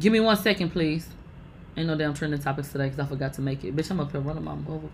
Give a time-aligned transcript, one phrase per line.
[0.00, 1.06] Give me one second, please.
[1.76, 3.76] Ain't no damn trending topics today because I forgot to make it.
[3.76, 4.88] Bitch, I'm up here running my mother.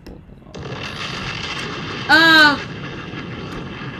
[2.09, 2.59] Um,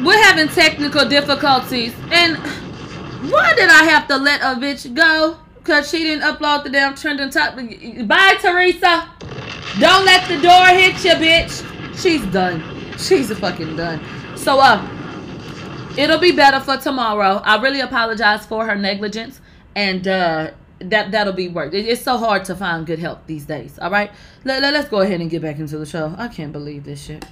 [0.05, 2.35] we're having technical difficulties, and
[3.31, 5.37] why did I have to let a bitch go?
[5.63, 8.07] Cause she didn't upload the damn trending topic.
[8.07, 9.09] Bye, Teresa.
[9.79, 12.01] Don't let the door hit you, bitch.
[12.01, 12.63] She's done.
[12.97, 14.01] She's a fucking done.
[14.35, 14.81] So, uh,
[15.97, 17.41] it'll be better for tomorrow.
[17.43, 19.41] I really apologize for her negligence,
[19.75, 21.73] and uh that that'll be work.
[21.73, 23.79] it's so hard to find good help these days.
[23.79, 24.11] All right,
[24.43, 26.13] let, let, let's go ahead and get back into the show.
[26.17, 27.25] I can't believe this shit.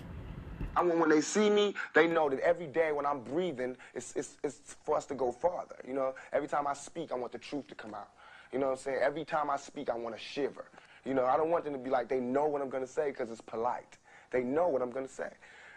[0.78, 4.14] I want when they see me, they know that every day when I'm breathing, it's,
[4.16, 5.78] it's, it's for us to go farther.
[5.88, 8.10] You know, every time I speak, I want the truth to come out.
[8.52, 9.00] You know what I'm saying?
[9.02, 10.66] Every time I speak, I want to shiver.
[11.06, 12.92] You know, I don't want them to be like, they know what I'm going to
[12.92, 13.98] say because it's polite.
[14.32, 15.30] They know what I'm going to say.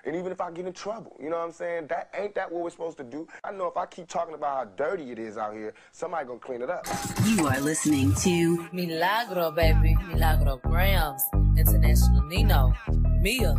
[0.05, 1.88] And even if I get in trouble, you know what I'm saying?
[1.88, 3.27] That ain't that what we're supposed to do.
[3.45, 6.38] I know if I keep talking about how dirty it is out here, somebody gonna
[6.38, 6.87] clean it up.
[7.24, 9.97] You are listening to Milagro, baby.
[10.07, 11.21] Milagro Gramz.
[11.59, 12.73] International Nino.
[13.21, 13.54] Mia.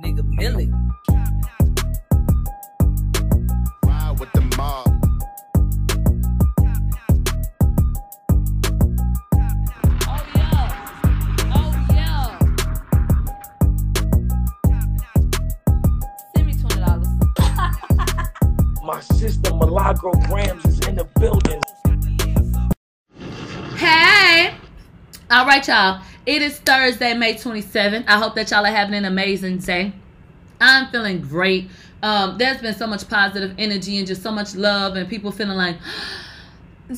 [0.00, 0.72] Nigga Millie.
[19.84, 21.60] Milagro Gramz is in the building.
[23.76, 24.54] Hey!
[25.30, 26.00] All right, y'all.
[26.24, 28.04] It is Thursday, May 27th.
[28.08, 29.92] I hope that y'all are having an amazing day.
[30.58, 31.68] I'm feeling great.
[32.02, 35.58] Um, there's been so much positive energy and just so much love, and people feeling
[35.58, 35.76] like,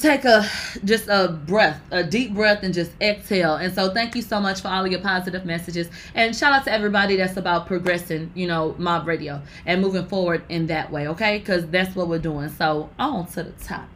[0.00, 0.44] take a
[0.84, 3.54] just a breath a deep breath and just exhale.
[3.54, 5.88] And so thank you so much for all of your positive messages.
[6.14, 10.42] And shout out to everybody that's about progressing you know mob radio and moving forward
[10.48, 11.38] in that way okay?
[11.38, 12.48] Because that's what we're doing.
[12.48, 13.86] So on to the topic.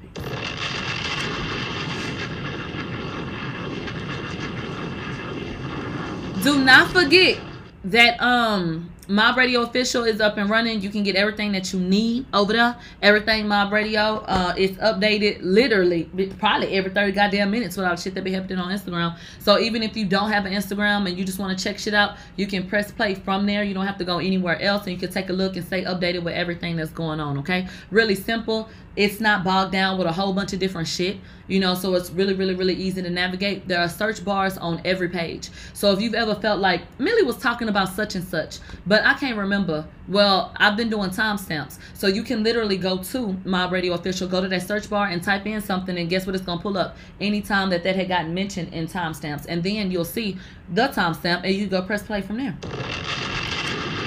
[6.42, 7.38] Do not forget
[7.84, 10.80] that um Mob Radio official is up and running.
[10.80, 12.76] You can get everything that you need over there.
[13.02, 16.04] Everything Mob Radio uh, is updated literally
[16.38, 19.18] probably every 30 goddamn minutes without shit that be happening on Instagram.
[19.40, 21.92] So even if you don't have an Instagram and you just want to check shit
[21.92, 23.64] out, you can press play from there.
[23.64, 25.82] You don't have to go anywhere else and you can take a look and stay
[25.82, 27.66] updated with everything that's going on, okay?
[27.90, 31.16] Really simple it's not bogged down with a whole bunch of different shit
[31.46, 34.80] you know so it's really really really easy to navigate there are search bars on
[34.84, 38.58] every page so if you've ever felt like millie was talking about such and such
[38.86, 39.86] but i can't remember.
[40.08, 41.78] Well i've been doing timestamps.
[41.94, 45.22] So you can literally go to mob radio official go to that search bar and
[45.22, 46.96] type in something and guess what it's going to pull up?
[47.20, 49.46] Anytime that that had gotten mentioned in timestamps.
[49.48, 50.38] And then you'll see
[50.72, 52.56] the timestamp and you go press play from there.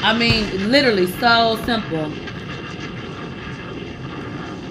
[0.04, 2.12] I mean literally so simple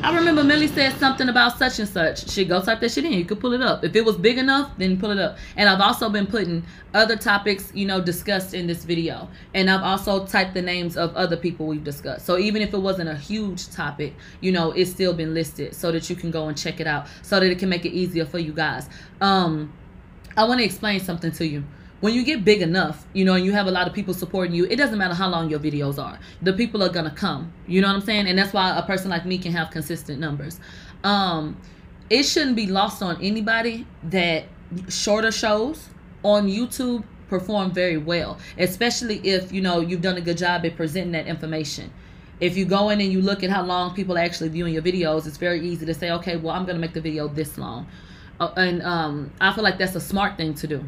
[0.03, 2.29] I remember Millie said something about such and such.
[2.29, 3.13] She go type that shit in.
[3.13, 3.85] You could pull it up.
[3.85, 5.39] If it was big enough, then pull it up.
[5.57, 9.29] And I've also been putting other topics, you know, discussed in this video.
[9.55, 12.27] And I've also typed the names of other people we've discussed.
[12.27, 15.93] So even if it wasn't a huge topic, you know, it's still been listed so
[15.93, 18.27] that you can go and check it out so that it can make it easier
[18.27, 18.89] for you guys.
[19.21, 19.73] Um,
[20.37, 21.63] I want to explain something to you
[22.03, 24.53] when you get big enough, you know, and you have a lot of people supporting
[24.53, 26.19] you, it doesn't matter how long your videos are.
[26.43, 27.53] The people are gonna come.
[27.69, 28.27] You know what I'm saying?
[28.27, 30.59] And that's why a person like me can have consistent numbers.
[31.05, 31.57] Um,
[32.11, 34.47] it shouldn't be lost on anybody that
[34.89, 35.91] shorter shows
[36.25, 40.75] on YouTube perform very well, especially if you know you've done a good job at
[40.75, 41.93] presenting that information.
[42.41, 44.83] If you go in and you look at how long people are actually viewing your
[44.83, 47.87] videos, it's very easy to say, okay, well, I'm gonna make the video this long.
[48.41, 50.85] Uh, and um, I feel like that's a smart thing to do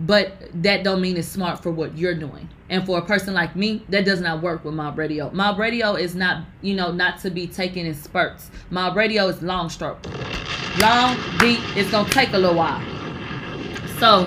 [0.00, 2.48] but that don't mean it's smart for what you're doing.
[2.70, 5.30] And for a person like me that does not work with mob radio.
[5.30, 8.50] Mob radio is not you know not to be taken in spurts.
[8.70, 9.98] Mob radio is long stroke
[10.78, 12.80] long deep it's gonna take a little while.
[13.98, 14.24] So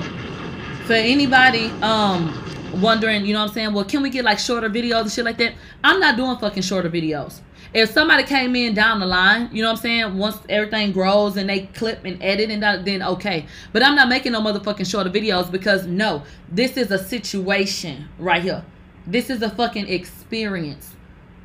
[0.86, 2.40] for anybody um
[2.82, 3.74] wondering you know what i'm saying?
[3.74, 5.54] Well can we get like shorter videos and shit like that?
[5.84, 7.40] I'm not doing fucking shorter videos
[7.74, 10.18] if somebody came in down the line, you know what I'm saying?
[10.18, 13.48] Once everything grows and they clip and edit and that, then okay.
[13.72, 18.44] But I'm not making no motherfucking shorter videos because no, this is a situation right
[18.44, 18.64] here.
[19.08, 20.94] This is a fucking experience.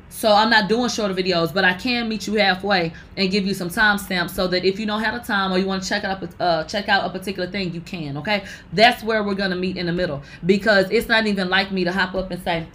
[0.09, 3.53] So I'm not doing shorter videos, but I can meet you halfway and give you
[3.53, 6.03] some timestamps so that if you don't have the time or you want to check
[6.03, 8.17] out uh, check out a particular thing, you can.
[8.17, 8.43] Okay,
[8.73, 11.91] that's where we're gonna meet in the middle because it's not even like me to
[11.91, 12.67] hop up and say,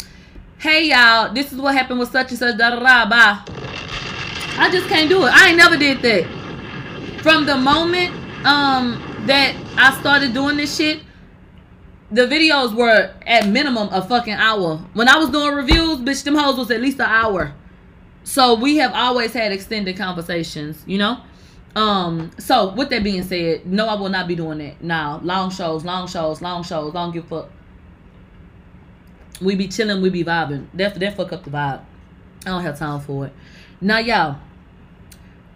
[0.59, 3.43] hey y'all, this is what happened with such and such, da da da, bye.
[4.56, 5.33] I just can't do it.
[5.33, 6.25] I ain't never did that.
[7.23, 8.15] From the moment
[8.47, 11.01] um that I started doing this shit,
[12.11, 14.77] the videos were at minimum a fucking hour.
[14.93, 17.55] When I was doing reviews, bitch, them hoes was at least an hour.
[18.23, 21.19] So we have always had extended conversations, you know?
[21.77, 24.83] Um, so with that being said, no, I will not be doing that.
[24.83, 27.50] Now, long shows, long shows, long shows, don't give fuck.
[29.41, 30.67] We be chilling, we be vibing.
[30.75, 31.81] That that fuck up the vibe.
[32.47, 33.33] I don't have time for it.
[33.81, 34.39] Now, y'all,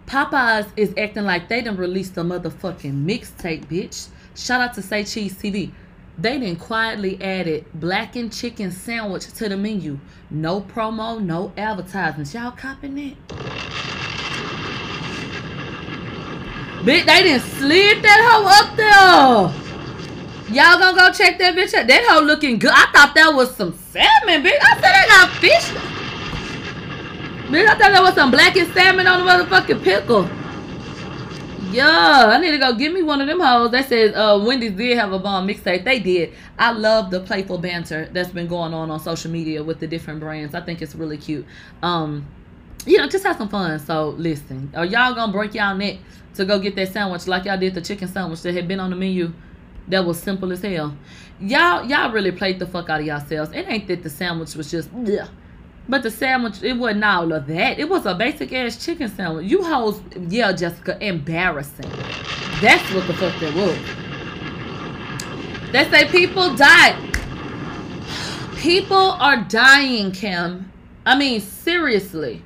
[0.07, 4.07] Popeyes is acting like they done released a motherfucking mixtape, bitch.
[4.35, 5.71] Shout out to Say Cheese TV.
[6.17, 9.99] They done quietly added blackened chicken sandwich to the menu.
[10.29, 12.33] No promo, no advertisements.
[12.33, 13.27] Y'all copying it?
[16.79, 19.68] Bitch, they didn't slid that hoe up there.
[20.51, 21.85] Y'all gonna go check that bitch out?
[21.85, 22.71] That hoe looking good.
[22.73, 24.57] I thought that was some salmon, bitch.
[24.59, 25.69] I said they got fish.
[27.51, 30.27] Bitch, I thought that was some blackened salmon on the motherfucking pickle.
[31.71, 33.69] Yeah, I need to go get me one of them hoes.
[33.69, 35.83] That says uh, Wendy's did have a bomb mixtape.
[35.83, 36.33] They did.
[36.57, 40.19] I love the playful banter that's been going on on social media with the different
[40.19, 40.55] brands.
[40.55, 41.45] I think it's really cute.
[41.83, 42.25] Um,
[42.87, 43.77] you know, just have some fun.
[43.77, 45.99] So listen, are y'all gonna break y'all neck
[46.33, 48.89] to go get that sandwich like y'all did the chicken sandwich that had been on
[48.89, 49.31] the menu?
[49.89, 50.95] That was simple as hell.
[51.39, 53.51] Y'all, y'all really played the fuck out of yourselves.
[53.51, 55.27] It ain't that the sandwich was just, yeah.
[55.87, 57.79] But the sandwich, it wasn't all of that.
[57.79, 59.49] It was a basic ass chicken sandwich.
[59.49, 61.89] You hoes, yeah, Jessica, embarrassing.
[62.61, 63.77] That's what the fuck that was.
[65.71, 66.95] They say people died.
[68.57, 70.71] People are dying, Kim.
[71.05, 72.43] I mean, seriously.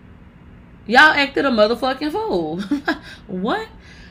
[0.85, 2.61] Y'all acted a motherfucking fool.
[3.27, 3.67] what?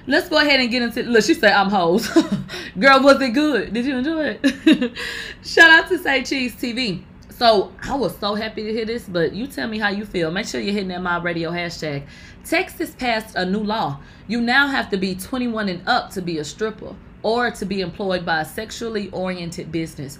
[0.06, 1.02] Let's go ahead and get into.
[1.04, 2.08] Look, she said I'm hoes.
[2.78, 3.72] Girl, was it good?
[3.72, 4.96] Did you enjoy it?
[5.44, 7.04] Shout out to Say Cheese TV.
[7.30, 10.30] So I was so happy to hear this, but you tell me how you feel.
[10.30, 12.06] Make sure you're hitting that my radio hashtag.
[12.44, 14.00] Texas passed a new law.
[14.26, 17.80] You now have to be 21 and up to be a stripper or to be
[17.80, 20.18] employed by a sexually oriented business.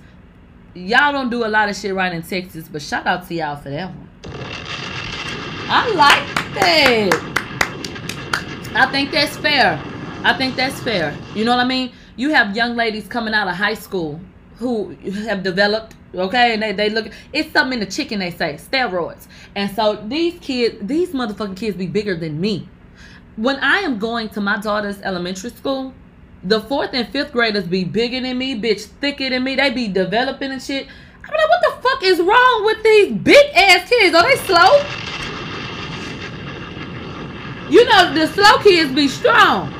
[0.74, 3.56] Y'all don't do a lot of shit right in Texas, but shout out to y'all
[3.56, 4.08] for that one.
[5.68, 7.31] I like that.
[8.74, 9.78] I think that's fair.
[10.24, 11.14] I think that's fair.
[11.34, 11.92] You know what I mean?
[12.16, 14.18] You have young ladies coming out of high school
[14.56, 14.94] who
[15.26, 19.26] have developed, okay, and they, they look, it's something in the chicken, they say, steroids.
[19.54, 22.66] And so these kids, these motherfucking kids be bigger than me.
[23.36, 25.92] When I am going to my daughter's elementary school,
[26.42, 29.54] the fourth and fifth graders be bigger than me, bitch, thicker than me.
[29.54, 30.86] They be developing and shit.
[31.24, 34.14] I'm like, what the fuck is wrong with these big ass kids?
[34.14, 35.11] Are they slow?
[37.72, 39.72] You know, the slow kids be strong.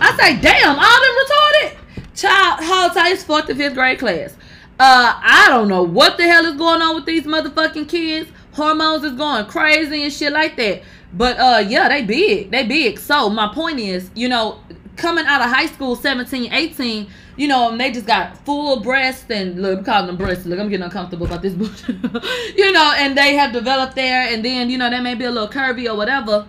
[0.00, 2.16] I say, damn, all them retarded.
[2.16, 4.34] Child, how tight is fourth and fifth grade class?
[4.80, 8.28] Uh, I don't know what the hell is going on with these motherfucking kids.
[8.54, 10.82] Hormones is going crazy and shit like that.
[11.12, 12.50] But uh, yeah, they big.
[12.50, 12.98] They big.
[12.98, 14.58] So my point is, you know,
[14.96, 17.06] coming out of high school, 17, 18,
[17.36, 20.44] you know, and they just got full breasts and look, I'm calling them breasts.
[20.44, 21.52] Look, I'm getting uncomfortable about this
[22.56, 25.30] you know, and they have developed there, and then you know they may be a
[25.30, 26.48] little curvy or whatever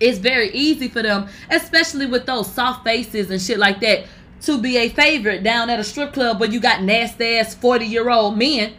[0.00, 4.06] it's very easy for them, especially with those soft faces and shit like that,
[4.42, 7.84] to be a favorite down at a strip club where you got nasty ass 40
[7.86, 8.74] year old men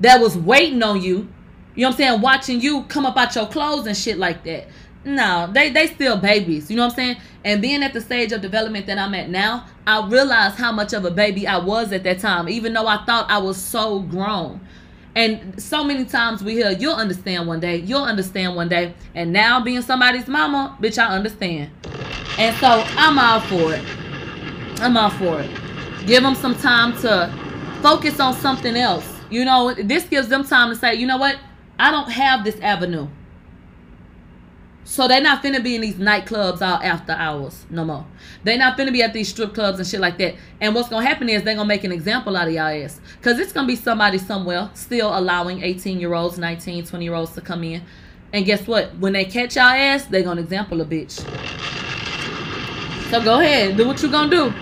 [0.00, 1.28] that was waiting on you.
[1.74, 2.20] You know what I'm saying?
[2.20, 4.68] Watching you come up out your clothes and shit like that.
[5.04, 6.68] No, they they still babies.
[6.68, 7.16] You know what I'm saying?
[7.44, 10.92] And being at the stage of development that I'm at now, I realized how much
[10.92, 14.00] of a baby I was at that time, even though I thought I was so
[14.00, 14.60] grown.
[15.16, 18.92] And so many times we hear, you'll understand one day, you'll understand one day.
[19.14, 21.70] And now being somebody's mama, bitch, I understand.
[22.38, 23.82] And so I'm all for it.
[24.82, 25.50] I'm all for it.
[26.06, 27.32] Give them some time to
[27.80, 29.10] focus on something else.
[29.30, 31.38] You know, this gives them time to say, you know what?
[31.78, 33.08] I don't have this avenue.
[34.86, 38.06] So they're not finna be in these nightclubs all after hours no more.
[38.44, 40.36] They're not finna be at these strip clubs and shit like that.
[40.60, 43.00] And what's gonna happen is they're gonna make an example out of y'all ass.
[43.20, 47.32] Cause it's gonna be somebody somewhere still allowing 18 year olds, 19, 20 year olds
[47.34, 47.82] to come in.
[48.32, 48.96] And guess what?
[48.98, 51.18] When they catch y'all ass, they gonna example a bitch.
[53.10, 54.54] So go ahead, do what you gonna do.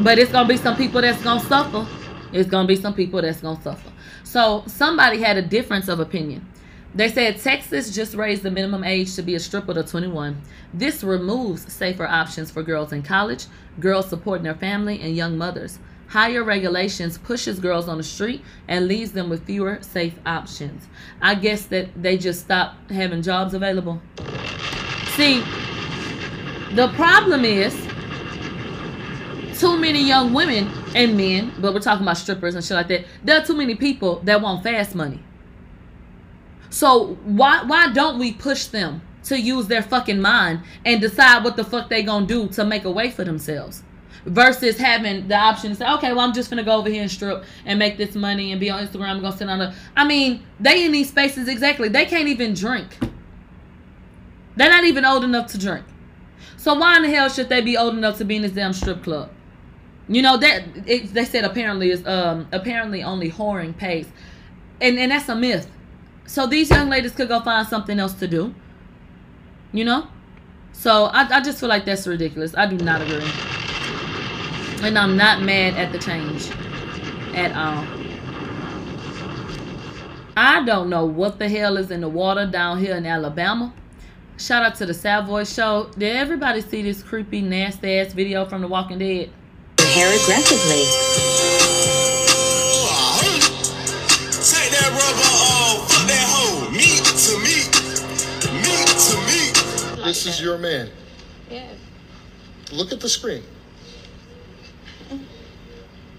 [0.00, 1.84] But it's gonna be some people that's gonna suffer.
[2.32, 3.90] It's gonna be some people that's gonna suffer.
[4.22, 6.46] So somebody had a difference of opinion.
[6.94, 10.40] They said Texas just raised the minimum age to be a stripper to 21.
[10.72, 13.46] This removes safer options for girls in college,
[13.80, 15.80] girls supporting their family, and young mothers.
[16.06, 20.86] Higher regulations pushes girls on the street and leaves them with fewer safe options.
[21.20, 24.00] I guess that they just stop having jobs available.
[25.16, 25.40] See,
[26.74, 27.74] the problem is
[29.58, 33.06] too many young women and men, but we're talking about strippers and shit like that.
[33.24, 35.20] There are too many people that want fast money.
[36.74, 41.54] So why why don't we push them to use their fucking mind and decide what
[41.54, 43.84] the fuck they gonna do to make a way for themselves?
[44.26, 47.10] Versus having the option to say, okay, well, I'm just gonna go over here and
[47.10, 49.10] strip and make this money and be on Instagram.
[49.10, 49.72] I'm gonna sit on the.
[49.96, 51.88] I mean, they in these spaces exactly.
[51.88, 52.98] They can't even drink.
[54.56, 55.86] They're not even old enough to drink.
[56.56, 58.72] So why in the hell should they be old enough to be in this damn
[58.72, 59.30] strip club?
[60.08, 64.08] You know that it, they said apparently is um apparently only whoring pays,
[64.80, 65.70] and and that's a myth.
[66.26, 68.54] So these young ladies could go find something else to do.
[69.72, 70.06] You know,
[70.72, 72.54] so I I just feel like that's ridiculous.
[72.56, 73.28] I do not agree,
[74.86, 76.50] and I'm not mad at the change
[77.34, 77.84] at all.
[80.36, 83.72] I don't know what the hell is in the water down here in Alabama.
[84.36, 85.90] Shout out to the Savoy Show.
[85.96, 89.30] Did everybody see this creepy, nasty ass video from The Walking Dead?
[89.78, 91.13] Hair aggressively.
[100.04, 100.10] Meat.
[100.10, 100.90] This is your man.
[101.50, 101.68] Yeah.
[102.72, 103.42] Look at the screen.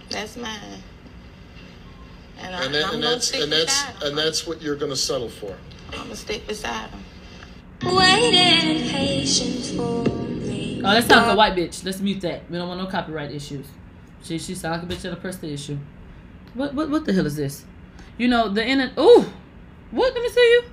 [0.09, 0.59] that's mine.
[2.39, 4.61] And, I, And, that, I'm and gonna that's stick and that's beside and that's what
[4.61, 5.55] you're going to settle for.
[5.91, 6.99] I'm gonna stick beside him.
[7.83, 10.81] Waiting patience for me.
[10.83, 11.83] Oh, that sounds like a white bitch.
[11.85, 12.49] Let's mute that.
[12.49, 13.67] We don't want no copyright issues.
[14.23, 15.77] She she sounds like a bitch at a press the issue.
[16.53, 17.65] What what what the hell is this?
[18.17, 18.97] You know the internet.
[18.97, 19.25] Ooh,
[19.91, 20.13] what?
[20.13, 20.63] Let me see you.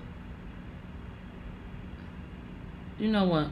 [3.02, 3.49] You know what?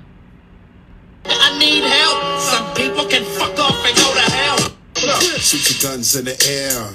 [1.24, 2.40] I need help.
[2.40, 5.38] Some people can fuck off and go to hell.
[5.40, 6.94] Shoot your guns in the air.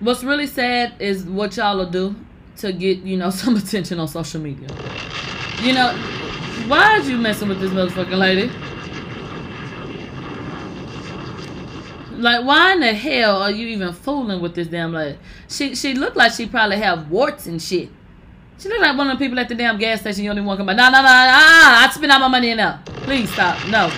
[0.00, 2.16] What's really sad is what y'all will do
[2.56, 4.66] to get you know some attention on social media.
[5.62, 5.94] You know,
[6.66, 8.50] why are you messing with this motherfucking lady?
[12.20, 15.20] Like, why in the hell are you even fooling with this damn lady?
[15.48, 17.90] She she looked like she probably have warts and shit.
[18.62, 20.56] She look like one of the people at the damn gas station you only want
[20.56, 20.74] to come by.
[20.74, 22.78] No, no, no, no, I spend all my money there.
[22.84, 23.58] Please stop.
[23.66, 23.90] No.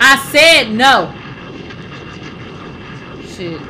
[0.00, 1.12] I said no.
[3.26, 3.60] Shit.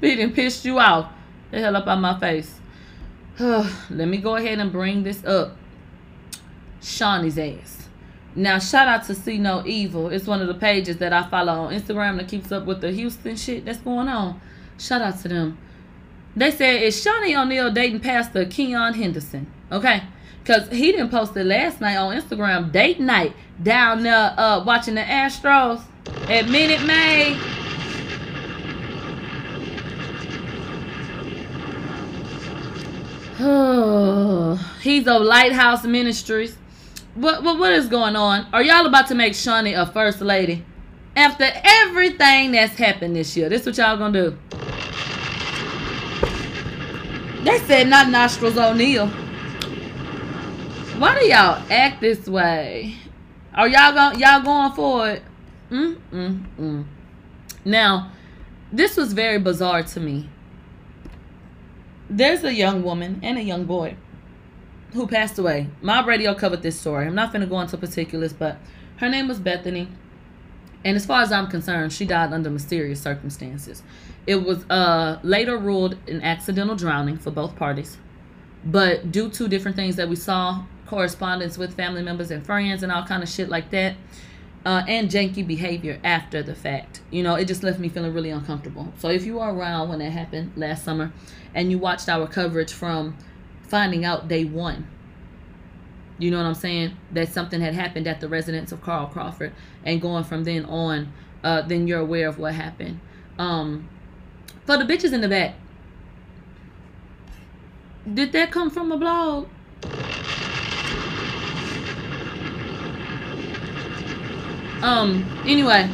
[0.00, 1.10] he pissed you off.
[1.50, 2.60] The hell up out my face.
[3.40, 5.56] Let me go ahead and bring this up.
[6.80, 7.88] Shaunie's ass.
[8.36, 10.10] Now, shout out to See No Evil.
[10.10, 12.92] It's one of the pages that I follow on Instagram that keeps up with the
[12.92, 14.40] Houston shit that's going on.
[14.78, 15.58] Shout out to them.
[16.36, 19.46] They said, is Shaunie O'Neal dating Pastor Keion Henderson?
[19.70, 20.02] Okay.
[20.42, 24.94] Because he didn't post it last night on Instagram, date night, down there uh, watching
[24.94, 25.80] the Astros
[26.28, 27.38] at Minute Maid.
[34.82, 36.56] He's of Lighthouse Ministries.
[37.14, 38.46] What, what what is going on?
[38.52, 40.64] Are y'all about to make Shaunie a first lady?
[41.16, 44.38] After everything that's happened this year, this what y'all gonna do?
[47.44, 49.06] They said not nostrils O'Neal.
[50.96, 52.94] Why do y'all act this way?
[53.54, 55.22] Are y'all going y'all going for it?
[55.70, 56.84] Mm mm mm.
[57.66, 58.12] Now,
[58.72, 60.30] this was very bizarre to me.
[62.08, 63.96] There's a young woman and a young boy
[64.94, 65.68] who passed away.
[65.82, 67.06] My radio covered this story.
[67.06, 68.56] I'm not going to go into particulars, but
[68.98, 69.88] her name was Bethany.
[70.84, 73.82] And as far as I'm concerned, she died under mysterious circumstances.
[74.26, 77.98] It was uh, later ruled an accidental drowning for both parties.
[78.64, 82.90] But due to different things that we saw, correspondence with family members and friends and
[82.90, 83.96] all kind of shit like that,
[84.64, 87.02] uh, and janky behavior after the fact.
[87.10, 88.92] You know, it just left me feeling really uncomfortable.
[88.98, 91.12] So if you were around when that happened last summer
[91.54, 93.16] and you watched our coverage from
[93.62, 94.88] finding out day one,
[96.18, 96.96] you know what I'm saying?
[97.12, 99.52] That something had happened at the residence of Carl Crawford
[99.84, 101.12] and going from then on,
[101.42, 103.00] uh, then you're aware of what happened.
[103.38, 103.88] Um,
[104.66, 105.54] for the bitches in the back,
[108.12, 109.48] did that come from a blog?
[114.82, 115.88] Um, anyway.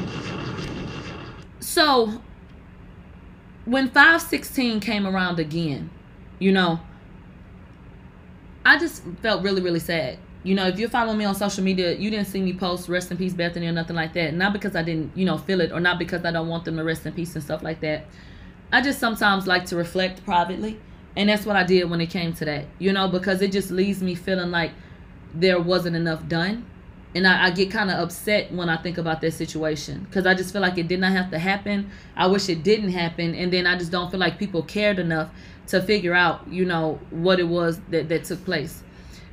[1.61, 2.21] So
[3.65, 5.91] when 516 came around again,
[6.41, 6.81] you know,
[8.65, 10.19] I just felt really, really sad.
[10.43, 13.11] You know, if you're following me on social media, you didn't see me post rest
[13.11, 14.35] in peace Bethany or nothing like that.
[14.35, 16.77] Not because I didn't, you know, feel it or not because I don't want them
[16.77, 18.07] to rest in peace and stuff like that.
[18.73, 20.79] I just sometimes like to reflect privately.
[21.17, 23.71] And that's what I did when it came to that, you know, because it just
[23.71, 24.71] leaves me feeling like
[25.35, 26.67] there wasn't enough done.
[27.15, 30.35] And I, I get kind of upset when I think about that situation because I
[30.35, 31.91] just feel like it did not have to happen.
[32.15, 33.35] I wish it didn't happen.
[33.35, 35.31] And then I just don't feel like people cared enough
[35.69, 38.85] to figure out, you know, what it was that, that took place.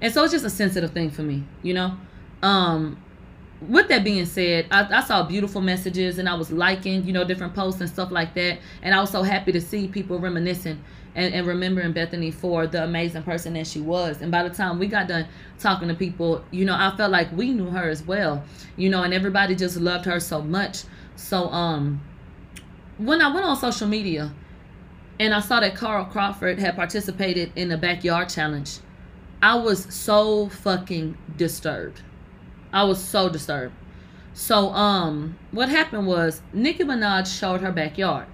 [0.01, 1.95] And so it's just a sensitive thing for me, you know.
[2.41, 2.97] Um,
[3.61, 7.23] with that being said, I, I saw beautiful messages and I was liking, you know,
[7.23, 8.59] different posts and stuff like that.
[8.81, 10.83] And I was so happy to see people reminiscing
[11.15, 14.21] and, and remembering Bethany for the amazing person that she was.
[14.21, 15.27] And by the time we got done
[15.59, 18.43] talking to people, you know, I felt like we knew her as well,
[18.75, 20.83] you know, and everybody just loved her so much.
[21.15, 22.01] So, um,
[22.99, 24.31] when I went on social media
[25.19, 28.79] and I saw that Carl Crawford had participated in the backyard challenge,
[29.41, 32.01] I was so fucking disturbed.
[32.73, 33.73] I was so disturbed.
[34.33, 38.27] So um what happened was Nicki Minaj showed her backyard.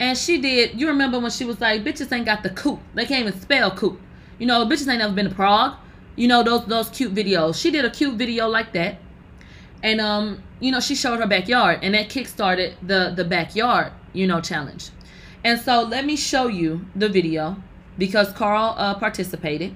[0.00, 2.80] And she did, you remember when she was like, bitches ain't got the coop.
[2.94, 4.00] They can't even spell coop.
[4.38, 5.74] You know, bitches ain't never been to Prague.
[6.14, 7.60] You know, those those cute videos.
[7.60, 8.98] She did a cute video like that.
[9.82, 14.26] And um, you know, she showed her backyard and that kickstarted the the backyard, you
[14.26, 14.90] know, challenge.
[15.44, 17.56] And so let me show you the video
[17.96, 19.74] because Carl uh, participated.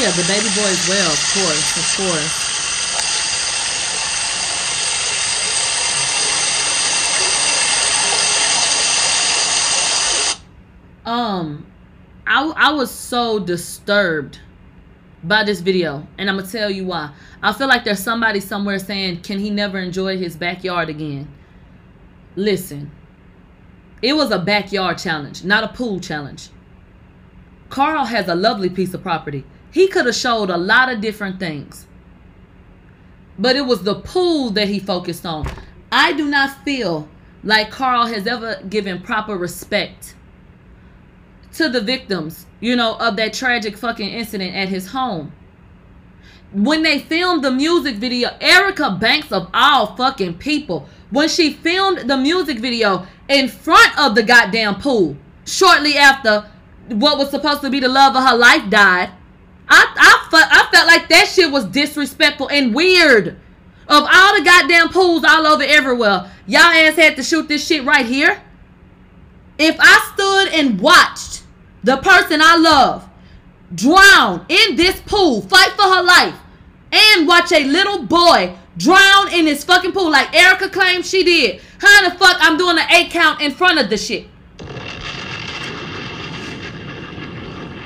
[0.00, 2.50] Yeah, the baby boy as well, of course, of course.
[11.04, 11.66] Um,
[12.26, 14.38] I I was so disturbed
[15.22, 17.10] by this video, and I'm gonna tell you why.
[17.42, 21.28] I feel like there's somebody somewhere saying, "Can he never enjoy his backyard again?"
[22.36, 22.90] Listen,
[24.00, 26.48] it was a backyard challenge, not a pool challenge.
[27.68, 29.44] Carl has a lovely piece of property.
[29.70, 31.86] He could have showed a lot of different things.
[33.38, 35.46] But it was the pool that he focused on.
[35.90, 37.08] I do not feel
[37.42, 40.14] like Carl has ever given proper respect
[41.54, 45.32] to the victims, you know, of that tragic fucking incident at his home.
[46.52, 52.10] When they filmed the music video, Erica Banks of all fucking people, when she filmed
[52.10, 56.48] the music video in front of the goddamn pool, shortly after
[56.88, 59.10] what was supposed to be the love of her life died,
[59.70, 63.38] I I, I felt like that shit was disrespectful and weird.
[63.88, 67.84] Of all the goddamn pools all over everywhere, y'all ass had to shoot this shit
[67.84, 68.40] right here.
[69.58, 71.42] If I stood and watched
[71.82, 73.08] the person I love
[73.74, 76.34] drown in this pool, fight for her life,
[76.92, 81.60] and watch a little boy drown in this fucking pool like Erica claimed she did,
[81.80, 84.26] how the fuck I'm doing an eight count in front of the shit?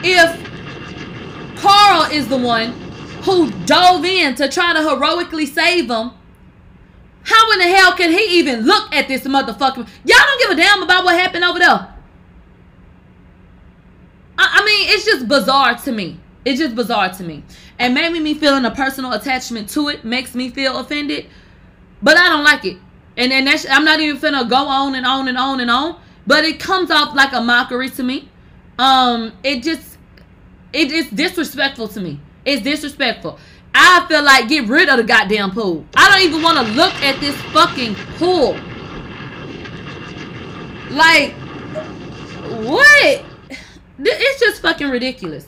[0.03, 0.44] If
[1.65, 2.73] Carl is the one
[3.23, 6.11] who dove in to try to heroically save him.
[7.23, 9.77] How in the hell can he even look at this motherfucker?
[10.05, 11.89] Y'all don't give a damn about what happened over there.
[14.37, 16.21] I, I mean, it's just bizarre to me.
[16.45, 17.43] It's just bizarre to me.
[17.79, 21.29] And maybe me feeling a personal attachment to it makes me feel offended.
[22.03, 22.77] But I don't like it.
[23.17, 25.99] And and that's I'm not even finna go on and on and on and on.
[26.27, 28.29] But it comes off like a mockery to me.
[28.79, 29.94] Um, it just
[30.75, 32.21] it is disrespectful to me.
[32.45, 33.39] It's disrespectful.
[33.75, 35.85] I feel like get rid of the goddamn pool.
[35.97, 38.53] I don't even want to look at this fucking pool.
[40.91, 41.33] Like,
[42.67, 43.25] what?
[43.99, 45.47] It's just fucking ridiculous.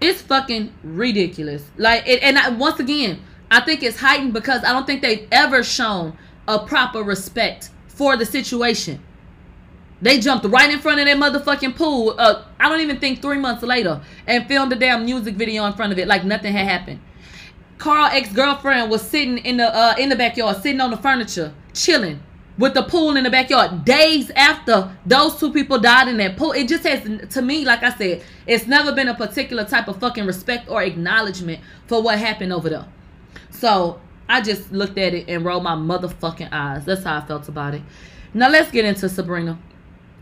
[0.00, 1.64] It's fucking ridiculous.
[1.76, 3.20] Like, it, and I, once again,
[3.50, 8.16] I think it's heightened because I don't think they've ever shown a proper respect for
[8.16, 9.02] the situation.
[10.00, 12.14] They jumped right in front of that motherfucking pool.
[12.18, 15.72] Uh, I don't even think three months later, and filmed a damn music video in
[15.72, 17.00] front of it like nothing had happened.
[17.78, 21.52] Carl ex girlfriend was sitting in the uh, in the backyard, sitting on the furniture,
[21.72, 22.20] chilling
[22.58, 23.84] with the pool in the backyard.
[23.84, 27.82] Days after those two people died in that pool, it just has to me, like
[27.82, 32.18] I said, it's never been a particular type of fucking respect or acknowledgement for what
[32.18, 32.86] happened over there.
[33.50, 36.84] So I just looked at it and rolled my motherfucking eyes.
[36.84, 37.82] That's how I felt about it.
[38.34, 39.58] Now let's get into Sabrina.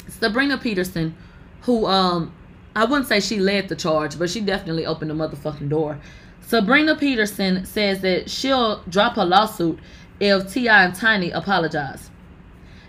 [0.09, 1.17] Sabrina Peterson,
[1.63, 2.33] who um
[2.75, 5.99] I wouldn't say she led the charge, but she definitely opened the motherfucking door.
[6.43, 9.79] Sabrina Peterson says that she'll drop her lawsuit
[10.21, 10.85] if T.I.
[10.85, 12.11] and Tiny apologize.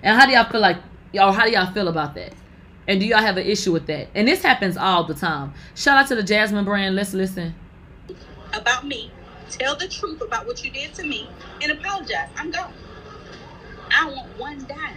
[0.03, 0.77] And how do y'all feel like
[1.13, 2.33] y'all how do y'all feel about that?
[2.87, 4.07] And do y'all have an issue with that?
[4.15, 5.53] And this happens all the time.
[5.75, 6.95] Shout out to the Jasmine brand.
[6.95, 7.53] Let's listen.
[8.53, 9.11] About me.
[9.49, 11.29] Tell the truth about what you did to me
[11.61, 12.29] and apologize.
[12.37, 12.73] I'm gone.
[13.91, 14.95] I want one dime.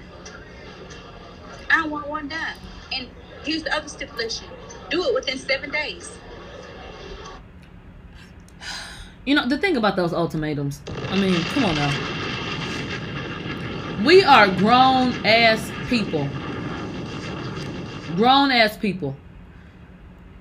[1.70, 2.56] I want one dime.
[2.92, 3.08] And
[3.44, 4.46] here's the other stipulation.
[4.90, 6.10] Do it within seven days.
[9.24, 12.20] You know, the thing about those ultimatums, I mean, come on now.
[14.04, 16.26] We are grown ass people.
[18.16, 19.14] Grown ass people.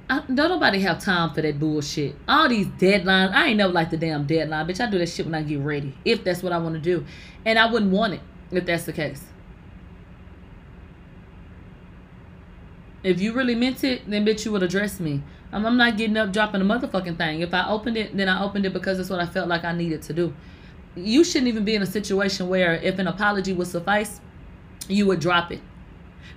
[0.10, 2.16] I, don't nobody have time for that bullshit.
[2.28, 3.32] All these deadlines.
[3.32, 4.66] I ain't never like the damn deadline.
[4.66, 5.94] Bitch, I do that shit when I get ready.
[6.04, 7.06] If that's what I want to do.
[7.46, 9.24] And I wouldn't want it if that's the case.
[13.04, 15.24] If you really meant it, then bitch, you would address me.
[15.52, 17.42] I'm, I'm not getting up dropping a motherfucking thing.
[17.42, 19.72] If I opened it, then I opened it because it's what I felt like I
[19.72, 20.34] needed to do.
[20.96, 24.20] You shouldn't even be in a situation where if an apology would suffice,
[24.88, 25.62] you would drop it.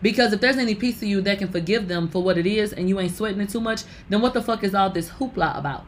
[0.00, 2.72] Because if there's any piece of you that can forgive them for what it is
[2.72, 5.58] and you ain't sweating it too much, then what the fuck is all this hoopla
[5.58, 5.84] about?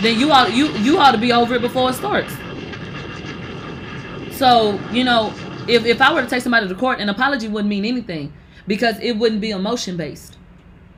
[0.00, 2.32] then you ought you you ought to be over it before it starts.
[4.32, 5.32] So you know,
[5.66, 8.32] if if I were to take somebody to court, an apology wouldn't mean anything
[8.68, 10.36] because it wouldn't be emotion based.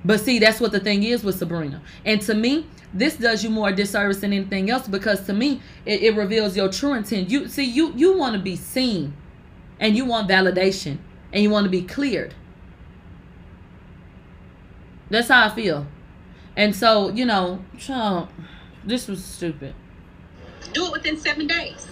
[0.04, 1.80] But see, that's what the thing is with Sabrina.
[2.04, 6.02] And to me, this does you more disservice than anything else because to me, it,
[6.02, 7.30] it reveals your true intent.
[7.30, 9.14] You see, you you want to be seen,
[9.78, 10.98] and you want validation,
[11.32, 12.34] and you want to be cleared.
[15.08, 15.86] That's how I feel.
[16.56, 18.30] And so, you know, Trump,
[18.84, 19.74] this was stupid.
[20.72, 21.86] Do it within seven days.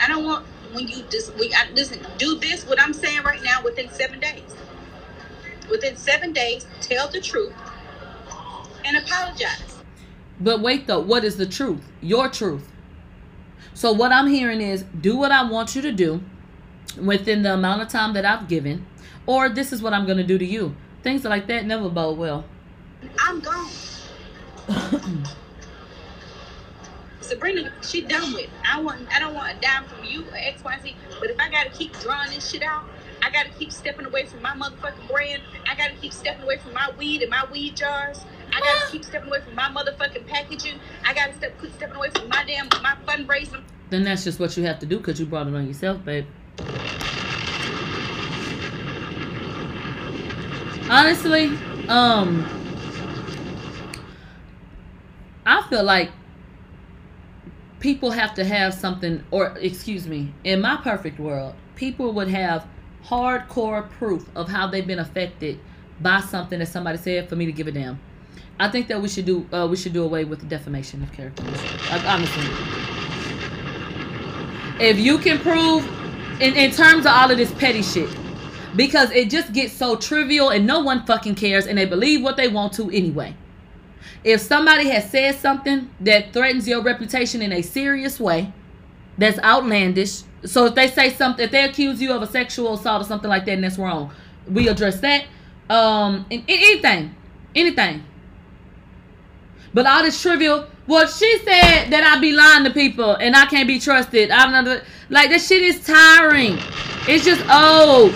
[0.00, 2.04] I don't want when you just we I, listen.
[2.18, 4.42] Do this what I'm saying right now within seven days.
[5.70, 7.52] Within seven days, tell the truth
[8.84, 9.82] and apologize.
[10.40, 11.82] But wait though, what is the truth?
[12.00, 12.68] Your truth.
[13.74, 16.22] So what I'm hearing is do what I want you to do
[17.00, 18.86] within the amount of time that I've given,
[19.26, 20.74] or this is what I'm gonna do to you.
[21.02, 22.44] Things like that never bode well.
[23.18, 23.70] I'm gone.
[27.20, 28.50] Sabrina, she done with.
[28.68, 29.06] I want.
[29.14, 30.96] I don't want a dime from you or X, Y, Z.
[31.20, 32.84] But if I gotta keep drawing this shit out,
[33.22, 35.42] I gotta keep stepping away from my motherfucking brand.
[35.68, 38.20] I gotta keep stepping away from my weed and my weed jars.
[38.52, 40.78] I gotta keep stepping away from my motherfucking packaging.
[41.04, 43.62] I gotta step quit stepping away from my damn my fundraising.
[43.90, 46.26] Then that's just what you have to do because you brought it on yourself, babe.
[50.88, 51.46] Honestly,
[51.88, 52.44] um,
[55.46, 56.10] I feel like
[57.78, 62.66] people have to have something, or excuse me, in my perfect world, people would have
[63.04, 65.58] hardcore proof of how they've been affected
[66.00, 68.00] by something that somebody said for me to give a damn.
[68.58, 71.12] I think that we should do uh, we should do away with the defamation of
[71.12, 71.42] character.
[72.06, 72.44] Honestly,
[74.78, 75.84] if you can prove
[76.40, 78.08] in, in terms of all of this petty shit,
[78.76, 82.36] because it just gets so trivial and no one fucking cares and they believe what
[82.36, 83.34] they want to anyway.
[84.24, 88.52] If somebody has said something that threatens your reputation in a serious way,
[89.20, 90.22] that's outlandish.
[90.44, 93.28] So if they say something, if they accuse you of a sexual assault or something
[93.28, 94.10] like that, and that's wrong,
[94.50, 95.26] we address that.
[95.68, 97.14] Um, in, in anything,
[97.54, 98.02] anything.
[99.72, 100.66] But all this trivial.
[100.86, 104.30] Well, she said that I be lying to people and I can't be trusted.
[104.32, 106.58] I'm not like this shit is tiring.
[107.06, 108.12] It's just old.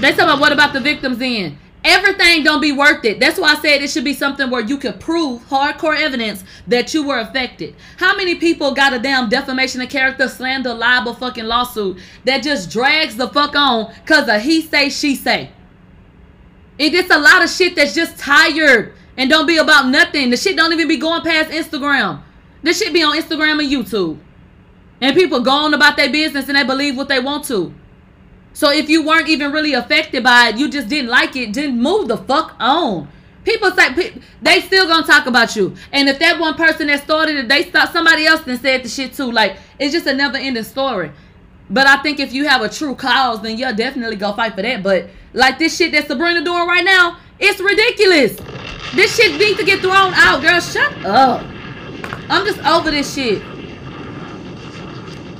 [0.00, 1.58] They talking about what about the victims then?
[1.84, 3.18] Everything don't be worth it.
[3.18, 6.94] That's why I said it should be something where you can prove hardcore evidence that
[6.94, 7.74] you were affected.
[7.96, 12.70] How many people got a damn defamation of character, slander, libel fucking lawsuit that just
[12.70, 15.50] drags the fuck on because of he say, she say?
[16.78, 20.30] It gets a lot of shit that's just tired and don't be about nothing.
[20.30, 22.22] The shit don't even be going past Instagram.
[22.62, 24.18] This shit be on Instagram and YouTube.
[25.00, 27.74] And people go on about their business and they believe what they want to.
[28.54, 31.80] So if you weren't even really affected by it, you just didn't like it, didn't
[31.80, 33.08] move the fuck on.
[33.44, 37.36] People say they still gonna talk about you, and if that one person that started
[37.36, 39.32] it, they start somebody else then said the shit too.
[39.32, 41.10] Like it's just a never ending story.
[41.68, 44.62] But I think if you have a true cause, then you'll definitely go fight for
[44.62, 44.82] that.
[44.82, 48.36] But like this shit that Sabrina doing right now, it's ridiculous.
[48.94, 50.60] This shit needs to get thrown out, girl.
[50.60, 51.44] Shut up.
[52.28, 53.42] I'm just over this shit.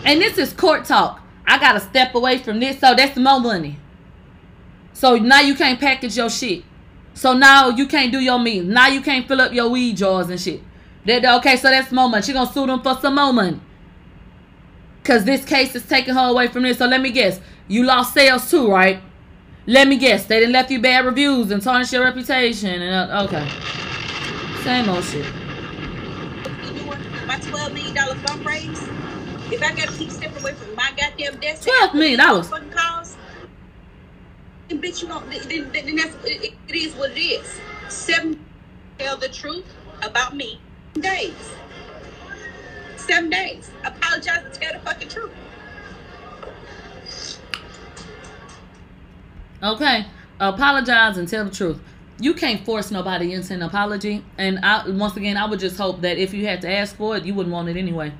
[0.04, 1.21] And this is court talk.
[1.46, 3.78] I gotta step away from this, so that's more money.
[4.92, 6.64] So now you can't package your shit.
[7.14, 8.66] So now you can't do your meals.
[8.66, 10.60] Now you can't fill up your weed jars and shit.
[11.04, 12.22] That okay, so that's more money.
[12.22, 13.60] She gonna sue them for some more money.
[15.04, 16.78] Cause this case is taking her away from this.
[16.78, 19.00] So let me guess, you lost sales too, right?
[19.66, 22.80] Let me guess, they didn't left you bad reviews and tarnish your reputation.
[22.80, 23.48] And uh, okay,
[24.62, 25.26] same old shit.
[27.26, 29.11] My twelve million dollar fundraise.
[29.52, 32.48] If I gotta keep stepping away from my goddamn desk, twelve million dollars.
[32.48, 33.16] Fucking calls.
[34.68, 35.28] Then bitch, you don't.
[35.30, 37.60] Then, then, then that's it, it is what it is.
[37.88, 38.44] Seven.
[38.98, 39.66] Tell the truth
[40.02, 40.60] about me.
[40.94, 41.34] Days.
[42.96, 43.70] Seven days.
[43.84, 45.30] Apologize and tell the fucking truth.
[49.62, 50.06] Okay,
[50.40, 51.78] apologize and tell the truth.
[52.20, 54.24] You can't force nobody into an apology.
[54.38, 57.16] And I, once again, I would just hope that if you had to ask for
[57.16, 58.12] it, you wouldn't want it anyway.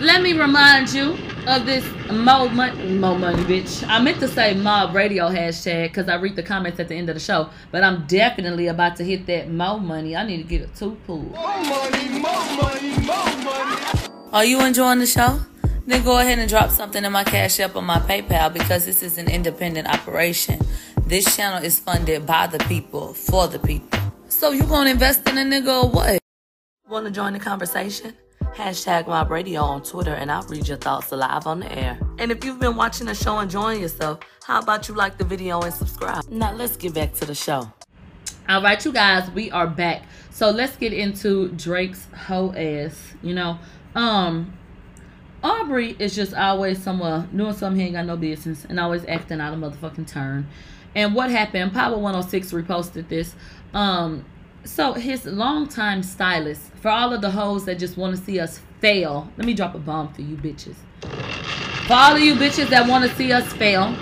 [0.00, 1.16] Let me remind you
[1.48, 3.84] of this mo money, mo money, bitch.
[3.88, 7.08] I meant to say mob radio hashtag because I read the comments at the end
[7.08, 10.14] of the show, but I'm definitely about to hit that mo money.
[10.14, 11.22] I need to get a two pool.
[11.22, 14.30] More money, more money, more money.
[14.32, 15.40] Are you enjoying the show?
[15.84, 19.02] Then go ahead and drop something in my Cash App or my PayPal because this
[19.02, 20.60] is an independent operation.
[21.06, 23.98] This channel is funded by the people for the people.
[24.28, 26.20] So you gonna invest in a nigga or what?
[26.88, 28.14] Want to join the conversation?
[28.54, 31.98] Hashtag Mob Radio on Twitter and I'll read your thoughts live on the air.
[32.18, 35.60] And if you've been watching the show enjoying yourself, how about you like the video
[35.60, 36.28] and subscribe?
[36.28, 37.70] Now let's get back to the show.
[38.48, 40.02] All right, you guys, we are back.
[40.30, 43.14] So let's get into Drake's whole ass.
[43.22, 43.58] You know,
[43.94, 44.52] um,
[45.42, 49.40] Aubrey is just always somewhere doing something he ain't got no business and always acting
[49.40, 50.48] out a motherfucking turn.
[50.94, 51.72] And what happened?
[51.72, 53.34] Power 106 reposted this.
[53.74, 54.24] Um,
[54.68, 58.60] so his longtime stylist, for all of the hoes that just want to see us
[58.80, 60.76] fail, let me drop a bomb for you bitches.
[61.86, 63.94] For all of you bitches that want to see us fail,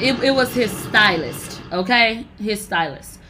[0.00, 2.26] it, it was his stylist, okay?
[2.38, 3.20] His stylist.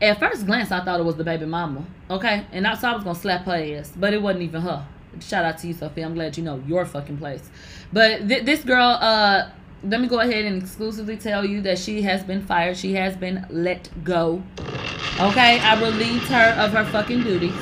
[0.00, 2.46] At first glance, I thought it was the baby mama, okay?
[2.52, 4.86] And I thought I was gonna slap her ass, but it wasn't even her.
[5.18, 6.06] Shout out to you, Sophia.
[6.06, 7.50] I'm glad you know your fucking place.
[7.92, 9.50] But th- this girl, uh,
[9.82, 12.76] let me go ahead and exclusively tell you that she has been fired.
[12.76, 14.42] She has been let go.
[15.20, 17.54] Okay, I relieved her of her fucking duties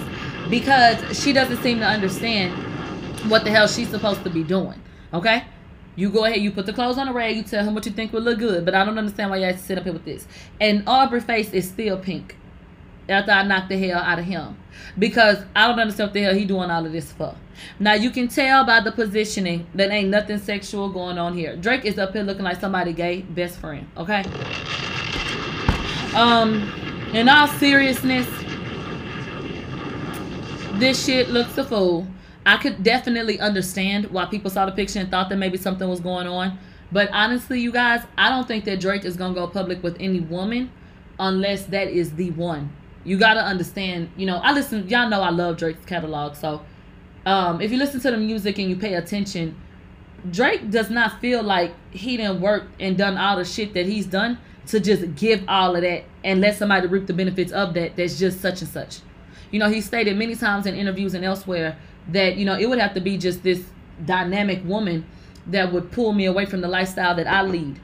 [0.50, 2.52] because she doesn't seem to understand
[3.31, 4.81] what the hell she's supposed to be doing.
[5.12, 5.44] Okay?
[5.96, 7.92] You go ahead, you put the clothes on the rag, you tell him what you
[7.92, 9.92] think will look good, but I don't understand why you have to sit up here
[9.92, 10.26] with this.
[10.61, 12.37] And Aubrey face is still pink
[13.09, 14.57] after I knocked the hell out of him.
[14.99, 17.35] Because I don't understand what the hell he doing all of this for.
[17.79, 21.57] Now you can tell by the positioning that ain't nothing sexual going on here.
[21.57, 24.25] Drake is up here looking like somebody gay best friend, okay?
[26.14, 26.71] Um,
[27.12, 28.29] in all seriousness,
[30.79, 32.07] this shit looks a fool.
[32.47, 36.01] I could definitely understand why people saw the picture and thought that maybe something was
[36.01, 36.59] going on.
[36.90, 40.21] But honestly, you guys, I don't think that Drake is gonna go public with any
[40.21, 40.71] woman
[41.18, 42.73] unless that is the one.
[43.09, 46.61] You gotta understand, you know, I listen, y'all know I love Drake's catalog, so
[47.25, 49.57] um, if you listen to the music and you pay attention,
[50.31, 54.05] Drake does not feel like he didn't work and done all the shit that he's
[54.05, 57.97] done to just give all of that and let somebody reap the benefits of that
[57.97, 58.99] that's just such and such.
[59.51, 62.79] You know, he stated many times in interviews and elsewhere that, you know, it would
[62.79, 63.64] have to be just this
[64.05, 65.07] dynamic woman
[65.47, 67.81] that would pull me away from the lifestyle that I lead,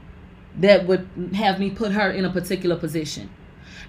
[0.59, 3.31] that would have me put her in a particular position.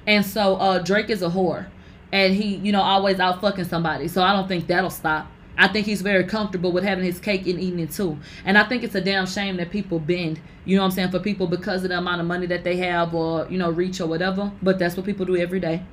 [0.07, 1.67] And so uh, Drake is a whore.
[2.11, 4.07] And he, you know, always out fucking somebody.
[4.07, 5.27] So I don't think that'll stop.
[5.57, 8.17] I think he's very comfortable with having his cake and eating it too.
[8.43, 11.11] And I think it's a damn shame that people bend, you know what I'm saying,
[11.11, 14.01] for people because of the amount of money that they have or, you know, reach
[14.01, 14.51] or whatever.
[14.61, 15.83] But that's what people do every day.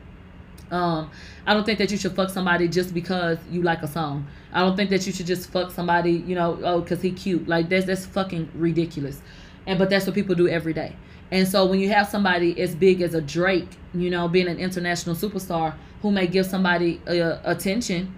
[0.71, 1.11] Um,
[1.47, 4.27] I don't think that you should fuck somebody just because you like a song.
[4.53, 7.47] I don't think that you should just fuck somebody, you know, oh, cause he cute.
[7.47, 9.21] Like that's that's fucking ridiculous.
[9.67, 10.97] And but that's what people do every day.
[11.33, 14.59] And so when you have somebody as big as a Drake, you know, being an
[14.59, 18.15] international superstar who may give somebody uh, attention,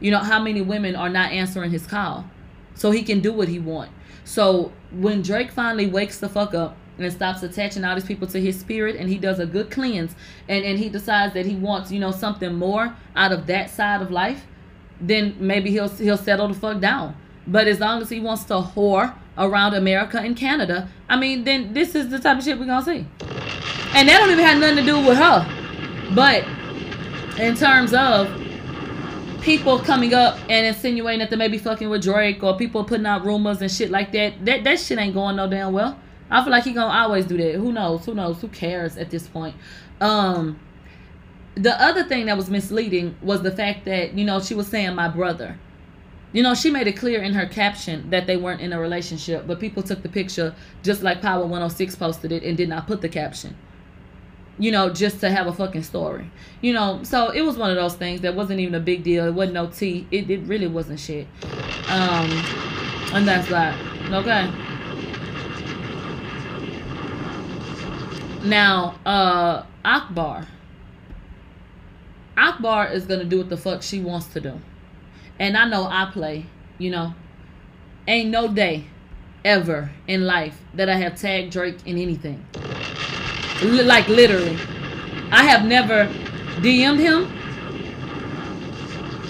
[0.00, 2.28] you know, how many women are not answering his call?
[2.74, 3.92] So he can do what he want.
[4.24, 8.40] So when Drake finally wakes the fuck up and stops attaching all these people to
[8.40, 10.16] his spirit and he does a good cleanse
[10.48, 14.02] and, and he decides that he wants, you know, something more out of that side
[14.02, 14.44] of life,
[15.00, 17.14] then maybe he'll he'll settle the fuck down.
[17.46, 21.72] But as long as he wants to whore around America and Canada, I mean, then
[21.72, 23.06] this is the type of shit we're gonna see.
[23.94, 26.12] And that don't even have nothing to do with her.
[26.14, 26.44] But
[27.38, 28.28] in terms of
[29.42, 33.06] people coming up and insinuating that they may be fucking with Drake or people putting
[33.06, 35.98] out rumors and shit like that, that that shit ain't going no damn well.
[36.30, 37.54] I feel like he gonna always do that.
[37.54, 38.04] Who knows?
[38.04, 38.40] Who knows?
[38.40, 39.54] Who cares at this point?
[40.00, 40.58] Um
[41.54, 44.94] the other thing that was misleading was the fact that, you know, she was saying
[44.94, 45.56] my brother.
[46.36, 49.46] You know, she made it clear in her caption that they weren't in a relationship,
[49.46, 53.00] but people took the picture just like Power 106 posted it and did not put
[53.00, 53.56] the caption.
[54.58, 56.30] You know, just to have a fucking story.
[56.60, 59.24] You know, so it was one of those things that wasn't even a big deal.
[59.24, 60.06] It wasn't no tea.
[60.10, 61.26] It, it really wasn't shit.
[61.88, 62.30] Um,
[63.14, 63.74] and that's that.
[64.12, 64.50] Okay.
[68.46, 70.46] Now, uh, Akbar.
[72.36, 74.60] Akbar is gonna do what the fuck she wants to do.
[75.38, 76.46] And I know I play,
[76.78, 77.14] you know.
[78.08, 78.84] Ain't no day
[79.44, 82.44] ever in life that I have tagged Drake in anything.
[83.62, 84.56] Like literally.
[85.30, 86.06] I have never
[86.60, 87.32] DM'd him.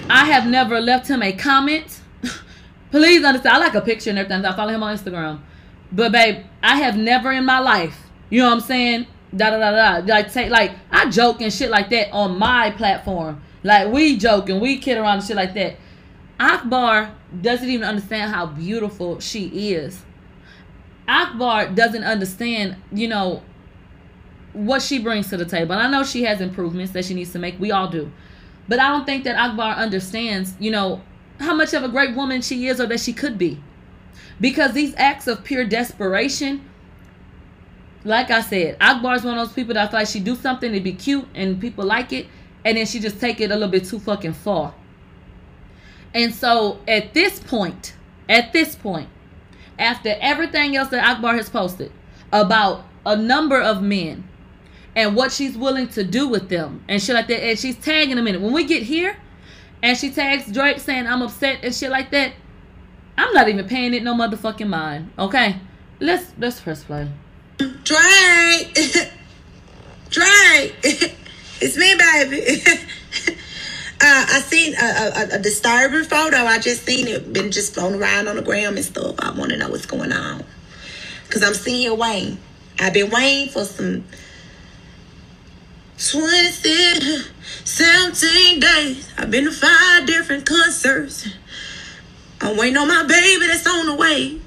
[0.09, 2.01] I have never left him a comment.
[2.91, 3.57] Please understand.
[3.57, 4.45] I like a picture and everything.
[4.45, 5.41] I follow him on Instagram.
[5.93, 7.99] But babe, I have never in my life,
[8.31, 9.07] you know what I'm saying?
[9.35, 10.07] Da da da da.
[10.07, 13.43] Like say like I joke and shit like that on my platform.
[13.63, 15.77] Like we joke and we kid around and shit like that.
[16.39, 20.03] Akbar doesn't even understand how beautiful she is.
[21.09, 23.43] Akbar doesn't understand, you know,
[24.53, 25.75] what she brings to the table.
[25.75, 27.59] I know she has improvements that she needs to make.
[27.59, 28.11] We all do.
[28.69, 31.03] But I don't think that Akbar understands, you know,
[31.39, 33.63] how much of a great woman she is or that she could be.
[34.41, 36.69] Because these acts of pure desperation,
[38.05, 40.73] like I said, Akbar's one of those people that I feel like she do something
[40.73, 42.27] to be cute and people like it,
[42.65, 44.75] and then she just take it a little bit too fucking far.
[46.15, 47.95] And so at this point,
[48.29, 49.09] at this point,
[49.79, 51.93] after everything else that Akbar has posted
[52.33, 54.25] about a number of men
[54.95, 57.43] and what she's willing to do with them and shit like that.
[57.45, 58.41] And she's tagging them in it.
[58.41, 59.17] When we get here
[59.83, 62.33] and she tags Drake saying I'm upset and shit like that,
[63.19, 65.13] I'm not even paying it no motherfucking mind.
[65.19, 65.57] Okay?
[66.01, 67.09] Let's let's press play.
[67.59, 68.75] Drake,
[70.11, 70.75] Drake,
[71.61, 72.63] it's me, baby.
[74.07, 74.85] uh, I seen a,
[75.35, 76.39] a, a disturbing photo.
[76.39, 79.17] I just seen it, been just floating around on the gram and stuff.
[79.21, 80.45] I want to know what's going on,
[81.31, 82.39] cause I'm seeing Wayne.
[82.81, 84.05] I've been waiting for some
[85.99, 87.25] 20,
[87.65, 89.11] 17 days.
[89.19, 91.29] I've been to five different concerts.
[92.41, 94.41] I'm waiting on my baby that's on the way,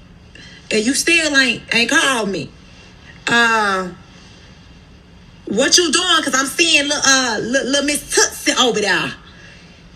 [0.71, 2.51] and you still ain't ain't called me
[3.29, 3.91] uh
[5.45, 6.23] what you doing?
[6.23, 9.13] Cause I'm seeing little uh little, little Miss Tootsie over there.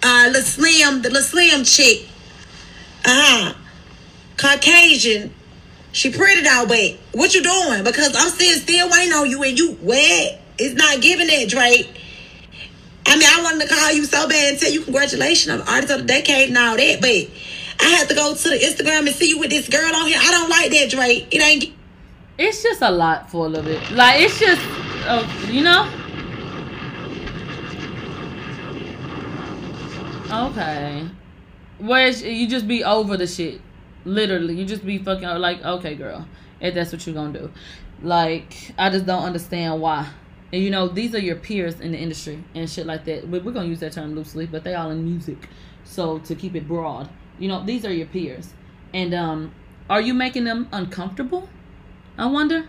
[0.03, 2.07] Uh little slim, the slim chick.
[3.05, 3.53] Uh-huh.
[4.37, 5.33] Caucasian.
[5.93, 7.83] She pretty though, but what you doing?
[7.83, 10.41] Because I'm still still waiting on you and you wet.
[10.57, 11.89] It's not giving that, Drake.
[13.05, 15.71] I mean, I wanted to call you so bad and tell you congratulations on the
[15.71, 19.05] artist of the decade and all that, but I had to go to the Instagram
[19.07, 20.19] and see you with this girl on here.
[20.21, 21.27] I don't like that, Drake.
[21.31, 21.73] It ain't
[22.37, 23.91] It's just a lot for little bit.
[23.91, 24.61] Like it's just,
[25.05, 25.91] uh, you know.
[30.33, 31.09] Okay.
[31.79, 33.61] Whereas you just be over the shit.
[34.05, 36.27] Literally, you just be fucking like, okay, girl,
[36.59, 37.51] if that's what you're gonna do.
[38.01, 40.09] Like, I just don't understand why.
[40.51, 43.27] And you know, these are your peers in the industry and shit like that.
[43.27, 45.49] We- We're gonna use that term loosely, but they all in music.
[45.83, 48.53] So to keep it broad, you know, these are your peers.
[48.93, 49.51] And um,
[49.89, 51.49] are you making them uncomfortable?
[52.17, 52.65] I wonder.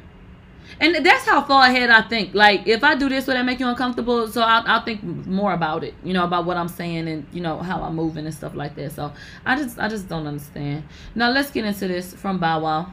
[0.81, 2.35] And that's how far ahead I think.
[2.35, 4.29] Like, if I do this, will that make you uncomfortable?
[4.29, 7.41] So I'll, I'll think more about it, you know, about what I'm saying and, you
[7.41, 8.93] know, how I'm moving and stuff like that.
[8.93, 9.13] So
[9.45, 10.85] I just, I just don't understand.
[11.15, 12.91] Now, let's get into this from Bow Wow.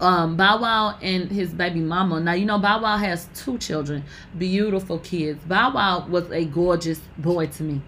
[0.00, 2.20] Um, Bow Wow and his baby mama.
[2.20, 4.04] Now, you know, Bow Wow has two children,
[4.36, 5.42] beautiful kids.
[5.44, 7.82] Bow Wow was a gorgeous boy to me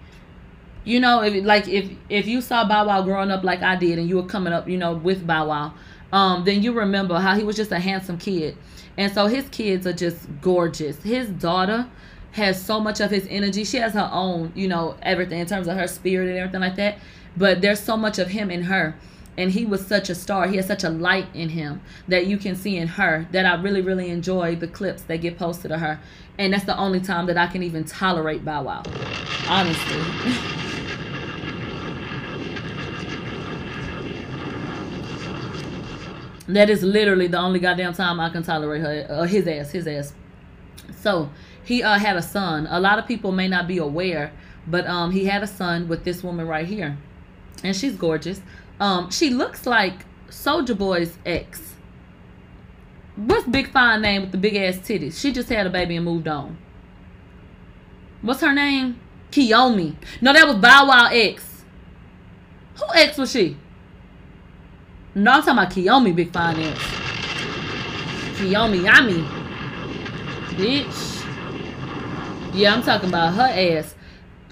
[0.85, 3.97] you know if like if if you saw bow wow growing up like i did
[3.97, 5.73] and you were coming up you know with bow wow
[6.13, 8.55] um then you remember how he was just a handsome kid
[8.97, 11.01] and so his kids are just gorgeous.
[11.03, 11.87] His daughter
[12.31, 13.63] has so much of his energy.
[13.63, 16.75] She has her own you know everything in terms of her spirit and everything like
[16.75, 16.99] that.
[17.37, 18.95] But there's so much of him in her.
[19.37, 20.47] And he was such a star.
[20.47, 23.61] He has such a light in him that you can see in her that i
[23.61, 25.99] really really enjoy the clips that get posted of her.
[26.37, 28.83] And that's the only time that i can even tolerate bow wow.
[29.47, 30.71] Honestly
[36.47, 39.87] That is literally the only goddamn time I can tolerate her, uh, his ass, his
[39.87, 40.13] ass.
[40.99, 41.29] So
[41.63, 42.67] he uh, had a son.
[42.69, 44.31] A lot of people may not be aware,
[44.67, 46.97] but um, he had a son with this woman right here,
[47.63, 48.41] and she's gorgeous.
[48.79, 51.73] Um, she looks like Soulja Boy's ex.
[53.15, 55.19] What's Big Fine name with the big ass titties?
[55.19, 56.57] She just had a baby and moved on.
[58.21, 58.99] What's her name?
[59.31, 59.95] Kiyomi.
[60.21, 61.63] No, that was Bow Wow ex.
[62.77, 63.57] Who ex was she?
[65.15, 66.77] No, I'm talking about Kiyomi Big Finance.
[68.37, 69.25] Kiyomi Yami.
[70.57, 71.25] Bitch.
[72.53, 73.95] Yeah, I'm talking about her ass.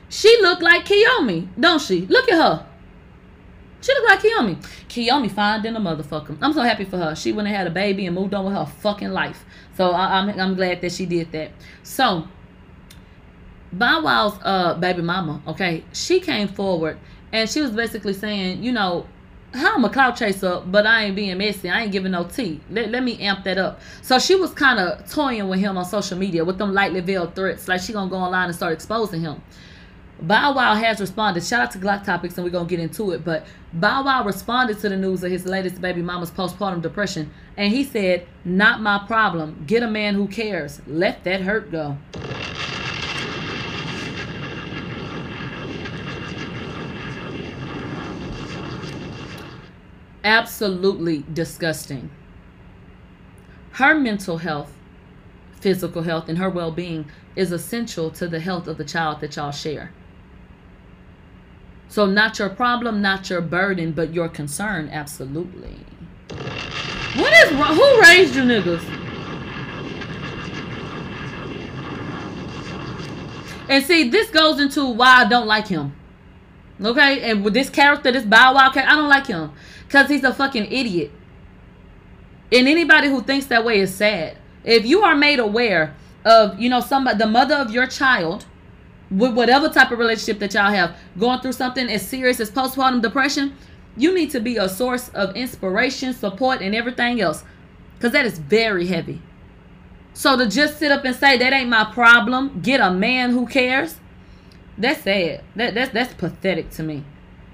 [0.08, 2.06] She look like Kiyomi, don't she?
[2.06, 2.65] Look at her.
[3.82, 4.56] She look like Kiyomi.
[4.88, 6.38] Kiyomi fine a motherfucker.
[6.41, 7.13] I'm so happy for her.
[7.13, 9.43] She went and had a baby and moved on with her fucking life.
[9.76, 11.52] So I, I'm, I'm glad that she did that.
[11.84, 12.26] So
[13.73, 16.97] Bow Wow's uh baby mama, okay, she came forward
[17.34, 19.08] and she was basically saying, you know,
[19.53, 21.69] I'm a clout chaser, but I ain't being messy.
[21.69, 22.59] I ain't giving no tea.
[22.69, 23.81] Let, let me amp that up.
[24.01, 27.35] So she was kind of toying with him on social media with them lightly veiled
[27.35, 27.67] threats.
[27.67, 29.41] Like she gonna go online and start exposing him.
[30.21, 31.43] Bow Wow has responded.
[31.43, 33.25] Shout out to Glock Topics, and we're gonna get into it.
[33.25, 37.73] But Bow Wow responded to the news of his latest baby mama's postpartum depression, and
[37.73, 39.63] he said, "Not my problem.
[39.67, 40.81] Get a man who cares.
[40.87, 41.97] Let that hurt go."
[50.23, 52.09] Absolutely disgusting.
[53.73, 54.71] Her mental health,
[55.59, 57.05] physical health, and her well being
[57.36, 59.91] is essential to the health of the child that y'all share.
[61.89, 65.78] So, not your problem, not your burden, but your concern, absolutely.
[67.15, 67.76] What is wrong?
[67.76, 68.84] Who raised you niggas?
[73.69, 75.95] And see, this goes into why I don't like him.
[76.84, 77.30] Okay?
[77.30, 79.51] And with this character, this Bow Wow character, I don't like him.
[79.93, 81.11] Because he's a fucking idiot.
[82.51, 84.35] And anybody who thinks that way is sad.
[84.63, 88.47] If you are made aware of, you know, somebody, the mother of your child,
[89.11, 93.03] with whatever type of relationship that y'all have, going through something as serious as postpartum
[93.03, 93.55] depression,
[93.95, 97.43] you need to be a source of inspiration, support, and everything else.
[97.93, 99.21] Because that is very heavy.
[100.15, 103.45] So to just sit up and say that ain't my problem, get a man who
[103.45, 103.97] cares,
[104.75, 105.43] that's sad.
[105.55, 107.03] That that's that's pathetic to me.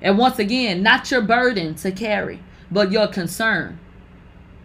[0.02, 2.40] And once again, not your burden to carry,
[2.72, 3.80] but your concern.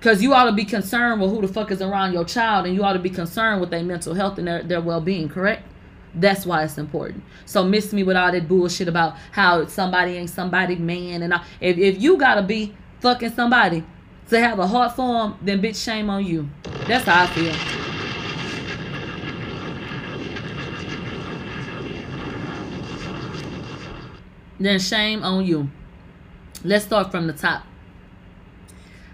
[0.01, 2.75] Cause you ought to be concerned with who the fuck is around your child, and
[2.75, 5.67] you ought to be concerned with their mental health and their, their well being, correct?
[6.15, 7.25] That's why it's important.
[7.47, 11.41] So miss me with all that bullshit about how somebody ain't somebody man and all.
[11.61, 13.83] If if you gotta be fucking somebody
[14.29, 16.49] to have a heart for 'em, then bitch shame on you.
[16.87, 17.94] That's how I feel.
[24.65, 25.69] Then shame on you.
[26.65, 27.65] Let's start from the top.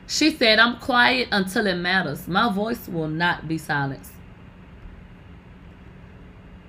[0.07, 2.29] She said, I'm quiet until it matters.
[2.29, 4.13] My voice will not be silenced.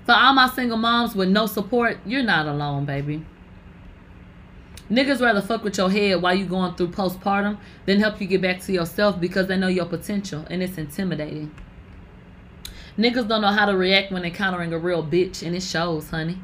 [0.08, 3.24] For all my single moms with no support, you're not alone, baby.
[4.90, 8.42] Niggas rather fuck with your head while you going through postpartum than help you get
[8.42, 11.54] back to yourself because they know your potential and it's intimidating.
[12.98, 16.40] Niggas don't know how to react when encountering a real bitch and it shows, honey.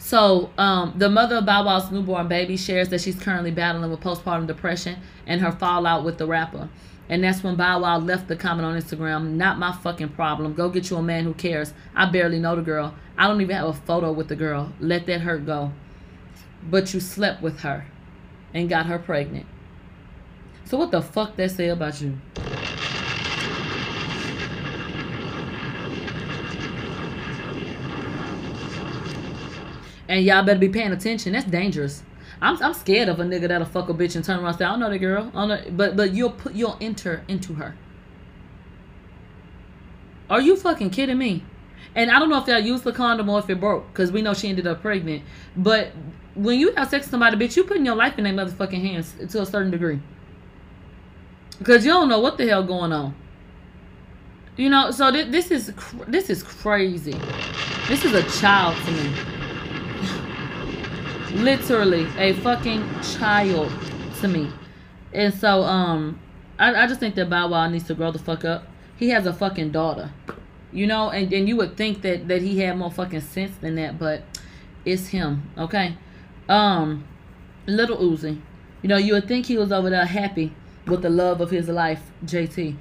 [0.00, 4.00] So, um, the mother of Bow Wow's newborn baby shares that she's currently battling with
[4.00, 4.96] postpartum depression
[5.26, 6.70] and her fallout with the rapper.
[7.10, 10.54] And that's when Bow Wow left the comment on Instagram, not my fucking problem.
[10.54, 11.74] Go get you a man who cares.
[11.94, 12.94] I barely know the girl.
[13.18, 14.72] I don't even have a photo with the girl.
[14.80, 15.70] Let that hurt go.
[16.62, 17.84] But you slept with her
[18.54, 19.44] and got her pregnant.
[20.64, 22.16] So what the fuck that say about you?
[30.10, 31.34] And y'all better be paying attention.
[31.34, 32.02] That's dangerous.
[32.42, 34.64] I'm, I'm scared of a nigga that'll fuck a bitch and turn around and say,
[34.64, 35.30] I don't know the girl.
[35.32, 35.62] I know.
[35.70, 37.76] But but you'll put you'll enter into her.
[40.28, 41.44] Are you fucking kidding me?
[41.94, 44.20] And I don't know if y'all used the condom or if it broke, because we
[44.20, 45.22] know she ended up pregnant.
[45.56, 45.92] But
[46.34, 49.14] when you have sex with somebody, bitch, you putting your life in their motherfucking hands
[49.30, 50.00] to a certain degree.
[51.58, 53.14] Because you don't know what the hell going on.
[54.56, 57.16] You know, so th- this is cr- this is crazy.
[57.86, 59.39] This is a child to me.
[61.34, 63.72] Literally a fucking child
[64.20, 64.50] to me.
[65.12, 66.20] And so, um,
[66.58, 68.66] I, I just think that Bow Wow needs to grow the fuck up.
[68.96, 70.12] He has a fucking daughter.
[70.72, 73.74] You know, and, and you would think that, that he had more fucking sense than
[73.76, 74.22] that, but
[74.84, 75.96] it's him, okay?
[76.48, 77.04] Um,
[77.66, 78.40] little Uzi.
[78.82, 80.54] You know, you would think he was over there happy
[80.86, 82.76] with the love of his life, JT.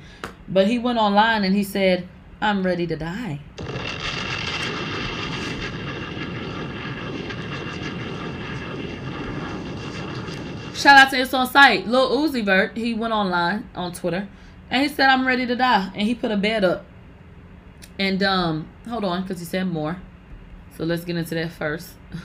[0.47, 2.07] But he went online and he said,
[2.41, 3.39] I'm ready to die.
[10.79, 11.87] Shout out to It's on Site.
[11.87, 14.29] Lil Uzi Vert, he went online on Twitter
[14.69, 15.91] and he said, I'm ready to die.
[15.93, 16.85] And he put a bed up.
[17.99, 20.01] And um, hold on, because he said more.
[20.77, 21.89] So let's get into that first.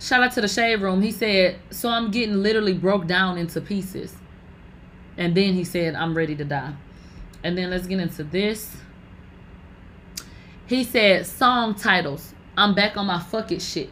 [0.00, 1.02] Shout out to the shade room.
[1.02, 4.16] He said, So I'm getting literally broke down into pieces.
[5.18, 6.72] And then he said, I'm ready to die.
[7.44, 8.78] And then let's get into this.
[10.66, 12.32] He said, Song titles.
[12.56, 13.90] I'm back on my fuck it shit.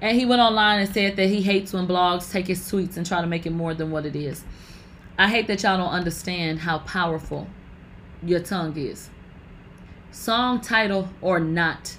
[0.00, 3.06] And he went online and said that he hates when blogs take his tweets and
[3.06, 4.44] try to make it more than what it is.
[5.18, 7.46] I hate that y'all don't understand how powerful
[8.22, 9.10] your tongue is.
[10.10, 11.96] Song title or not.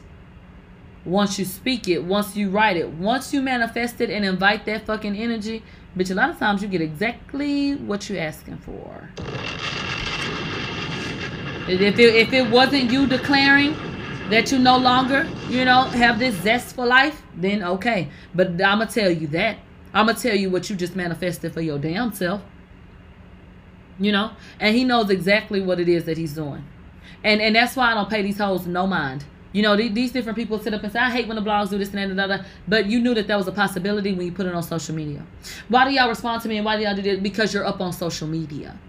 [1.05, 4.85] Once you speak it, once you write it, once you manifest it and invite that
[4.85, 5.63] fucking energy,
[5.95, 9.09] bitch, a lot of times you get exactly what you're asking for.
[11.67, 13.75] If it, if it wasn't you declaring
[14.31, 18.09] that you no longer, you know, have this zest for life, then okay.
[18.33, 19.57] But I'm going to tell you that.
[19.93, 22.41] I'm going to tell you what you just manifested for your damn self.
[23.99, 24.31] You know?
[24.59, 26.63] And he knows exactly what it is that he's doing.
[27.23, 29.25] And and that's why I don't pay these hoes no mind.
[29.53, 31.69] You know, these, these different people sit up and say, I hate when the blogs
[31.69, 32.45] do this and that and other.
[32.69, 35.25] But you knew that that was a possibility when you put it on social media.
[35.67, 37.19] Why do y'all respond to me and why do y'all do this?
[37.19, 38.79] Because you're up on social media.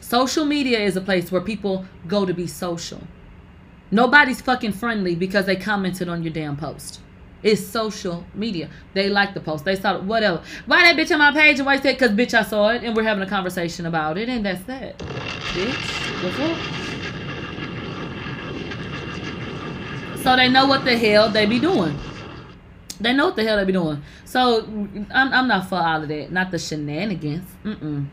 [0.00, 3.00] Social media is a place where people go to be social.
[3.92, 7.00] Nobody's fucking friendly because they commented on your damn post.
[7.42, 8.70] It's social media.
[8.94, 9.66] They like the post.
[9.66, 10.42] They saw it, whatever.
[10.64, 12.82] Why that bitch on my page and why you said, because bitch, I saw it
[12.82, 14.98] and we're having a conversation about it and that's that.
[14.98, 16.56] Bitch, what's up?
[20.22, 21.98] So they know what the hell they be doing.
[22.98, 24.02] They know what the hell they be doing.
[24.24, 24.64] So
[25.10, 26.32] I'm, I'm not for all of that.
[26.32, 27.48] Not the shenanigans.
[27.64, 28.06] Mm-mm.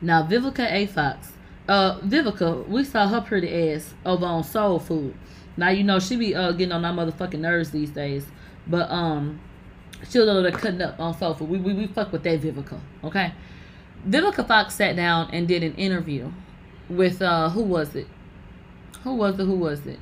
[0.00, 0.86] Now, Vivica A.
[0.86, 1.32] Fox.
[1.68, 5.14] Uh, Vivica, we saw her pretty ass over on Soul Food.
[5.56, 8.26] Now, you know, she be uh, getting on our motherfucking nerves these days.
[8.66, 9.40] But, um,
[10.08, 11.48] she was over there cutting up on Soul Food.
[11.48, 13.32] We, we, we fuck with that Vivica, okay?
[14.08, 16.30] Vivica Fox sat down and did an interview
[16.88, 18.06] with, uh, who was it?
[19.02, 19.44] Who was it?
[19.44, 19.98] Who was it?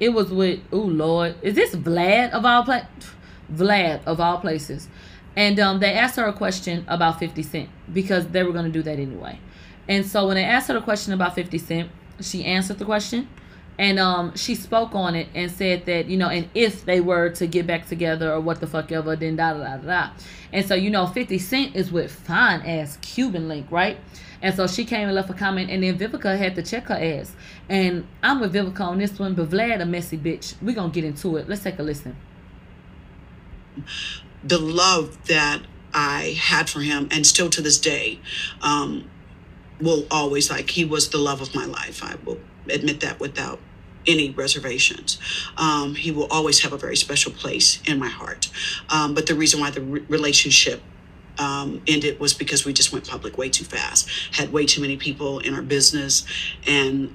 [0.00, 2.64] It was with, oh Lord, is this Vlad of all?
[3.52, 4.88] Vlad of all places.
[5.36, 8.70] And um, they asked her a question about 50 Cent because they were going to
[8.70, 9.38] do that anyway.
[9.88, 13.28] And so when they asked her the question about 50 Cent, she answered the question.
[13.78, 17.30] And um, she spoke on it and said that, you know, and if they were
[17.30, 19.86] to get back together or what the fuck ever, then da da da da.
[19.86, 20.10] da.
[20.52, 23.98] And so, you know, 50 Cent is with fine ass Cuban Link, right?
[24.42, 26.94] And so she came and left a comment, and then Vivica had to check her
[26.94, 27.34] ass.
[27.68, 30.54] And I'm with Vivica on this one, but Vlad a messy bitch.
[30.62, 31.48] We're going to get into it.
[31.48, 32.16] Let's take a listen.
[34.44, 35.62] the love that
[35.92, 38.20] I had for him, and still to this day,
[38.62, 39.08] um,
[39.80, 42.02] will always like he was the love of my life.
[42.02, 43.60] I will admit that without
[44.06, 45.18] any reservations.
[45.56, 48.50] Um, he will always have a very special place in my heart.
[48.88, 50.82] Um, but the reason why the re- relationship
[51.38, 54.96] um, ended was because we just went public way too fast, had way too many
[54.96, 56.24] people in our business,
[56.66, 57.14] and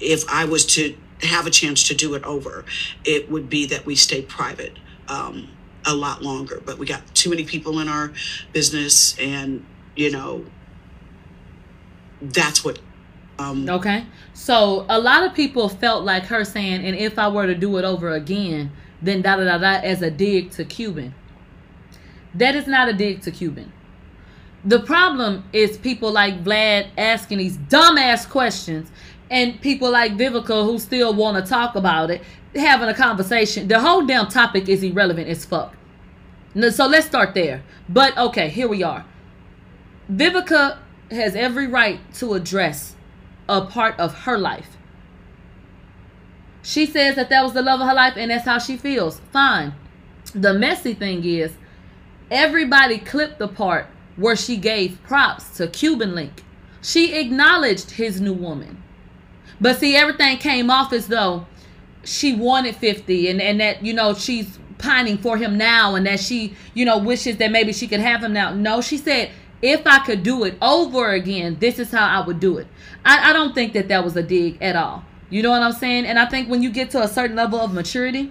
[0.00, 2.64] if I was to have a chance to do it over,
[3.04, 4.76] it would be that we stay private
[5.08, 5.48] um,
[5.86, 6.60] a lot longer.
[6.64, 8.12] But we got too many people in our
[8.52, 9.64] business, and
[9.96, 10.44] you know,
[12.20, 12.78] that's what.
[13.38, 14.06] Um, Okay.
[14.32, 17.76] So a lot of people felt like her saying, and if I were to do
[17.78, 21.14] it over again, then da da da da as a dig to Cuban.
[22.34, 23.72] That is not a dig to Cuban.
[24.64, 28.90] The problem is people like Vlad asking these dumbass questions
[29.30, 32.22] and people like Vivica who still want to talk about it,
[32.54, 33.68] having a conversation.
[33.68, 35.76] The whole damn topic is irrelevant as fuck.
[36.70, 37.62] So let's start there.
[37.88, 39.04] But okay, here we are.
[40.10, 40.78] Vivica
[41.10, 42.94] has every right to address
[43.48, 44.76] a part of her life.
[46.62, 49.20] She says that that was the love of her life and that's how she feels.
[49.32, 49.74] Fine.
[50.34, 51.52] The messy thing is,
[52.30, 53.86] everybody clipped the part
[54.16, 56.42] where she gave props to Cuban Link.
[56.80, 58.82] She acknowledged his new woman.
[59.60, 61.46] But see, everything came off as though
[62.02, 66.20] she wanted 50 and, and that, you know, she's pining for him now and that
[66.20, 68.52] she, you know, wishes that maybe she could have him now.
[68.52, 69.30] No, she said,
[69.64, 72.66] if I could do it over again, this is how I would do it.
[73.02, 75.06] I, I don't think that that was a dig at all.
[75.30, 76.04] You know what I'm saying?
[76.04, 78.30] And I think when you get to a certain level of maturity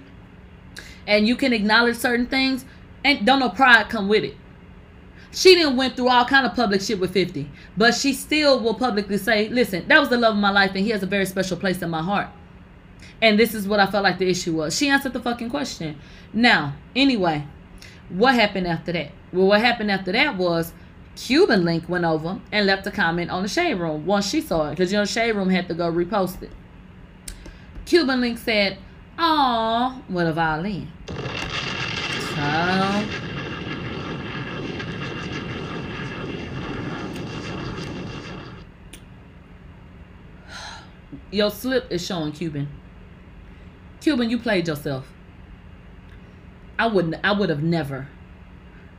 [1.07, 2.65] and you can acknowledge certain things,
[3.03, 4.37] and don't no pride come with it.
[5.31, 8.75] She didn't went through all kind of public shit with 50, but she still will
[8.75, 11.25] publicly say, listen, that was the love of my life and he has a very
[11.25, 12.27] special place in my heart.
[13.23, 14.77] And this is what I felt like the issue was.
[14.77, 15.99] She answered the fucking question.
[16.31, 17.47] Now, anyway,
[18.09, 19.11] what happened after that?
[19.33, 20.73] Well, what happened after that was
[21.15, 24.69] Cuban Link went over and left a comment on the Shade Room once she saw
[24.69, 24.71] it.
[24.71, 26.51] Because, you know, Shade Room had to go repost it.
[27.85, 28.77] Cuban Link said,
[29.17, 30.91] Aw, what a violin.
[32.33, 33.07] Child.
[41.31, 42.67] Your slip is showing Cuban.
[44.01, 45.07] Cuban, you played yourself.
[46.77, 48.07] I wouldn't I would have never.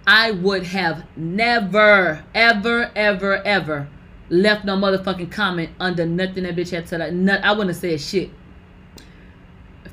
[0.06, 3.88] I would have never, ever, ever, ever
[4.28, 7.00] left no motherfucking comment under nothing that bitch had said.
[7.00, 8.30] I wouldn't have said shit.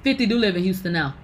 [0.03, 1.15] 50 do live in Houston now.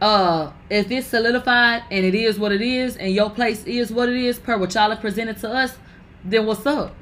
[0.00, 4.08] Uh, if it's solidified and it is what it is, and your place is what
[4.08, 5.76] it is, per what y'all have presented to us,
[6.24, 6.94] then what's up?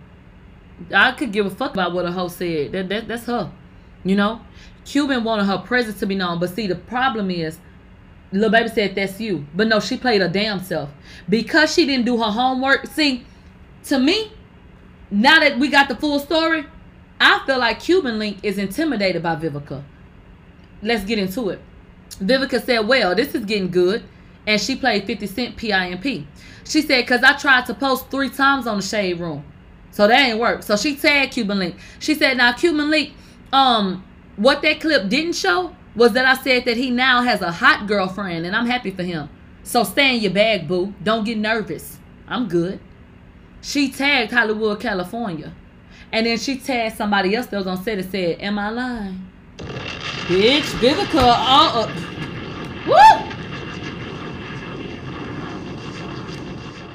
[0.95, 2.73] I could give a fuck about what a hoe said.
[2.73, 3.51] That, that that's her.
[4.05, 4.41] You know?
[4.85, 6.41] Cuban wanted her presence to be known.
[6.41, 7.59] But see, the problem is,
[8.33, 9.47] Lil Baby said that's you.
[9.55, 10.91] But no, she played her damn self.
[11.29, 12.87] Because she didn't do her homework.
[12.87, 13.25] See,
[13.85, 14.33] to me,
[15.11, 16.65] now that we got the full story,
[17.21, 19.83] I feel like Cuban Link is intimidated by Vivica.
[20.83, 21.61] Let's get into it.
[22.19, 24.03] Vivica said, well, this is getting good.
[24.47, 26.27] And she played 50 Cent PIMP.
[26.65, 29.45] She said, because I tried to post three times on the Shade Room.
[29.93, 30.63] So that ain't work.
[30.63, 31.77] So she tagged Cuban Link.
[31.99, 33.13] She said, now Cuban Link,
[33.53, 34.05] um,
[34.37, 37.87] what that clip didn't show was that I said that he now has a hot
[37.87, 39.29] girlfriend and I'm happy for him.
[39.63, 40.95] So stay in your bag, boo.
[41.03, 41.99] Don't get nervous.
[42.27, 42.81] I'm good.
[43.61, 45.53] She tagged Hollywood, California.
[46.11, 49.27] And then she tagged somebody else that was on set and said, Am I lying?
[50.27, 51.91] Bitch, Vivica, all up.
[52.87, 53.33] Woo!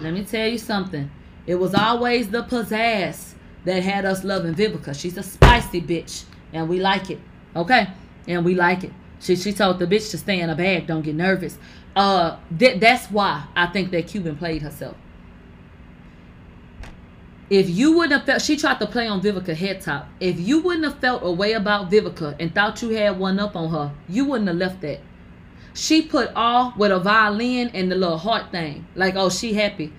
[0.02, 1.10] Let me tell you something.
[1.46, 3.34] It was always the pizzazz
[3.66, 4.98] that had us loving Vivica.
[5.00, 7.20] She's a spicy bitch, and we like it.
[7.56, 7.88] Okay?
[8.28, 8.92] And we like it.
[9.20, 11.58] She she told the bitch to stay in a bag, don't get nervous.
[11.96, 14.96] Uh, th- that's why I think that Cuban played herself.
[17.50, 20.08] If you wouldn't have felt, she tried to play on Vivica head top.
[20.20, 23.56] If you wouldn't have felt a way about Vivica and thought you had one up
[23.56, 25.00] on her, you wouldn't have left that.
[25.74, 28.86] She put all with a violin and the little heart thing.
[28.96, 29.94] Like, oh, she happy.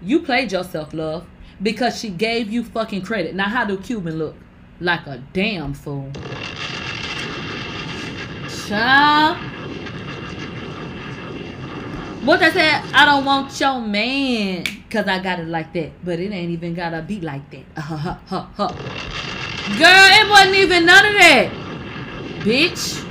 [0.00, 1.26] You played yourself, love.
[1.62, 3.34] Because she gave you fucking credit.
[3.34, 4.36] Now, how do Cuban look?
[4.80, 6.10] Like a damn fool.
[8.68, 9.36] Child.
[12.24, 12.82] What they said?
[12.94, 14.64] I don't want your man.
[14.88, 17.74] Cause I got it like that, but it ain't even got a beat like that.
[18.56, 21.50] Girl, it wasn't even none of that,
[22.40, 23.04] bitch.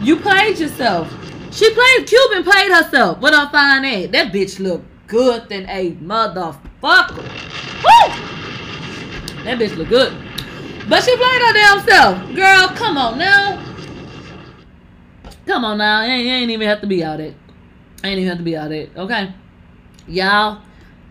[0.00, 1.12] You played yourself.
[1.50, 3.18] She played Cuban played herself.
[3.18, 4.12] What I find at?
[4.12, 7.16] That bitch look good than a motherfucker.
[7.82, 8.08] Woo!
[9.44, 10.12] That bitch look good.
[10.88, 12.34] But she played her damn self.
[12.34, 13.67] Girl, come on now.
[15.48, 16.02] Come on now.
[16.02, 17.34] You ain't, you ain't even have to be out it.
[18.04, 18.90] Ain't even have to be out it.
[18.94, 19.32] Okay.
[20.06, 20.60] Y'all,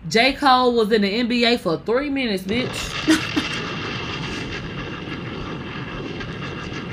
[0.08, 0.32] J.
[0.32, 2.68] Cole was in the NBA for three minutes, bitch.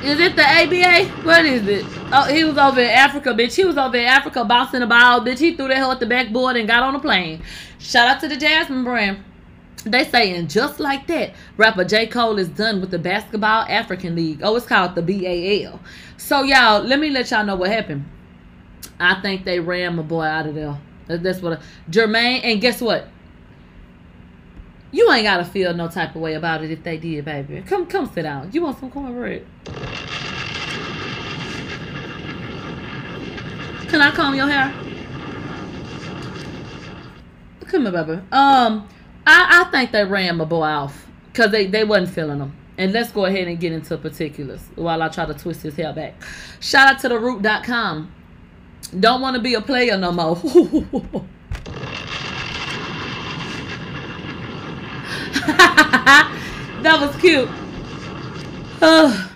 [0.04, 1.06] Is it the ABA?
[1.24, 1.86] What is it?
[2.12, 3.56] Oh, he was over in Africa, bitch.
[3.56, 5.40] He was over in Africa bouncing the ball, bitch.
[5.40, 7.44] He threw that hell at the backboard and got on a plane.
[7.80, 9.24] Shout out to the Jasmine brand.
[9.86, 12.08] They saying just like that, rapper J.
[12.08, 14.40] Cole is done with the Basketball African League.
[14.42, 15.80] Oh, it's called the BAL.
[16.18, 18.06] So y'all, let me let y'all know what happened.
[19.00, 20.78] I think they ran my boy out of there.
[21.08, 22.42] That's what I, Jermaine.
[22.44, 23.08] And guess what?
[24.92, 27.62] You ain't gotta feel no type of way about it if they did, baby.
[27.62, 28.50] Come, come sit down.
[28.54, 29.46] You want some cornbread?
[33.88, 34.74] Can I comb your hair?
[37.68, 38.22] Come here, baby.
[38.32, 38.88] Um,
[39.26, 42.56] I, I think they ran my boy off because they, they wasn't feeling him.
[42.78, 45.94] And let's go ahead and get into particulars while I try to twist his hair
[45.94, 46.22] back.
[46.60, 48.12] Shout out to the root.com.
[49.00, 50.36] Don't want to be a player no more.
[56.84, 57.50] that was cute.
[58.82, 59.28] Uh,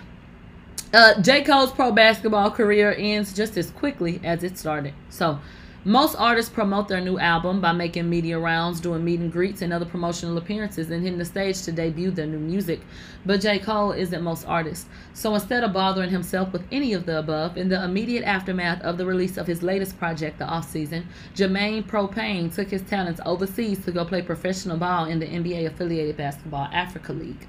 [0.92, 1.42] uh, J.
[1.42, 4.94] Cole's pro basketball career ends just as quickly as it started.
[5.08, 5.38] So,
[5.84, 9.72] most artists promote their new album by making media rounds, doing meet and greets, and
[9.72, 12.80] other promotional appearances, and hitting the stage to debut their new music.
[13.24, 13.58] But J.
[13.60, 14.86] Cole isn't most artists.
[15.14, 18.98] So instead of bothering himself with any of the above, in the immediate aftermath of
[18.98, 21.04] the release of his latest project, The Offseason,
[21.34, 26.18] Jermaine Propane took his talents overseas to go play professional ball in the NBA affiliated
[26.18, 27.48] Basketball Africa League.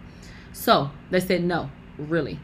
[0.54, 2.40] So they said no, really.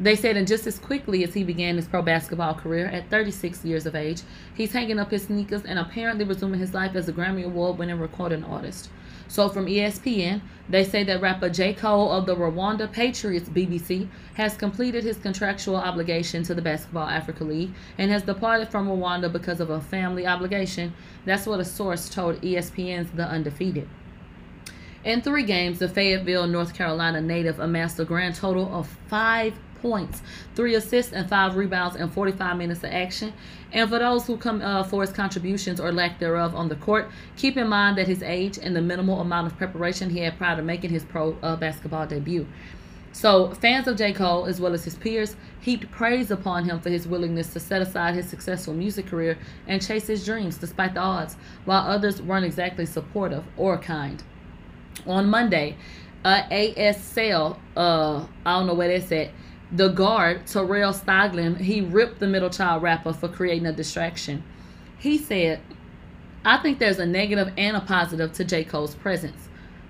[0.00, 3.64] They said, and just as quickly as he began his pro basketball career at 36
[3.64, 4.22] years of age,
[4.54, 8.00] he's hanging up his sneakers and apparently resuming his life as a Grammy Award winning
[8.00, 8.88] recording artist.
[9.28, 11.72] So, from ESPN, they say that rapper J.
[11.72, 17.44] Cole of the Rwanda Patriots BBC has completed his contractual obligation to the Basketball Africa
[17.44, 20.92] League and has departed from Rwanda because of a family obligation.
[21.24, 23.88] That's what a source told ESPN's The Undefeated.
[25.04, 30.22] In three games, the Fayetteville, North Carolina native amassed a grand total of five points,
[30.54, 33.32] three assists, and five rebounds in 45 minutes of action.
[33.72, 37.10] And for those who come uh, for his contributions or lack thereof on the court,
[37.36, 40.56] keep in mind that his age and the minimal amount of preparation he had prior
[40.56, 42.46] to making his pro uh, basketball debut.
[43.14, 44.14] So, fans of J.
[44.14, 47.82] Cole, as well as his peers, heaped praise upon him for his willingness to set
[47.82, 49.36] aside his successful music career
[49.68, 54.22] and chase his dreams despite the odds, while others weren't exactly supportive or kind.
[55.06, 55.76] On Monday,
[56.24, 59.30] uh, ASL, uh, I don't know where that's at,
[59.72, 64.44] the guard, Terrell Stoglin, he ripped the middle child rapper for creating a distraction.
[64.98, 65.60] He said,
[66.44, 68.64] I think there's a negative and a positive to J.
[68.64, 69.48] Cole's presence.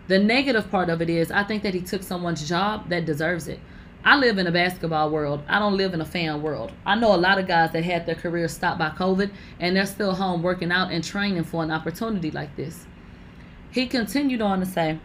[0.09, 3.49] The negative part of it is I think that he took someone's job that deserves
[3.49, 3.59] it.
[4.05, 5.43] I live in a basketball world.
[5.49, 6.73] I don't live in a fan world.
[6.85, 9.31] I know a lot of guys that had their careers stopped by COVID
[9.61, 12.87] and they're still home working out and training for an opportunity like this.
[13.71, 14.99] He continued on to say,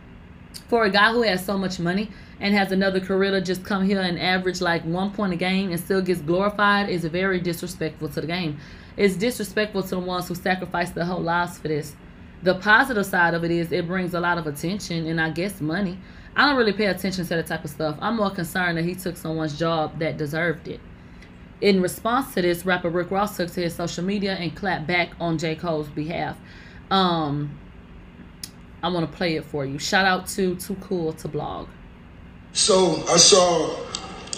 [0.67, 3.85] for a guy who has so much money and has another career to just come
[3.85, 8.09] here and average like one point a game and still gets glorified is very disrespectful
[8.09, 8.57] to the game.
[8.95, 11.95] It's disrespectful to the ones who sacrifice their whole lives for this.
[12.43, 15.61] The positive side of it is it brings a lot of attention and I guess
[15.61, 15.97] money.
[16.35, 17.97] I don't really pay attention to that type of stuff.
[17.99, 20.79] I'm more concerned that he took someone's job that deserved it.
[21.61, 25.09] In response to this, rapper Rick Ross took to his social media and clapped back
[25.19, 25.55] on J.
[25.55, 26.37] Cole's behalf.
[26.91, 27.57] Um,
[28.83, 29.79] I want to play it for you.
[29.79, 31.67] Shout out to Too Cool to Blog.
[32.53, 33.75] So I saw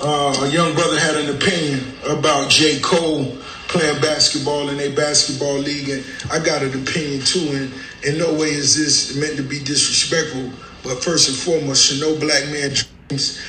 [0.01, 2.79] uh, a young brother had an opinion about J.
[2.79, 3.37] Cole
[3.67, 7.47] playing basketball in a basketball league, and I got an opinion too.
[7.53, 7.73] And
[8.03, 10.51] in no way is this meant to be disrespectful,
[10.83, 13.41] but first and foremost, should no black man dreams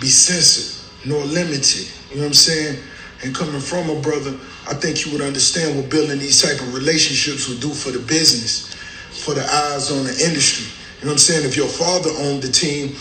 [0.00, 1.88] be censored nor limited.
[2.10, 2.78] You know what I'm saying?
[3.24, 4.36] And coming from a brother,
[4.68, 8.00] I think you would understand what building these type of relationships would do for the
[8.00, 8.74] business,
[9.22, 10.66] for the eyes on the industry.
[11.00, 11.46] You know what I'm saying?
[11.46, 12.94] If your father owned the team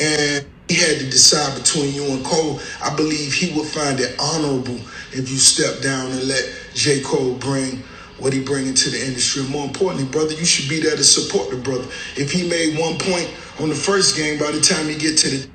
[0.00, 4.14] and he had to decide between you and Cole, I believe he would find it
[4.18, 4.80] honorable
[5.12, 6.44] if you step down and let
[6.74, 7.02] J.
[7.02, 7.82] Cole bring
[8.18, 9.42] what he bring into the industry.
[9.42, 11.84] And more importantly, brother, you should be there to support the brother.
[12.16, 13.28] If he made one point
[13.60, 15.48] on the first game, by the time you get to the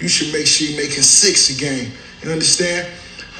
[0.00, 1.92] you should make sure you're making six a game.
[2.22, 2.88] You understand?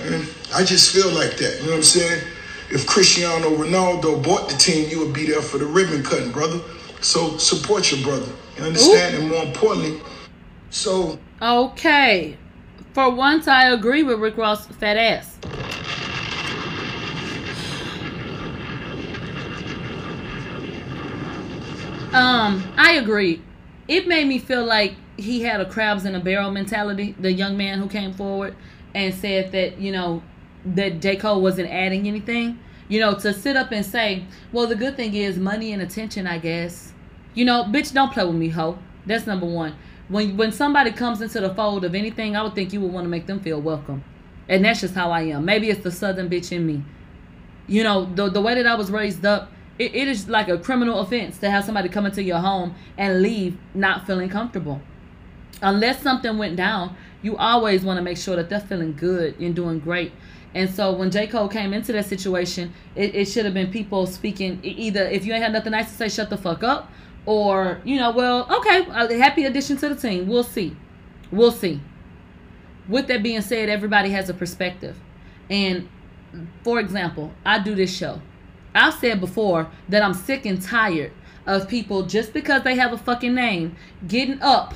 [0.03, 1.57] And I just feel like that.
[1.61, 2.23] You know what I'm saying?
[2.71, 6.61] If Cristiano Ronaldo bought the team, you would be there for the ribbon cutting, brother.
[7.01, 8.31] So support your brother.
[8.57, 9.17] You understand?
[9.17, 10.01] And more importantly,
[10.71, 12.37] so Okay.
[12.93, 15.39] For once, I agree with Rick Ross' fat ass.
[22.13, 23.41] Um, I agree.
[23.87, 27.15] It made me feel like he had a crabs in a barrel mentality.
[27.19, 28.57] The young man who came forward
[28.95, 30.23] and said that you know
[30.65, 32.59] that J Cole wasn't adding anything.
[32.89, 36.27] You know, to sit up and say, "Well, the good thing is money and attention."
[36.27, 36.93] I guess.
[37.35, 38.79] You know, bitch, don't play with me, hoe.
[39.07, 39.75] That's number one.
[40.09, 43.05] When when somebody comes into the fold of anything, I would think you would want
[43.05, 44.03] to make them feel welcome,
[44.49, 45.45] and that's just how I am.
[45.45, 46.83] Maybe it's the southern bitch in me.
[47.69, 50.59] You know, the the way that I was raised up, it, it is like a
[50.59, 54.81] criminal offense to have somebody come into your home and leave not feeling comfortable.
[55.63, 59.55] Unless something went down, you always want to make sure that they're feeling good and
[59.55, 60.13] doing great.
[60.55, 61.27] And so when J.
[61.27, 65.33] Cole came into that situation, it, it should have been people speaking either if you
[65.33, 66.91] ain't had nothing nice to say, shut the fuck up,
[67.27, 70.27] or, you know, well, okay, a happy addition to the team.
[70.27, 70.77] We'll see.
[71.31, 71.81] We'll see.
[72.89, 74.97] With that being said, everybody has a perspective.
[75.49, 75.89] And
[76.65, 78.21] for example, I do this show.
[78.75, 81.13] I've said before that I'm sick and tired
[81.47, 83.77] of people just because they have a fucking name
[84.07, 84.75] getting up,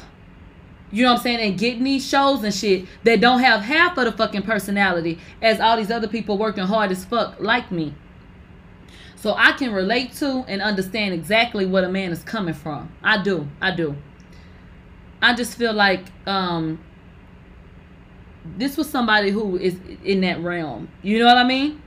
[0.94, 3.98] you know what I'm saying, and getting these shows and shit that don't have half
[3.98, 7.92] of the fucking personality as all these other people working hard as fuck like me.
[9.16, 12.92] So I can relate to and understand exactly what a man is coming from.
[13.02, 13.48] I do.
[13.60, 13.96] I do.
[15.20, 16.78] I just feel like um
[18.56, 20.88] this was somebody who is in that realm.
[21.02, 21.82] You know what I mean?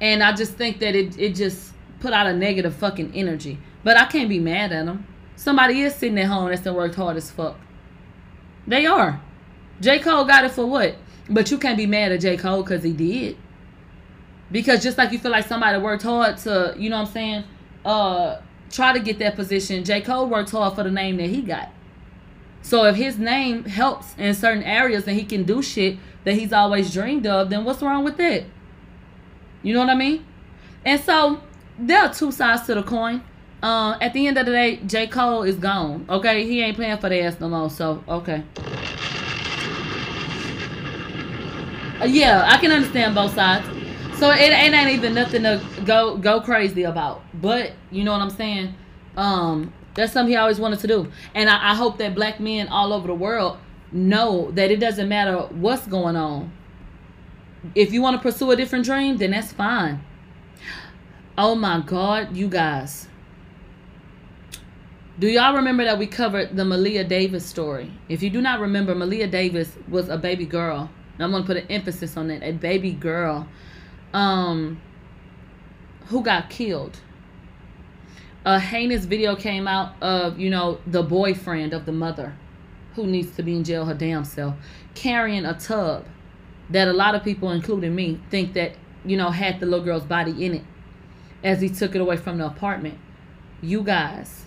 [0.00, 3.58] And I just think that it it just put out a negative fucking energy.
[3.84, 5.06] But I can't be mad at them.
[5.36, 7.58] Somebody is sitting at home that's worked hard as fuck.
[8.68, 9.20] They are.
[9.80, 9.98] J.
[9.98, 10.96] Cole got it for what?
[11.30, 12.36] But you can't be mad at J.
[12.36, 13.36] Cole because he did.
[14.52, 17.44] Because just like you feel like somebody worked hard to, you know what I'm saying,
[17.84, 18.40] uh,
[18.70, 20.02] try to get that position, J.
[20.02, 21.70] Cole worked hard for the name that he got.
[22.62, 26.52] So if his name helps in certain areas and he can do shit that he's
[26.52, 28.44] always dreamed of, then what's wrong with that?
[29.62, 30.26] You know what I mean?
[30.84, 31.40] And so
[31.78, 33.22] there are two sides to the coin.
[33.62, 35.06] Uh, at the end of the day, J.
[35.08, 36.06] Cole is gone.
[36.08, 37.68] Okay, he ain't playing for the ass no more.
[37.70, 38.44] So okay.
[42.00, 43.66] Uh, yeah, I can understand both sides.
[44.18, 47.22] So it, it ain't even nothing to go go crazy about.
[47.34, 48.74] But you know what I'm saying?
[49.16, 51.10] Um, that's something he always wanted to do.
[51.34, 53.58] And I, I hope that black men all over the world
[53.90, 56.52] know that it doesn't matter what's going on.
[57.74, 60.04] If you want to pursue a different dream, then that's fine.
[61.36, 63.07] Oh my God, you guys.
[65.18, 67.90] Do y'all remember that we covered the Maleah Davis story?
[68.08, 70.88] If you do not remember, Maleah Davis was a baby girl.
[71.14, 72.44] And I'm going to put an emphasis on that.
[72.44, 73.48] A baby girl
[74.14, 74.80] um,
[76.06, 77.00] who got killed.
[78.44, 82.36] A heinous video came out of, you know, the boyfriend of the mother
[82.94, 84.54] who needs to be in jail her damn self
[84.94, 86.04] carrying a tub
[86.70, 88.72] that a lot of people, including me, think that,
[89.04, 90.64] you know, had the little girl's body in it
[91.42, 92.98] as he took it away from the apartment.
[93.60, 94.44] You guys,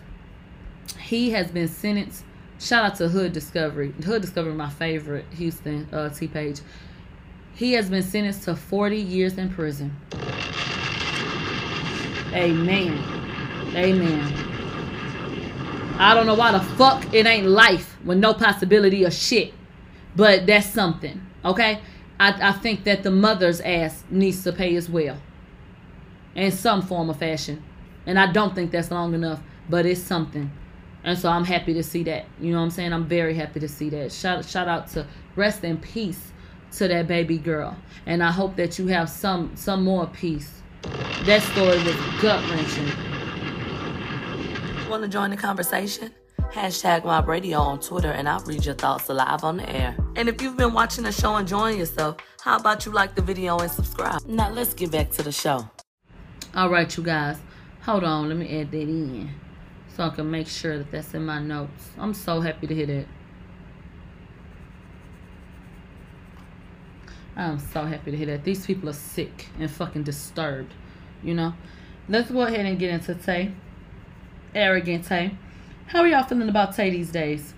[0.99, 2.23] he has been sentenced.
[2.59, 3.91] Shout out to Hood Discovery.
[4.03, 6.61] Hood Discovery, my favorite Houston uh, T page.
[7.55, 9.95] He has been sentenced to 40 years in prison.
[12.33, 12.97] Amen.
[13.75, 14.33] Amen.
[15.97, 19.53] I don't know why the fuck it ain't life with no possibility of shit.
[20.15, 21.21] But that's something.
[21.43, 21.81] Okay?
[22.19, 25.17] I, I think that the mother's ass needs to pay as well.
[26.35, 27.63] In some form of fashion.
[28.05, 29.41] And I don't think that's long enough.
[29.69, 30.51] But it's something.
[31.03, 32.25] And so I'm happy to see that.
[32.39, 32.93] You know what I'm saying?
[32.93, 34.11] I'm very happy to see that.
[34.11, 36.31] Shout shout out to rest in peace
[36.73, 37.75] to that baby girl.
[38.05, 40.61] And I hope that you have some some more peace.
[41.25, 42.89] That story was gut wrenching.
[44.89, 46.11] Want to join the conversation?
[46.51, 49.95] Hashtag Mob Radio on Twitter and I'll read your thoughts live on the air.
[50.17, 53.57] And if you've been watching the show enjoying yourself, how about you like the video
[53.59, 54.25] and subscribe?
[54.27, 55.69] Now let's get back to the show.
[56.53, 57.37] All right, you guys.
[57.83, 59.29] Hold on, let me add that in
[59.95, 61.89] so I can make sure that that's in my notes.
[61.97, 63.05] I'm so happy to hear that.
[67.35, 68.43] I'm so happy to hear that.
[68.43, 70.73] These people are sick and fucking disturbed,
[71.23, 71.53] you know?
[72.09, 73.53] Let's go ahead and get into Tay.
[74.53, 75.35] Arrogant Tay.
[75.87, 77.53] How are y'all feeling about Tay these days?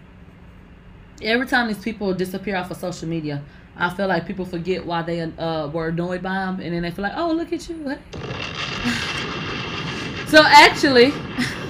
[1.21, 3.43] Every time these people disappear off of social media,
[3.75, 6.91] I feel like people forget why they uh, were annoyed by them, and then they
[6.91, 7.97] feel like, oh, look at you.
[10.27, 11.13] So actually,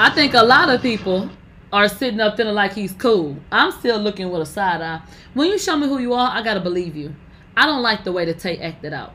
[0.00, 1.28] I think a lot of people
[1.70, 3.36] are sitting up feeling like he's cool.
[3.52, 5.02] I'm still looking with a side eye.
[5.34, 7.14] When you show me who you are, I gotta believe you.
[7.54, 9.12] I don't like the way that Tay acted out.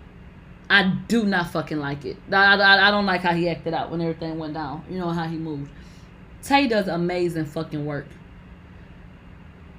[0.70, 2.18] I do not fucking like it.
[2.32, 4.86] I, I, I don't like how he acted out when everything went down.
[4.88, 5.72] You know how he moved.
[6.44, 8.06] Tay does amazing fucking work.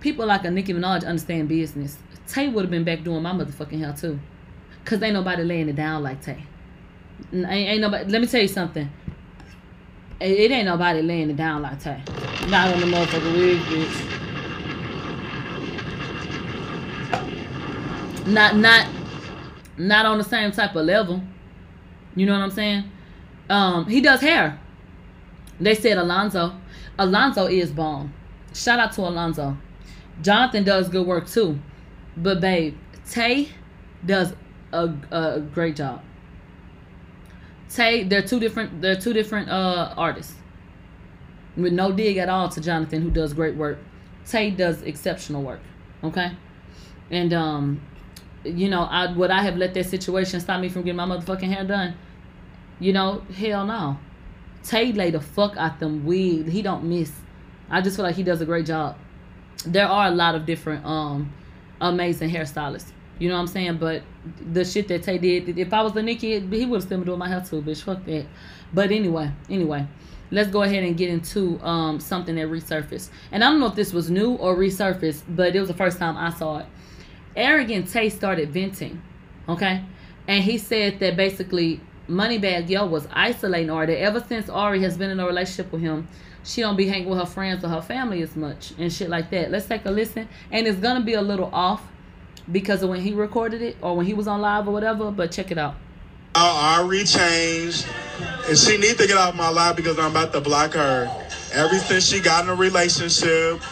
[0.01, 1.99] People like a Nicki Minaj understand business.
[2.27, 4.19] Tay would have been back doing my motherfucking hair too.
[4.85, 6.45] Cause ain't nobody laying it down like Tay.
[7.33, 8.11] Ain't, ain't nobody.
[8.11, 8.91] Let me tell you something.
[10.19, 12.01] It, ain't nobody laying it down like Tay.
[12.49, 14.13] Not on the motherfucking wig, bitch.
[18.27, 18.89] Not not
[19.77, 21.23] not on the same type of level.
[22.15, 22.91] You know what I'm saying?
[23.51, 24.59] Um, he does hair.
[25.61, 26.53] They said Alonzo.
[26.99, 28.13] Alonzo is bomb.
[28.55, 29.57] Shout out to Alonzo.
[30.23, 31.59] Jonathan does good work too.
[32.17, 32.75] But babe,
[33.11, 33.51] Tay
[34.05, 34.35] does
[34.73, 36.03] a, a great job.
[37.69, 40.35] Tay, they're two different they're two different uh artists.
[41.57, 43.79] With no dig at all to Jonathan who does great work.
[44.27, 45.61] Tay does exceptional work.
[46.05, 46.33] Okay?
[47.11, 47.81] And um
[48.45, 51.53] you know, I would I have let that situation stop me from getting my motherfucking
[51.53, 51.97] hair done?
[52.79, 53.99] You know, hell no.
[54.63, 56.53] Tay lay the fuck out them wigs.
[56.53, 57.13] He don't miss.
[57.71, 58.97] I just feel like he does a great job.
[59.65, 61.33] There are a lot of different um
[61.81, 62.93] amazing hairstylists.
[63.19, 63.79] You know what I'm saying?
[63.79, 64.03] But
[64.53, 67.07] the shit that Tay did, if I was a Nicki, he would have still been
[67.07, 67.83] doing my hair too, bitch.
[67.83, 68.27] Fuck that.
[68.73, 69.87] But anyway, anyway,
[70.31, 73.11] let's go ahead and get into um something that resurfaced.
[73.33, 75.99] And I don't know if this was new or resurfaced, but it was the first
[75.99, 76.67] time I saw it.
[77.35, 79.03] Arrogant Tay started venting,
[79.49, 79.83] okay?
[80.27, 83.97] And he said that basically Moneybagg Yo was isolating Ari.
[83.97, 86.09] Ever since Ari has been in a relationship with him,
[86.45, 89.31] she don't be hanging with her friends or her family as much and shit like
[89.31, 89.51] that.
[89.51, 90.29] Let's take a listen.
[90.51, 91.83] And it's gonna be a little off
[92.51, 95.33] because of when he recorded it or when he was on live or whatever, but
[95.33, 95.75] check it out.
[96.35, 97.87] I already changed,
[98.47, 101.11] and she need to get off my life because I'm about to block her.
[101.55, 103.63] Ever since she got in a relationship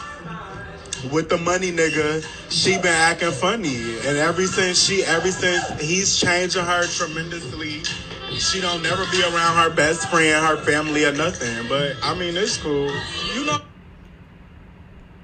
[1.11, 6.19] with the money nigga, she been acting funny, and ever since she, ever since he's
[6.19, 7.83] changing her tremendously,
[8.31, 11.67] she don't never be around her best friend, her family, or nothing.
[11.69, 12.89] But I mean, it's cool,
[13.35, 13.59] you know.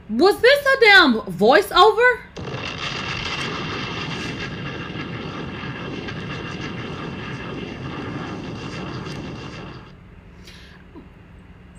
[0.09, 2.19] Was this a damn voiceover?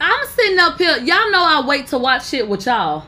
[0.05, 0.97] I'm sitting up here.
[0.99, 3.07] Y'all know I wait to watch shit with y'all.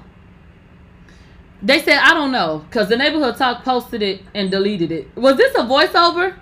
[1.63, 5.17] They said I don't know because the neighborhood talk posted it and deleted it.
[5.17, 6.37] Was this a voiceover?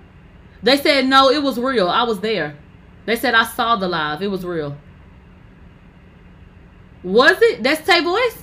[0.63, 1.89] They said no, it was real.
[1.89, 2.57] I was there.
[3.07, 4.23] They said I saw the live.
[4.23, 4.77] It was real.
[7.03, 7.63] Was it?
[7.63, 8.43] That's Tay voice?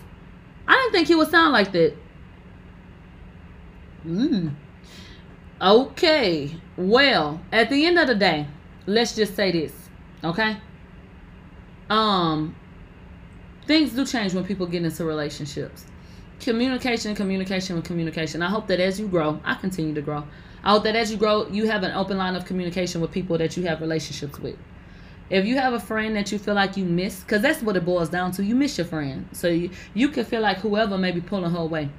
[0.67, 1.95] I didn't think he would sound like that.
[4.05, 4.53] Mm.
[5.61, 6.55] Okay.
[6.77, 8.47] Well, at the end of the day,
[8.85, 9.73] let's just say this,
[10.23, 10.57] okay?
[11.89, 12.55] Um,
[13.69, 15.85] things do change when people get into relationships.
[16.39, 18.41] Communication, communication, and communication.
[18.41, 20.23] I hope that as you grow, I continue to grow.
[20.63, 23.37] I hope that as you grow, you have an open line of communication with people
[23.37, 24.57] that you have relationships with.
[25.29, 27.85] If you have a friend that you feel like you miss, because that's what it
[27.85, 29.29] boils down to, you miss your friend.
[29.33, 31.89] So you, you can feel like whoever may be pulling her away.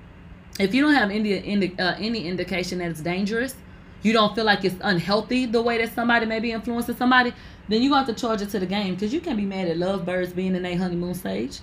[0.58, 3.54] If you don't have any, uh, any indication that it's dangerous,
[4.02, 7.32] you don't feel like it's unhealthy the way that somebody may be influencing somebody,
[7.68, 9.44] then you're going to have to charge it to the game because you can't be
[9.44, 11.60] mad at lovebirds being in a honeymoon stage.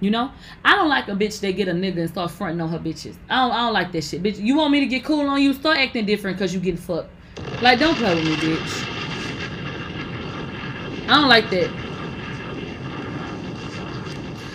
[0.00, 0.30] You know,
[0.64, 3.16] I don't like a bitch that get a nigga and start fronting on her bitches.
[3.30, 4.38] I don't, I don't like that shit, bitch.
[4.38, 5.54] You want me to get cool on you?
[5.54, 7.10] Start acting different because you getting fucked.
[7.62, 8.92] Like, don't play with me, bitch.
[11.08, 11.70] I don't like that.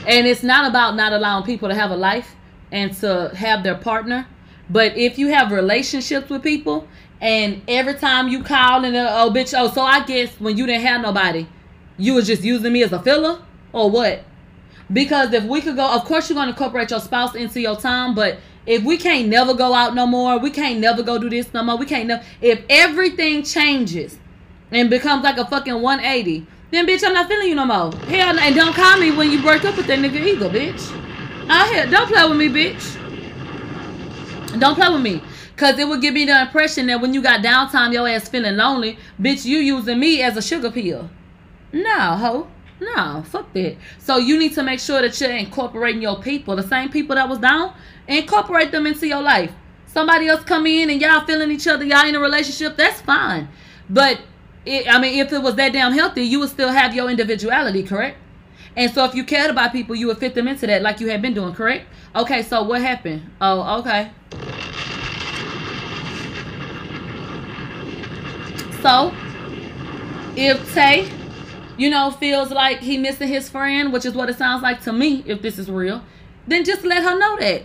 [0.07, 2.35] And it's not about not allowing people to have a life
[2.71, 4.27] and to have their partner.
[4.71, 6.87] But if you have relationships with people
[7.19, 10.65] and every time you call and uh, oh bitch, oh so I guess when you
[10.65, 11.45] didn't have nobody,
[11.97, 13.41] you was just using me as a filler
[13.73, 14.23] or what?
[14.91, 18.15] Because if we could go, of course you're gonna incorporate your spouse into your time,
[18.15, 21.53] but if we can't never go out no more, we can't never go do this
[21.53, 24.17] no more, we can't never if everything changes
[24.71, 27.93] and becomes like a fucking 180, then bitch I'm not feeling you no more.
[28.05, 30.97] Hell and don't call me when you break up with that nigga either, bitch.
[31.49, 33.00] I don't play with me, bitch.
[34.59, 35.21] Don't play with me.
[35.55, 38.55] Cause it would give me the impression that when you got downtime, your ass feeling
[38.57, 41.09] lonely, bitch, you using me as a sugar pill.
[41.71, 42.47] No, ho.
[42.79, 43.77] No, fuck that.
[43.99, 47.29] So you need to make sure that you're incorporating your people, the same people that
[47.29, 47.75] was down,
[48.07, 49.51] incorporate them into your life.
[49.85, 53.47] Somebody else come in and y'all feeling each other, y'all in a relationship, that's fine.
[53.89, 54.21] But
[54.65, 57.83] it, I mean, if it was that damn healthy, you would still have your individuality,
[57.83, 58.17] correct?
[58.75, 61.09] And so if you cared about people, you would fit them into that like you
[61.09, 61.85] had been doing, correct?
[62.15, 63.29] Okay, so what happened?
[63.39, 64.11] Oh, okay.
[68.81, 69.13] So,
[70.35, 71.11] if Tay,
[71.77, 74.93] you know, feels like he missing his friend, which is what it sounds like to
[74.93, 76.03] me, if this is real,
[76.47, 77.63] then just let her know that.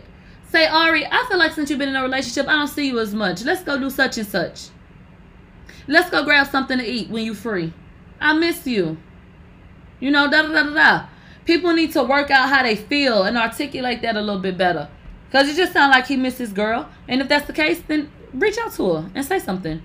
[0.51, 2.99] Say, Ari, I feel like since you've been in a relationship, I don't see you
[3.01, 3.43] as much.
[3.45, 4.69] Let's go do such and such.
[5.89, 7.73] Let's go grab something to eat when you're free.
[8.21, 8.97] I miss you.
[10.01, 11.07] You know, da da da da da.
[11.45, 14.89] People need to work out how they feel and articulate that a little bit better.
[15.33, 16.89] Cause it just sounds like he missed his girl.
[17.09, 19.83] And if that's the case, then reach out to her and say something.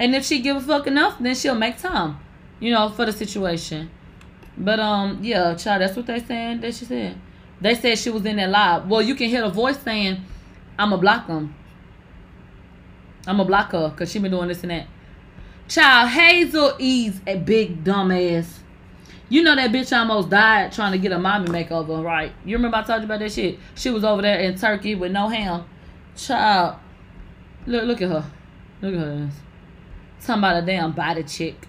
[0.00, 2.18] And if she give a fuck enough, then she'll make time.
[2.58, 3.90] You know, for the situation.
[4.56, 7.18] But um, yeah, child, that's what they saying that she said.
[7.60, 8.88] They said she was in that live.
[8.88, 10.24] Well, you can hear the voice saying,
[10.78, 11.54] I'ma block them.
[13.26, 14.86] I'ma block her because she been doing this and that.
[15.68, 18.58] Child, Hazel E's a big dumbass.
[19.28, 22.32] You know that bitch almost died trying to get a mommy makeover, right?
[22.44, 23.58] You remember I told you about that shit?
[23.74, 25.64] She was over there in Turkey with no ham.
[26.16, 26.76] Child,
[27.66, 28.24] look, look at her.
[28.80, 29.30] Look at her.
[30.20, 31.66] Talking about a damn body chick.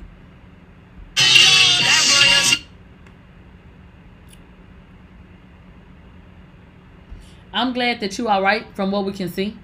[7.53, 9.57] I'm glad that you're all right from what we can see.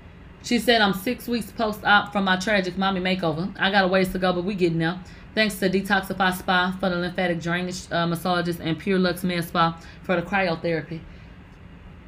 [0.44, 3.54] She said I'm six weeks post-op from my tragic mommy makeover.
[3.60, 5.00] I got a ways to go, but we getting there.
[5.36, 9.80] Thanks to Detoxify Spa for the lymphatic drainage uh, massages and Pure Lux Med Spa
[10.04, 11.02] for the cryotherapy.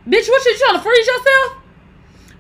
[0.07, 1.53] Bitch, what you trying to freeze yourself?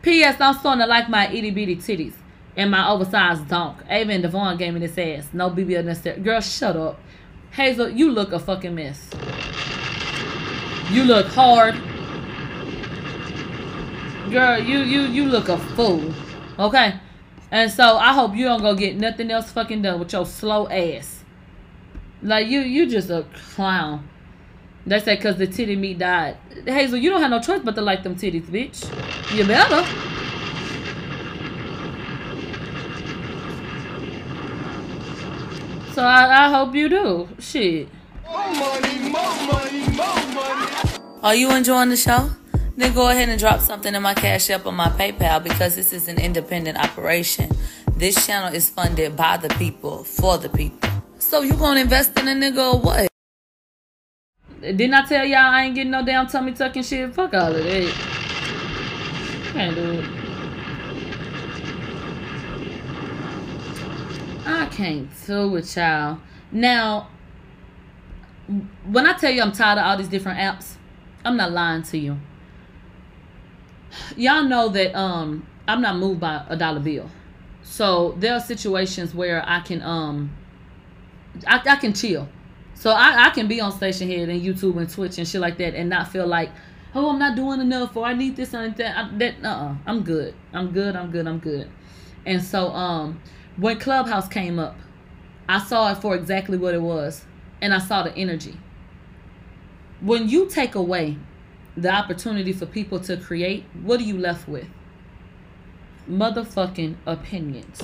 [0.01, 0.39] P.S.
[0.39, 2.13] I'm starting to like my itty bitty titties
[2.59, 3.77] and my oversized donk.
[3.89, 5.29] Ava and Devon gave me this ass.
[5.31, 6.19] No BBL necessary.
[6.19, 6.99] Girl, shut up.
[7.51, 9.09] Hazel, you look a fucking mess.
[10.91, 11.75] You look hard.
[14.29, 16.13] Girl, you you you look a fool.
[16.59, 16.99] Okay?
[17.49, 20.67] And so I hope you don't go get nothing else fucking done with your slow
[20.67, 21.23] ass.
[22.21, 24.09] Like you you just a clown.
[24.85, 26.35] They say cause the titty meat died.
[26.65, 28.83] Hazel, you don't have no choice but to like them titties, bitch.
[29.33, 30.28] You better.
[35.99, 37.27] So I, I hope you do.
[37.39, 37.89] Shit.
[38.25, 40.71] More money, more money, more money.
[41.21, 42.29] Are you enjoying the show?
[42.77, 45.91] Then go ahead and drop something in my Cash App or my PayPal because this
[45.91, 47.51] is an independent operation.
[47.97, 50.89] This channel is funded by the people, for the people.
[51.17, 53.09] So you gonna invest in a nigga or what?
[54.61, 57.13] Didn't I tell y'all I ain't getting no damn tummy tucking shit?
[57.13, 57.93] Fuck all of that.
[59.51, 60.18] Can't do it.
[64.49, 66.19] I can't do it, y'all.
[66.51, 67.09] Now,
[68.87, 70.75] when I tell you I'm tired of all these different apps,
[71.23, 72.17] I'm not lying to you.
[74.15, 77.09] Y'all know that um I'm not moved by a dollar bill.
[77.61, 80.35] So there are situations where I can um
[81.45, 82.27] I, I can chill.
[82.73, 85.75] So I, I can be on Stationhead and YouTube and Twitch and shit like that
[85.75, 86.49] and not feel like,
[86.95, 88.97] oh, I'm not doing enough or I need this and that.
[88.97, 89.75] I, that uh-uh.
[89.85, 90.33] I'm good.
[90.53, 90.95] I'm good.
[90.95, 91.27] I'm good.
[91.27, 91.69] I'm good.
[92.25, 93.21] And so um
[93.59, 94.75] when Clubhouse came up,
[95.49, 97.25] I saw it for exactly what it was.
[97.61, 98.57] And I saw the energy.
[99.99, 101.17] When you take away
[101.75, 104.67] the opportunity for people to create, what are you left with?
[106.09, 107.79] Motherfucking opinions.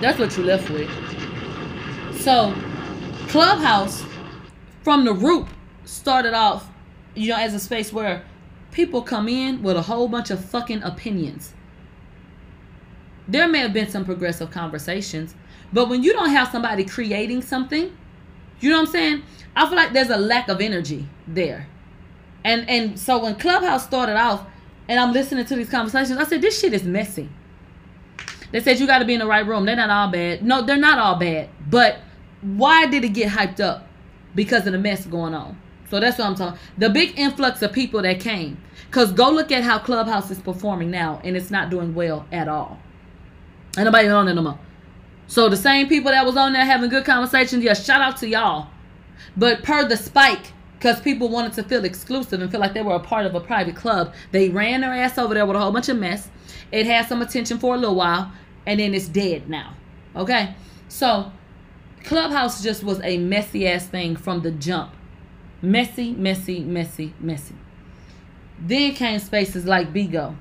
[0.00, 0.90] That's what you're left with.
[2.20, 2.52] So,
[3.28, 4.04] Clubhouse,
[4.82, 5.46] from the root,
[5.84, 6.68] started off,
[7.14, 8.24] you know, as a space where
[8.72, 11.52] people come in with a whole bunch of fucking opinions.
[13.26, 15.34] There may have been some progressive conversations,
[15.72, 17.96] but when you don't have somebody creating something,
[18.60, 19.22] you know what I'm saying?
[19.56, 21.68] I feel like there's a lack of energy there.
[22.44, 24.46] And and so when Clubhouse started off
[24.88, 27.28] and I'm listening to these conversations, I said, this shit is messy.
[28.52, 29.64] They said you got to be in the right room.
[29.64, 30.44] They're not all bad.
[30.44, 31.48] No, they're not all bad.
[31.68, 31.98] But
[32.42, 33.88] why did it get hyped up?
[34.34, 35.58] Because of the mess going on.
[35.90, 36.58] So that's what I'm talking.
[36.78, 38.58] The big influx of people that came.
[38.90, 42.46] Cause go look at how Clubhouse is performing now, and it's not doing well at
[42.48, 42.78] all.
[43.76, 44.58] Ain't nobody on it no more.
[45.26, 48.28] So the same people that was on there having good conversations, yeah, shout out to
[48.28, 48.68] y'all.
[49.36, 52.94] But per the spike, because people wanted to feel exclusive and feel like they were
[52.94, 55.72] a part of a private club, they ran their ass over there with a whole
[55.72, 56.28] bunch of mess.
[56.70, 58.30] It had some attention for a little while,
[58.66, 59.74] and then it's dead now.
[60.14, 60.54] Okay?
[60.88, 61.32] So
[62.04, 64.92] Clubhouse just was a messy ass thing from the jump.
[65.62, 67.54] Messy, messy, messy, messy.
[68.58, 70.36] Then came spaces like Bigo.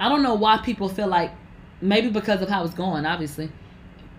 [0.00, 1.30] I don't know why people feel like
[1.82, 3.50] maybe because of how it's going, obviously.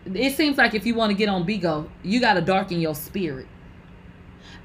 [0.05, 2.93] It seems like if you want to get on Bigo, you got to darken your
[2.93, 3.47] spirit.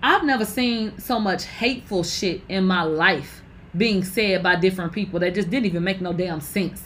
[0.03, 3.43] I've never seen so much hateful shit in my life
[3.77, 6.85] being said by different people that just didn't even make no damn sense.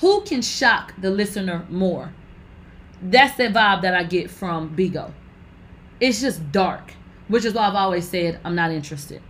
[0.00, 2.12] Who can shock the listener more?
[3.00, 5.12] That's the vibe that I get from Bigo.
[6.00, 6.94] It's just dark,
[7.28, 9.22] which is why I've always said I'm not interested.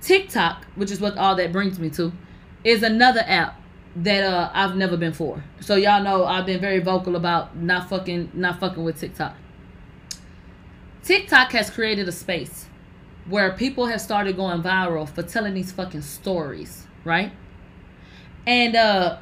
[0.00, 2.12] TikTok, which is what all that brings me to,
[2.64, 3.59] is another app
[3.96, 5.42] that uh I've never been for.
[5.60, 9.34] So y'all know I've been very vocal about not fucking not fucking with TikTok.
[11.02, 12.66] TikTok has created a space
[13.26, 17.32] where people have started going viral for telling these fucking stories, right?
[18.46, 19.18] And uh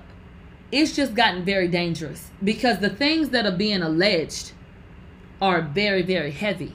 [0.70, 4.52] it's just gotten very dangerous because the things that are being alleged
[5.40, 6.74] are very, very heavy.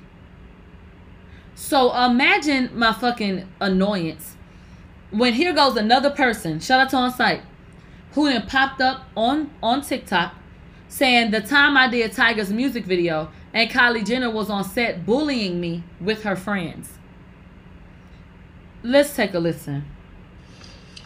[1.53, 4.35] So imagine my fucking annoyance
[5.13, 7.41] when here goes another person, shout out to on site,
[8.13, 10.33] who then popped up on on TikTok
[10.87, 15.59] saying the time I did Tyga's music video and Kylie Jenner was on set bullying
[15.59, 16.89] me with her friends.
[18.83, 19.85] Let's take a listen.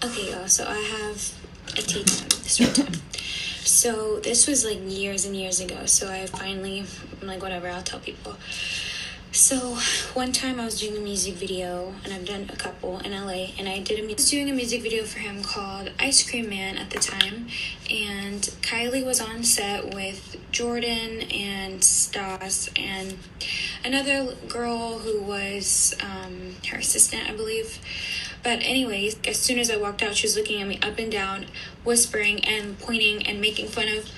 [0.03, 0.47] Okay, y'all.
[0.47, 1.34] So I have
[1.78, 2.93] a time.
[3.64, 5.86] So this was like years and years ago.
[5.86, 6.86] So I finally,
[7.22, 7.68] I'm like, whatever.
[7.68, 8.36] I'll tell people.
[9.38, 9.77] So
[10.15, 13.51] one time I was doing a music video, and I've done a couple in LA,
[13.59, 16.49] and I did a I was doing a music video for him called Ice Cream
[16.49, 17.45] Man at the time,
[17.88, 23.19] and Kylie was on set with Jordan and Stas and
[23.85, 27.77] another girl who was um, her assistant, I believe.
[28.41, 31.11] But anyways, as soon as I walked out, she was looking at me up and
[31.11, 31.45] down,
[31.83, 34.09] whispering and pointing and making fun of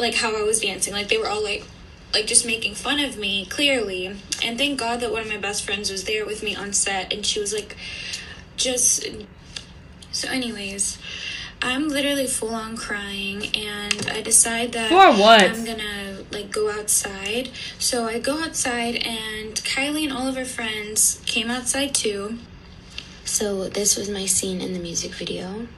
[0.00, 0.94] like how I was dancing.
[0.94, 1.64] Like they were all like
[2.12, 4.06] like just making fun of me clearly.
[4.42, 7.12] And thank God that one of my best friends was there with me on set
[7.12, 7.76] and she was like
[8.56, 9.06] just
[10.10, 10.98] so anyways,
[11.60, 15.42] I'm literally full on crying and I decide that For what?
[15.42, 17.50] I'm gonna like go outside.
[17.78, 22.38] So I go outside and Kylie and all of her friends came outside too.
[23.24, 25.68] So this was my scene in the music video.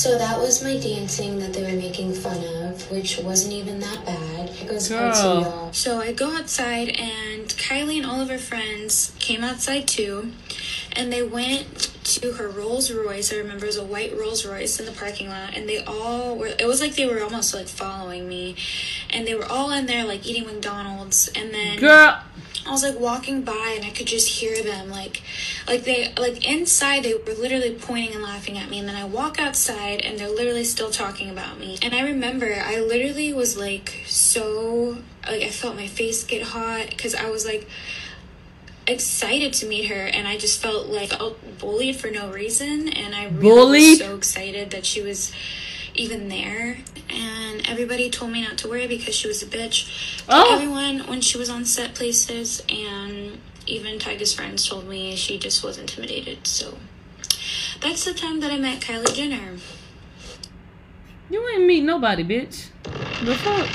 [0.00, 4.06] So that was my dancing that they were making fun of, which wasn't even that
[4.06, 4.48] bad.
[4.48, 5.40] It goes hard to Girl.
[5.42, 5.72] y'all.
[5.74, 10.32] So I go outside, and Kylie and all of her friends came outside too,
[10.92, 13.30] and they went to her Rolls Royce.
[13.30, 16.34] I remember it was a white Rolls Royce in the parking lot, and they all
[16.34, 16.46] were.
[16.46, 18.56] It was like they were almost like following me,
[19.10, 22.22] and they were all in there like eating McDonald's, and then Girl.
[22.66, 25.22] I was like walking by and I could just hear them like
[25.66, 29.04] like they like inside they were literally pointing and laughing at me and then I
[29.04, 31.78] walk outside and they're literally still talking about me.
[31.82, 36.96] And I remember I literally was like so like I felt my face get hot
[36.98, 37.66] cuz I was like
[38.86, 43.14] excited to meet her and I just felt like felt bullied for no reason and
[43.14, 43.90] I really Bullied?
[43.90, 45.32] was so excited that she was
[45.94, 46.78] even there
[47.08, 50.54] and everybody told me not to worry because she was a bitch Oh.
[50.54, 55.62] everyone when she was on set places and even Tyga's friends told me she just
[55.64, 56.78] was intimidated so
[57.80, 59.56] that's the time that I met Kylie Jenner
[61.30, 62.68] You ain't meet nobody, bitch.
[63.24, 63.68] The fuck?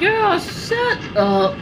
[0.00, 1.54] Girl, shut up.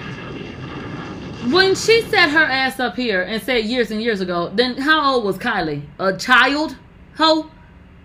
[1.53, 5.15] When she set her ass up here and said years and years ago, then how
[5.15, 5.83] old was Kylie?
[5.99, 6.77] A child?
[7.19, 7.51] Ho?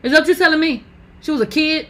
[0.06, 0.84] Is that what you're telling me?
[1.22, 1.88] She was a kid?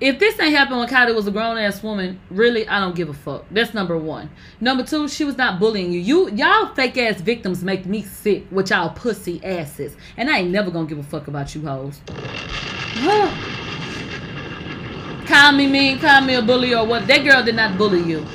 [0.00, 3.08] If this ain't happened when Kylie was a grown ass woman, really, I don't give
[3.08, 3.44] a fuck.
[3.48, 4.28] That's number one.
[4.60, 6.00] Number two, she was not bullying you.
[6.00, 9.96] You y'all fake ass victims make me sick with y'all pussy asses.
[10.16, 12.00] And I ain't never gonna give a fuck about you hoes.
[15.28, 17.06] call me mean, call me a bully or what.
[17.06, 18.26] That girl did not bully you.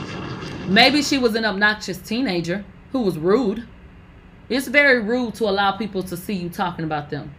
[0.66, 2.64] Maybe she was an obnoxious teenager
[2.94, 3.68] who was rude.
[4.48, 7.36] It's very rude to allow people to see you talking about them.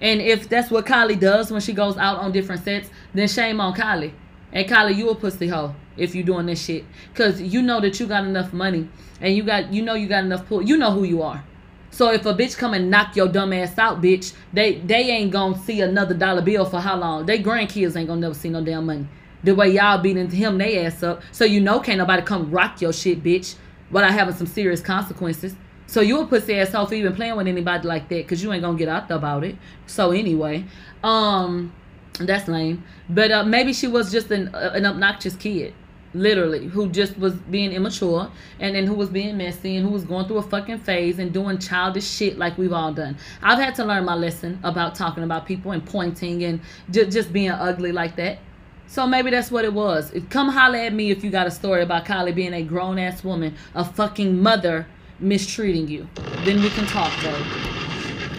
[0.00, 3.60] And if that's what Kylie does when she goes out on different sets, then shame
[3.60, 4.12] on Kylie.
[4.52, 6.84] And Kylie, you a pussy hoe if you doing this shit.
[7.14, 8.88] Cause you know that you got enough money
[9.20, 10.62] and you got you know you got enough pull.
[10.62, 11.44] You know who you are.
[11.90, 15.30] So if a bitch come and knock your dumb ass out, bitch, they they ain't
[15.30, 17.26] gonna see another dollar bill for how long?
[17.26, 19.06] They grandkids ain't gonna never see no damn money.
[19.42, 21.22] The way y'all beating him they ass up.
[21.32, 23.56] So you know can't nobody come rock your shit, bitch,
[23.90, 25.54] without having some serious consequences.
[25.90, 28.62] So you a pussy asshole for even playing with anybody like that, cause you ain't
[28.62, 29.56] gonna get out about it.
[29.88, 30.64] So anyway,
[31.02, 31.72] um,
[32.20, 32.84] that's lame.
[33.08, 35.74] But uh, maybe she was just an uh, an obnoxious kid,
[36.14, 38.30] literally, who just was being immature
[38.60, 41.32] and then who was being messy and who was going through a fucking phase and
[41.32, 43.16] doing childish shit like we've all done.
[43.42, 46.60] I've had to learn my lesson about talking about people and pointing and
[46.92, 48.38] ju- just being ugly like that.
[48.86, 50.12] So maybe that's what it was.
[50.30, 53.24] Come holler at me if you got a story about Kylie being a grown ass
[53.24, 54.86] woman, a fucking mother
[55.20, 56.08] mistreating you.
[56.44, 57.42] Then we can talk though.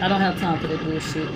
[0.00, 1.28] I don't have time for that bullshit.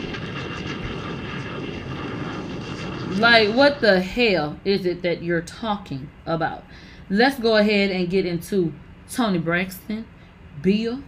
[3.19, 6.65] Like, what the hell is it that you're talking about?
[7.09, 8.75] Let's go ahead and get into
[9.11, 10.07] Toni Braxton,
[10.61, 11.03] Bill,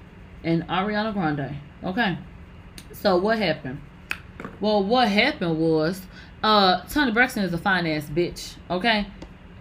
[0.45, 1.57] and Ariana Grande.
[1.85, 2.17] Okay.
[2.93, 3.81] So what happened?
[4.61, 6.01] Well, what happened was,
[6.43, 8.55] uh, Toni Braxton is a fine ass bitch.
[8.71, 9.07] Okay.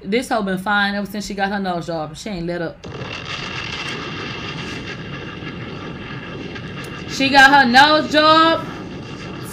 [0.03, 2.15] This hoe been fine ever since she got her nose job.
[2.15, 2.85] She ain't let up.
[7.09, 8.65] She got her nose job.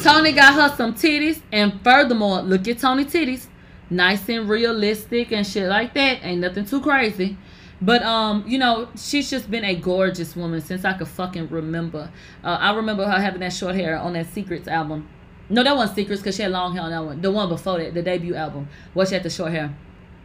[0.03, 1.41] Toni got her some titties.
[1.53, 3.47] And furthermore, look at Toni titties.
[3.91, 6.23] nice and realistic and shit like that.
[6.23, 7.37] Ain't nothing too crazy.
[7.81, 12.11] But um, you know, she's just been a gorgeous woman since I could fucking remember.
[12.43, 15.09] Uh, I remember her having that short hair on that Secrets album.
[15.49, 17.21] No, that wasn't Secrets because she had long hair on that one.
[17.21, 19.75] The one before that, the debut album, where she had the short hair.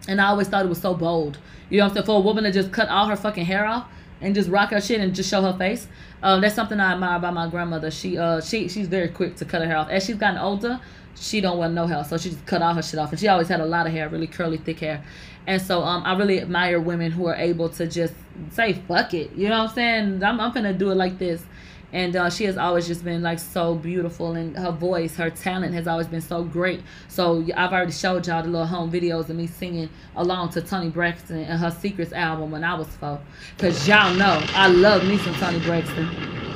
[0.07, 1.37] And I always thought it was so bold.
[1.69, 2.05] You know what I'm saying?
[2.05, 3.87] For a woman to just cut all her fucking hair off
[4.21, 5.87] and just rock her shit and just show her face.
[6.21, 7.91] Um, that's something I admire about my grandmother.
[7.91, 9.89] She uh she she's very quick to cut her hair off.
[9.89, 10.79] As she's gotten older,
[11.15, 13.11] she don't want no hair, so she just cut all her shit off.
[13.11, 15.03] And she always had a lot of hair, really curly, thick hair.
[15.47, 18.13] And so um, I really admire women who are able to just
[18.51, 19.31] say fuck it.
[19.33, 20.23] You know what I'm saying?
[20.23, 21.43] I'm I'm gonna do it like this.
[21.91, 25.73] And uh, she has always just been like so beautiful, and her voice, her talent
[25.73, 26.81] has always been so great.
[27.07, 30.89] So I've already showed y'all the little home videos of me singing along to Toni
[30.89, 33.19] Braxton and her Secrets album when I was four.
[33.57, 36.48] Cause y'all know I love me some Toni Braxton.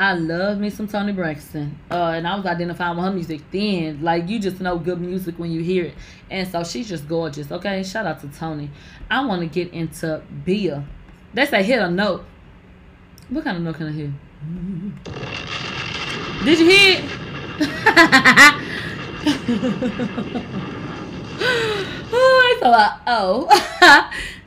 [0.00, 1.78] I love me some Toni Braxton.
[1.90, 4.00] Uh, and I was identifying with her music then.
[4.00, 5.94] Like, you just know good music when you hear it.
[6.30, 7.82] And so she's just gorgeous, okay?
[7.82, 8.70] Shout out to Tony.
[9.10, 10.86] I want to get into Bia.
[11.34, 12.24] They say hit a note.
[13.28, 14.10] What kind of note can I hear?
[16.46, 17.02] Did you hear
[22.12, 23.02] oh, it's a lot.
[23.06, 24.10] Oh.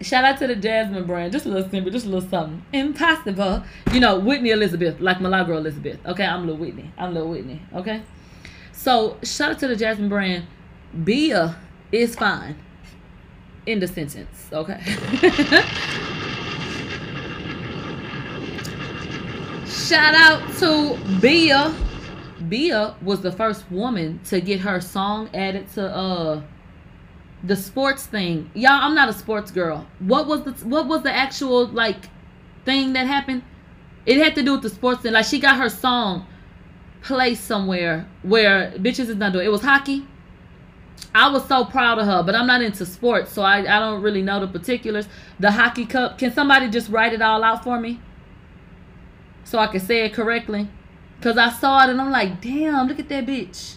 [0.00, 1.32] Shout out to the Jasmine brand.
[1.32, 2.64] Just a little simple, just a little something.
[2.72, 3.64] Impossible.
[3.92, 5.98] You know, Whitney Elizabeth, like Milagro Elizabeth.
[6.06, 6.92] Okay, I'm little Whitney.
[6.96, 7.60] I'm little Whitney.
[7.74, 8.02] Okay.
[8.72, 10.46] So shout out to the Jasmine brand.
[11.04, 11.56] Bia
[11.90, 12.56] is fine.
[13.66, 14.46] In the sentence.
[14.52, 14.80] Okay.
[19.66, 21.74] shout out to Bia.
[22.48, 26.40] Bia was the first woman to get her song added to uh
[27.42, 28.50] the sports thing.
[28.54, 29.86] Y'all, I'm not a sports girl.
[30.00, 32.08] What was the what was the actual like
[32.64, 33.42] thing that happened?
[34.06, 35.12] It had to do with the sports thing.
[35.12, 36.26] Like she got her song
[37.02, 39.46] placed somewhere where bitches is not doing.
[39.46, 40.06] It was hockey.
[41.14, 44.02] I was so proud of her, but I'm not into sports, so I, I don't
[44.02, 45.08] really know the particulars.
[45.40, 46.18] The hockey cup.
[46.18, 48.00] Can somebody just write it all out for me?
[49.44, 50.68] So I can say it correctly.
[51.20, 53.76] Cause I saw it and I'm like, damn, look at that bitch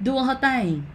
[0.00, 0.86] doing her thing.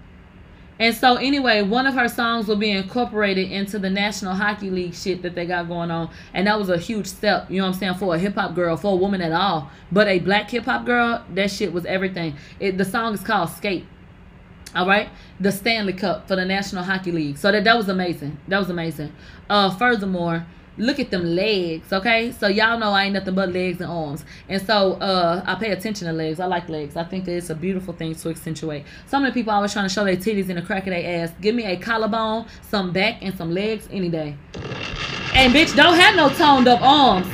[0.81, 4.95] And so anyway, one of her songs will be incorporated into the National Hockey League
[4.95, 6.09] shit that they got going on.
[6.33, 8.55] And that was a huge step, you know what I'm saying, for a hip hop
[8.55, 9.69] girl, for a woman at all.
[9.91, 12.35] But a black hip hop girl, that shit was everything.
[12.59, 13.85] It, the song is called Skate.
[14.73, 15.09] All right,
[15.39, 17.37] the Stanley Cup for the National Hockey League.
[17.37, 18.39] So that that was amazing.
[18.47, 19.13] That was amazing.
[19.51, 20.47] Uh, furthermore,
[20.77, 22.31] look at them legs, okay?
[22.31, 24.23] So y'all know I ain't nothing but legs and arms.
[24.48, 26.39] And so uh, I pay attention to legs.
[26.39, 26.95] I like legs.
[26.95, 28.85] I think it's a beautiful thing to accentuate.
[29.07, 31.31] so many people always trying to show their titties in the crack of their ass.
[31.41, 34.35] Give me a collarbone, some back, and some legs any day.
[35.34, 37.27] And bitch, don't have no toned up arms.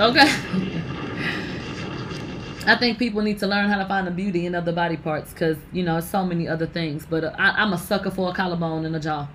[0.00, 0.74] Okay.
[2.66, 5.32] I think people need to learn how to find the beauty in other body parts
[5.32, 7.06] because, you know, so many other things.
[7.06, 9.26] But uh, I, I'm a sucker for a collarbone and a jaw.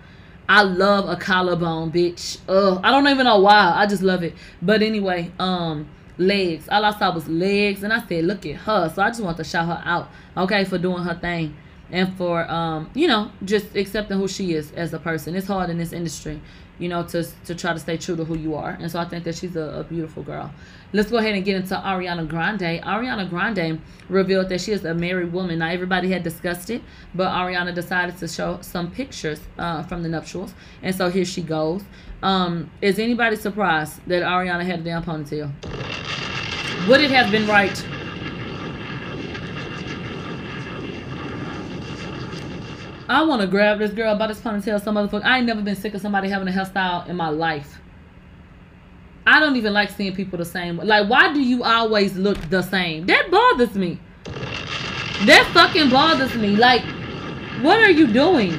[0.48, 2.40] I love a collarbone, bitch.
[2.48, 3.74] Ugh, I don't even know why.
[3.76, 4.34] I just love it.
[4.61, 5.88] But anyway, um,
[6.18, 6.68] legs.
[6.70, 8.91] All I saw was legs, and I said, look at her.
[8.94, 11.56] So I just want to shout her out, okay, for doing her thing
[11.91, 15.36] and for um, you know, just accepting who she is as a person.
[15.36, 16.41] It's hard in this industry,
[16.80, 18.78] you know, to to try to stay true to who you are.
[18.80, 20.52] And so I think that she's a, a beautiful girl.
[20.95, 22.80] Let's go ahead and get into Ariana Grande.
[22.84, 25.60] Ariana Grande revealed that she is a married woman.
[25.60, 26.84] Now everybody had discussed it,
[27.15, 30.53] but Ariana decided to show some pictures uh, from the nuptials,
[30.84, 31.82] and so here she goes.
[32.22, 35.52] Um, is anybody surprised that Ariana had a damn ponytail?
[36.88, 37.84] Would it have been right
[43.10, 44.82] I want to grab this girl by this ponytail.
[44.82, 45.26] Some motherfucker.
[45.26, 47.80] I ain't never been sick of somebody having a hairstyle in my life.
[49.26, 50.78] I don't even like seeing people the same.
[50.78, 53.06] Like, why do you always look the same?
[53.06, 54.00] That bothers me.
[55.26, 56.56] That fucking bothers me.
[56.56, 56.84] Like,
[57.62, 58.54] what are you doing?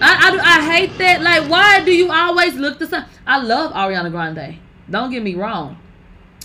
[0.00, 1.22] I, I, I hate that.
[1.22, 3.04] Like, why do you always look the same?
[3.26, 4.58] I love Ariana Grande.
[4.88, 5.76] Don't get me wrong.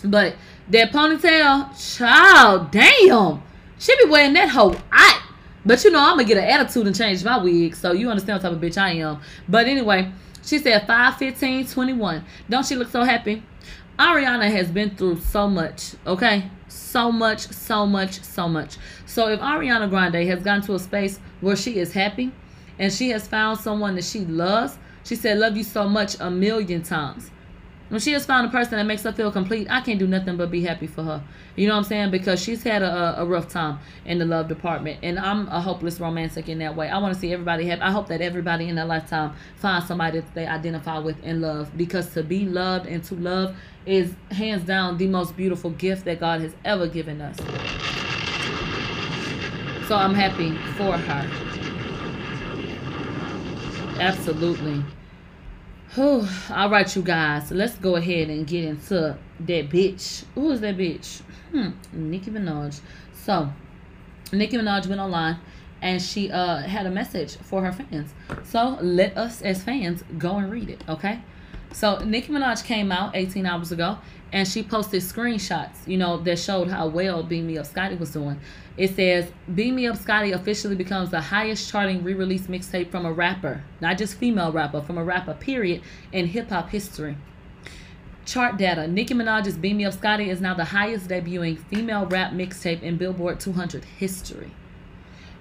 [0.04, 0.36] But
[0.70, 3.42] that ponytail, child, damn.
[3.80, 5.24] She be wearing that whole I
[5.66, 7.76] but you know, I'm gonna get an attitude and change my wig.
[7.76, 9.22] So you understand what type of bitch I am.
[9.48, 10.12] But anyway,
[10.44, 12.24] she said 5, 15, 21.
[12.50, 13.44] Don't she look so happy?
[13.98, 16.50] Ariana has been through so much, okay?
[16.68, 18.78] So much, so much, so much.
[19.06, 22.32] So if Ariana Grande has gotten to a space where she is happy
[22.80, 26.32] and she has found someone that she loves, she said, Love you so much a
[26.32, 27.30] million times.
[27.90, 30.38] When she has found a person that makes her feel complete, I can't do nothing
[30.38, 31.24] but be happy for her.
[31.56, 32.12] You know what I'm saying?
[32.12, 36.00] Because she's had a, a rough time in the love department, and I'm a hopeless
[36.00, 36.90] romantic in that way.
[36.90, 37.82] I want to see everybody happy.
[37.82, 41.76] I hope that everybody in their lifetime finds somebody that they identify with and love.
[41.78, 43.56] Because to be loved and to love
[43.86, 47.38] is hands down the most beautiful gift that God has ever given us.
[49.88, 51.54] So I'm happy for her.
[54.00, 54.84] Absolutely.
[55.96, 56.28] Whew.
[56.50, 57.52] All right, you guys.
[57.52, 60.24] Let's go ahead and get into that bitch.
[60.34, 61.22] Who is that bitch?
[61.52, 61.70] Hmm.
[61.92, 62.80] Nicki Minaj.
[63.14, 63.52] So,
[64.32, 65.38] Nicki Minaj went online
[65.84, 68.14] and she uh had a message for her fans.
[68.44, 71.22] So let us as fans go and read it, okay?
[71.74, 74.00] So Nicki Minaj came out 18 hours ago
[74.32, 78.12] and she posted screenshots, you know, that showed how well Beam Me Up Scotty was
[78.12, 78.40] doing.
[78.76, 83.14] It says, Beam Me Up Scotty officially becomes the highest charting re-release mixtape from a
[83.14, 85.82] rapper, not just female rapper, from a rapper, period,
[86.12, 87.16] in hip-hop history.
[88.26, 88.88] Chart data.
[88.88, 92.98] Nicki Minaj's Beam Me Up Scotty is now the highest debuting female rap mixtape in
[92.98, 94.52] Billboard 200 history.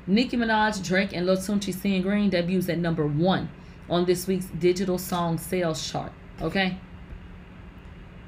[0.06, 3.48] Nicki Minaj, Drake, and Lil Tunechi Seeing Green debuts at number one
[3.88, 6.12] on this week's digital song sales chart.
[6.40, 6.78] Okay?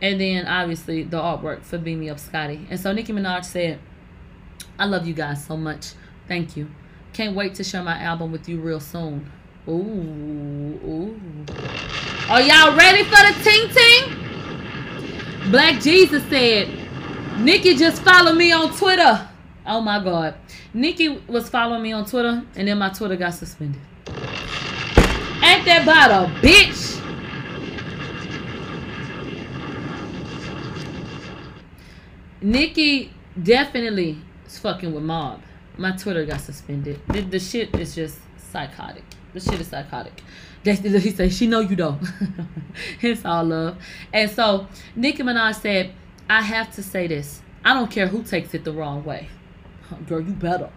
[0.01, 2.67] And then obviously the artwork for Beam Me Up Scotty.
[2.71, 3.81] And so Nicki Minaj said,
[4.79, 5.93] I love you guys so much.
[6.27, 6.69] Thank you.
[7.13, 9.31] Can't wait to share my album with you real soon.
[9.69, 11.21] Ooh, ooh.
[12.29, 15.51] Are y'all ready for the ting ting?
[15.51, 16.69] Black Jesus said,
[17.39, 19.29] Nicki just followed me on Twitter.
[19.67, 20.35] Oh my God.
[20.73, 23.81] Nicki was following me on Twitter and then my Twitter got suspended.
[24.07, 27.01] Ain't that a bitch?
[32.43, 34.19] Nicki definitely
[34.55, 35.43] is fucking with Mob.
[35.77, 37.01] My Twitter got suspended.
[37.09, 38.19] The, the shit is just
[38.53, 39.05] psychotic.
[39.33, 40.23] The shit is psychotic.
[40.63, 42.01] He said, she know you don't.
[43.03, 43.77] it's all love.
[44.13, 45.93] And so Nicki Minaj said,
[46.31, 47.43] I have to say this.
[47.65, 49.29] I don't care who takes it the wrong way.
[50.07, 50.71] Girl, you better.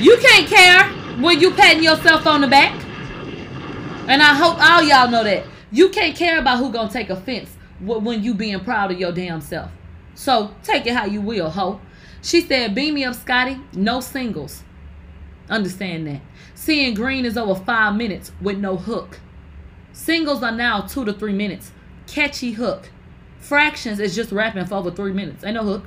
[0.00, 0.84] You can't care
[1.20, 2.72] when you patting yourself on the back.
[4.08, 5.44] And I hope all y'all know that.
[5.70, 9.40] You can't care about who gonna take offense when you being proud of your damn
[9.42, 9.70] self.
[10.18, 11.80] So take it how you will, ho.
[12.22, 13.60] She said, beam me up, Scotty.
[13.72, 14.64] No singles.
[15.48, 16.22] Understand that.
[16.56, 19.20] Seeing green is over five minutes with no hook.
[19.92, 21.70] Singles are now two to three minutes.
[22.08, 22.90] Catchy hook.
[23.38, 25.44] Fractions is just rapping for over three minutes.
[25.44, 25.84] Ain't no hook.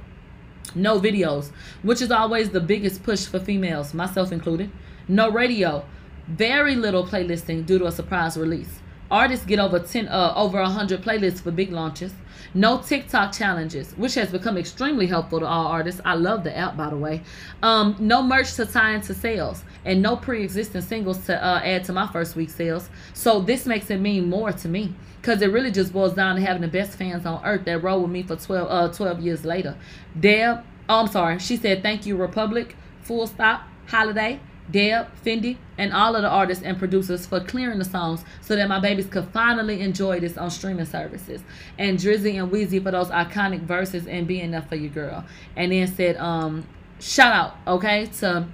[0.75, 1.51] No videos,
[1.81, 4.71] which is always the biggest push for females, myself included.
[5.09, 5.83] No radio.
[6.29, 8.80] Very little playlisting due to a surprise release.
[9.11, 12.13] Artists get over 10 uh, over 100 playlists for big launches.
[12.53, 16.01] No TikTok challenges, which has become extremely helpful to all artists.
[16.05, 17.23] I love the app, by the way.
[17.61, 21.93] Um, no merch to tie into sales, and no pre-existing singles to uh, add to
[21.93, 22.89] my first week sales.
[23.13, 26.41] So this makes it mean more to me, because it really just boils down to
[26.41, 29.45] having the best fans on earth that roll with me for 12, uh, 12 years
[29.45, 29.77] later.
[30.19, 31.39] Deb, oh, I'm sorry.
[31.39, 34.39] She said, thank you, Republic, full stop, holiday.
[34.71, 38.67] Deb, Fendi, and all of the artists and producers for clearing the songs so that
[38.67, 41.41] my babies could finally enjoy this on streaming services.
[41.77, 45.25] And Drizzy and Weezy for those iconic verses and being there for your girl.
[45.55, 46.67] And then said, um,
[46.99, 48.47] shout out, okay, to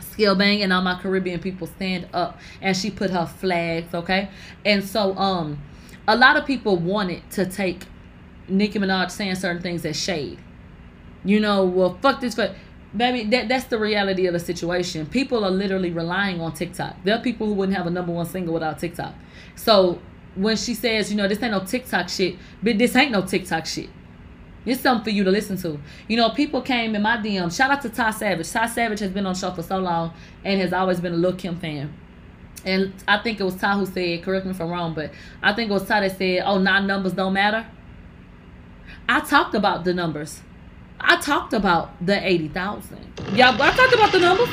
[0.00, 2.38] Skillibeng and all my Caribbean people stand up.
[2.60, 4.30] And she put her flags, okay?
[4.64, 5.58] And so um
[6.06, 7.86] a lot of people wanted to take
[8.48, 10.38] Nicki Minaj saying certain things as shade.
[11.24, 12.52] You know, well fuck this fuck
[12.96, 15.06] baby that that's the reality of the situation.
[15.06, 16.96] People are literally relying on tiktok.
[17.04, 19.14] There are people who wouldn't have a number one single without tiktok.
[19.56, 20.00] So
[20.34, 23.66] when she says you know this ain't no tiktok shit but this ain't no tiktok
[23.66, 23.90] shit.
[24.66, 25.78] It's something for you to listen to.
[26.08, 28.50] You know people came in my dm shout out to ty savage.
[28.50, 30.12] Ty savage has been on show for so long
[30.44, 31.92] and has always been a Lil Kim fan.
[32.64, 35.10] And i think it was ty who said correct me if i'm wrong but
[35.42, 37.66] i think it was ty that said oh nine numbers don't matter.
[39.08, 40.40] I talked about the numbers
[41.06, 42.98] I talked about the 80,000.
[43.34, 44.48] Y'all, I talked about the numbers.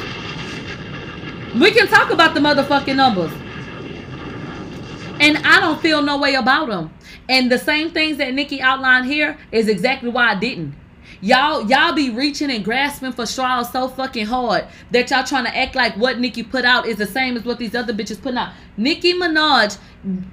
[1.59, 3.31] We can talk about the motherfucking numbers.
[5.19, 6.93] And I don't feel no way about them.
[7.29, 10.75] And the same things that Nicki outlined here is exactly why I didn't.
[11.21, 15.55] Y'all, y'all be reaching and grasping for straws so fucking hard that y'all trying to
[15.55, 18.39] act like what Nicki put out is the same as what these other bitches putting
[18.39, 18.53] out.
[18.75, 19.77] Nicki Minaj,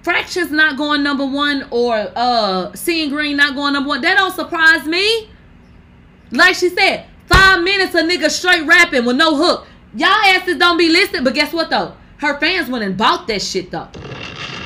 [0.02, 4.00] fractions not going number one or uh seeing green not going number one.
[4.00, 5.28] That don't surprise me.
[6.30, 9.66] Like she said, five minutes of nigga straight rapping with no hook.
[9.94, 11.94] Y'all asses don't be listening, but guess what though?
[12.18, 13.88] Her fans went and bought that shit though.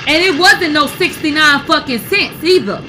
[0.07, 2.83] And it wasn't no 69 fucking cents either.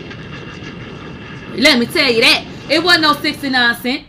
[1.55, 2.45] Let me tell you that.
[2.69, 4.05] It wasn't no 69 cent.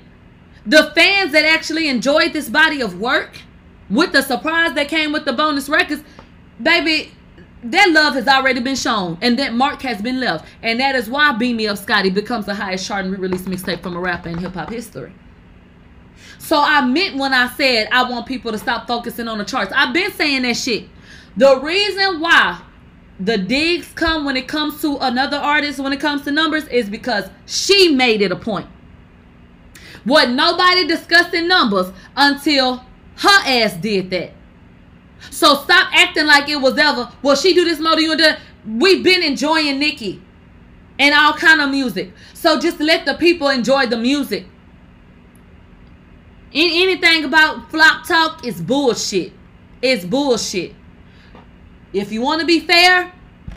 [0.65, 3.37] The fans that actually enjoyed this body of work
[3.91, 6.03] with the surprise that came with the bonus records,
[6.63, 7.13] baby,
[7.65, 10.47] that love has already been shown and that mark has been left.
[10.63, 13.97] And that is why Beam Me Up Scotty becomes the highest charting re-release mixtape from
[13.97, 15.13] a rapper in hip hop history.
[16.39, 19.73] So I meant when I said I want people to stop focusing on the charts.
[19.75, 20.89] I've been saying that shit.
[21.37, 22.61] The reason why
[23.19, 26.91] the digs come when it comes to another artist, when it comes to numbers, is
[26.91, 28.67] because she made it a point.
[30.05, 32.85] What nobody discussing numbers until
[33.17, 34.33] her ass did that.
[35.31, 37.11] So stop acting like it was ever.
[37.23, 38.31] Well, she do this more than you do.
[38.67, 40.23] We've been enjoying Nicki
[40.99, 42.13] and all kind of music.
[42.33, 44.47] So just let the people enjoy the music.
[46.53, 49.33] In anything about flop talk is bullshit.
[49.83, 50.75] It's bullshit.
[51.93, 53.13] If you want to be fair,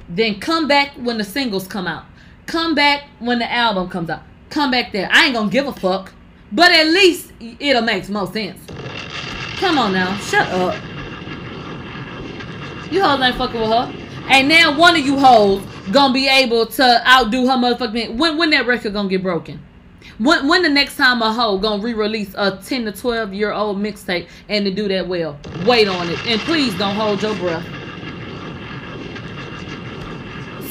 [0.10, 2.06] then come back when the singles come out.
[2.48, 4.23] Come back when the album comes out.
[4.49, 5.10] Come back there.
[5.11, 6.14] I ain't gonna give a fuck.
[6.52, 8.60] But at least it'll make more sense.
[9.57, 10.18] Come on now.
[10.18, 10.97] Shut up.
[12.92, 13.94] You hoes ain't fucking with her.
[14.30, 18.50] And now one of you hoes gonna be able to outdo her motherfucking when when
[18.52, 19.60] that record gonna get broken?
[20.20, 23.78] When when the next time a hoe gonna re-release a 10 to 12 year old
[23.78, 25.38] mixtape and to do that well?
[25.66, 26.26] Wait on it.
[26.28, 27.66] And please don't hold your breath.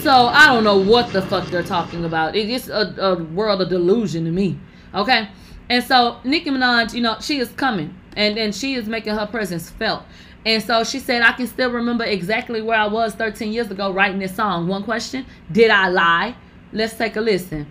[0.00, 2.36] So I don't know what the fuck they're talking about.
[2.36, 4.58] It's a, a world of delusion to me.
[4.94, 5.28] Okay?
[5.68, 9.26] And so Nicki Minaj, you know, she is coming and and she is making her
[9.26, 10.02] presence felt.
[10.46, 13.92] And so she said, I can still remember exactly where I was 13 years ago
[13.92, 14.68] writing this song.
[14.68, 16.36] One question, did I lie?
[16.72, 17.66] Let's take a listen.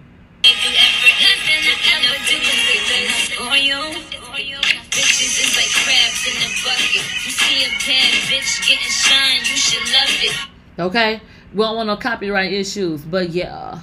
[10.78, 11.22] Okay,
[11.54, 13.80] we don't want no copyright issues, but yeah.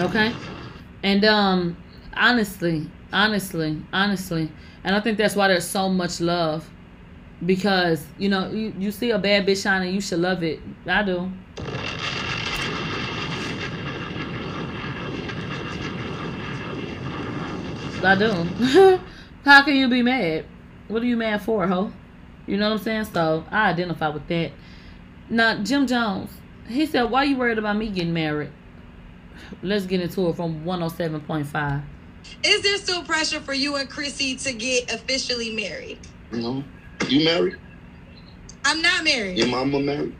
[0.00, 0.32] Okay,
[1.04, 1.76] and um,
[2.20, 4.52] honestly, honestly, honestly,
[4.84, 6.68] and I think that's why there's so much love,
[7.44, 10.60] because you know you, you see a bad bitch shining, you should love it.
[10.86, 11.32] I do.
[18.02, 19.00] I do.
[19.44, 20.44] How can you be mad?
[20.88, 21.92] What are you mad for, ho?
[22.46, 23.04] You know what I'm saying?
[23.06, 24.52] So I identify with that.
[25.28, 26.30] Now, Jim Jones,
[26.68, 28.50] he said, Why you worried about me getting married?
[29.62, 31.82] Let's get into it from 107.5.
[32.44, 36.00] Is there still pressure for you and Chrissy to get officially married?
[36.32, 36.64] No.
[37.08, 37.56] You married?
[38.64, 39.38] I'm not married.
[39.38, 40.16] Your mama married?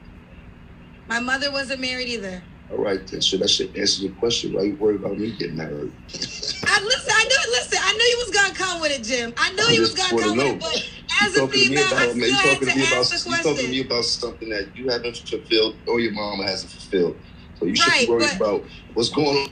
[1.09, 2.45] My mother wasn't married either.
[2.71, 3.21] All right, then.
[3.21, 4.53] So that should answer your question.
[4.55, 5.93] Why you worried about me getting married?
[6.15, 7.13] I listen.
[7.15, 7.53] I knew.
[7.53, 7.79] Listen.
[7.83, 9.35] I knew you was gonna come with it, Jim.
[9.39, 10.61] I knew I you was gonna come with it.
[10.61, 10.77] But
[11.23, 12.79] as You a talking to me female, I about, you still had talking to to
[12.79, 16.01] me about, ask the you talking to me about something that you haven't fulfilled or
[16.01, 17.21] your mama hasn't fulfilled.
[17.55, 19.49] So you should Right, be worried but- about what's going on.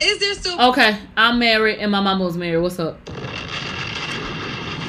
[0.00, 0.60] Is there still?
[0.70, 2.58] Okay, I'm married and my mama was married.
[2.58, 3.04] What's up?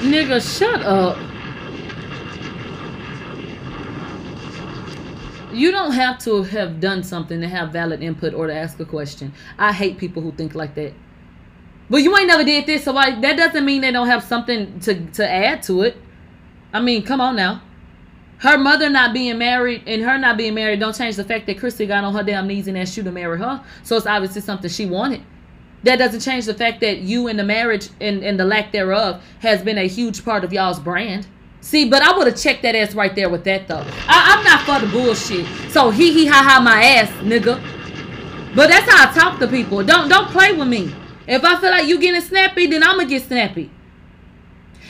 [0.02, 1.18] Nigga, shut up.
[5.52, 8.86] You don't have to have done something to have valid input or to ask a
[8.86, 9.34] question.
[9.58, 10.94] I hate people who think like that.
[11.90, 14.80] But you ain't never did this, so why, that doesn't mean they don't have something
[14.82, 15.98] to, to add to it.
[16.72, 17.62] I mean, come on now.
[18.40, 21.60] Her mother not being married and her not being married don't change the fact that
[21.60, 23.64] Chrissy got on her damn knees and asked you to marry her.
[23.84, 25.24] So it's obviously something she wanted.
[25.84, 29.22] That doesn't change the fact that you and the marriage and, and the lack thereof
[29.40, 31.28] has been a huge part of y'all's brand.
[31.62, 33.86] See, but I would have checked that ass right there with that though.
[34.08, 35.46] I, I'm not for the bullshit.
[35.72, 37.62] So hee hee ha ha my ass, nigga.
[38.56, 39.84] But that's how I talk to people.
[39.84, 40.94] Don't don't play with me.
[41.28, 43.70] If I feel like you getting snappy, then I'ma get snappy.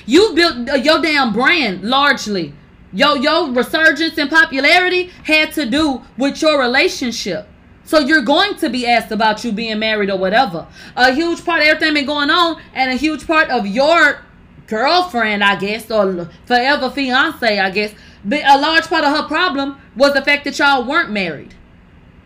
[0.05, 2.53] You built your damn brand largely.
[2.91, 7.47] Yo, yo resurgence in popularity had to do with your relationship.
[7.83, 10.67] So you're going to be asked about you being married or whatever.
[10.95, 14.23] A huge part of everything been going on, and a huge part of your
[14.67, 17.93] girlfriend, I guess, or forever fiance, I guess.
[18.23, 21.55] But a large part of her problem was the fact that y'all weren't married.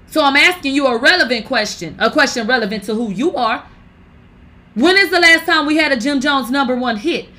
[0.07, 3.65] So I'm asking you a relevant question, a question relevant to who you are.
[4.76, 7.30] When is the last time we had a Jim Jones number one hit?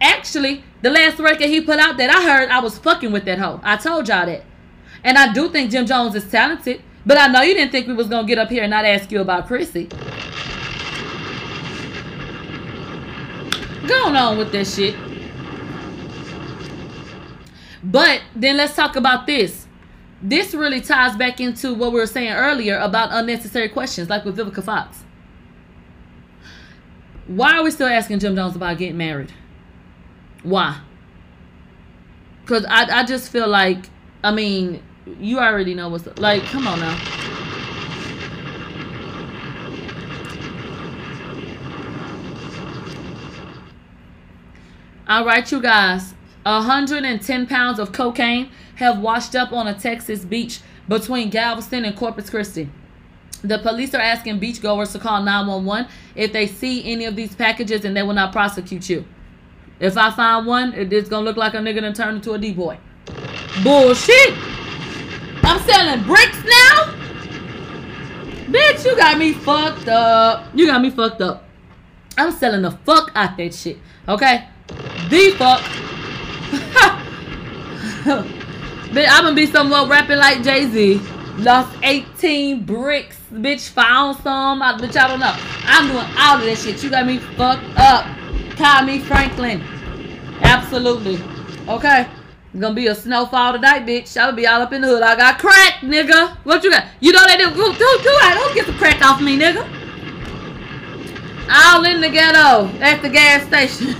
[0.00, 3.40] Actually, the last record he put out that I heard, I was fucking with that
[3.40, 3.60] hoe.
[3.64, 4.44] I told y'all that.
[5.02, 6.80] And I do think Jim Jones is talented.
[7.04, 9.10] But I know you didn't think we was to get up here and not ask
[9.10, 9.86] you about Chrissy.
[13.88, 14.94] Going on with that shit.
[17.82, 19.66] But then let's talk about this.
[20.22, 24.36] This really ties back into what we were saying earlier about unnecessary questions, like with
[24.36, 25.02] Vivica Fox.
[27.26, 29.32] Why are we still asking Jim Jones about getting married?
[30.46, 30.80] Why?
[32.42, 33.90] Because I, I just feel like,
[34.22, 34.80] I mean,
[35.18, 36.20] you already know what's up.
[36.20, 36.44] like.
[36.44, 36.96] Come on now.
[45.08, 46.14] All right, you guys.
[46.44, 52.30] 110 pounds of cocaine have washed up on a Texas beach between Galveston and Corpus
[52.30, 52.70] Christi.
[53.42, 57.84] The police are asking beachgoers to call 911 if they see any of these packages
[57.84, 59.04] and they will not prosecute you.
[59.78, 62.78] If I find one, it's gonna look like a nigga done turned into a D-boy.
[63.62, 64.34] Bullshit!
[65.42, 66.94] I'm selling bricks now?
[68.46, 70.46] Bitch, you got me fucked up.
[70.54, 71.44] You got me fucked up.
[72.16, 73.78] I'm selling the fuck out that shit.
[74.08, 74.48] Okay?
[75.10, 75.60] The fuck.
[78.96, 81.00] Bitch, I'm gonna be somewhere rapping like Jay Z.
[81.38, 83.18] Lost 18 bricks.
[83.30, 84.62] Bitch, found some.
[84.62, 85.34] I, bitch, I don't know.
[85.66, 86.82] I'm doing all of that shit.
[86.82, 88.06] You got me fucked up.
[88.58, 89.62] Me Franklin.
[90.40, 91.20] Absolutely.
[91.68, 92.08] Okay?
[92.52, 94.16] It's gonna be a snowfall tonight, bitch.
[94.16, 95.02] I'll be all up in the hood.
[95.02, 96.36] I got crack, nigga.
[96.44, 96.86] What you got?
[97.00, 97.50] You know they do.
[97.50, 98.34] Do, that.
[98.34, 99.62] Don't get the crack off me, nigga.
[101.50, 103.94] All in the ghetto at the gas station.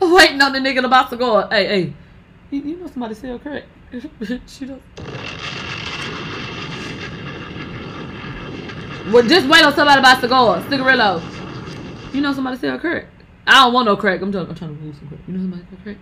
[0.00, 1.48] Waiting on the nigga to go.
[1.48, 1.92] Hey, hey.
[2.50, 3.64] You, you know somebody sell crack.
[4.46, 4.82] she don't.
[9.12, 10.62] Well, just wait on somebody about to go.
[10.70, 11.20] Cigarillo.
[12.12, 13.06] You know somebody sell crack.
[13.52, 14.22] I don't want no crack.
[14.22, 15.20] I'm trying, I'm trying to move some crack.
[15.28, 15.96] You know somebody crack?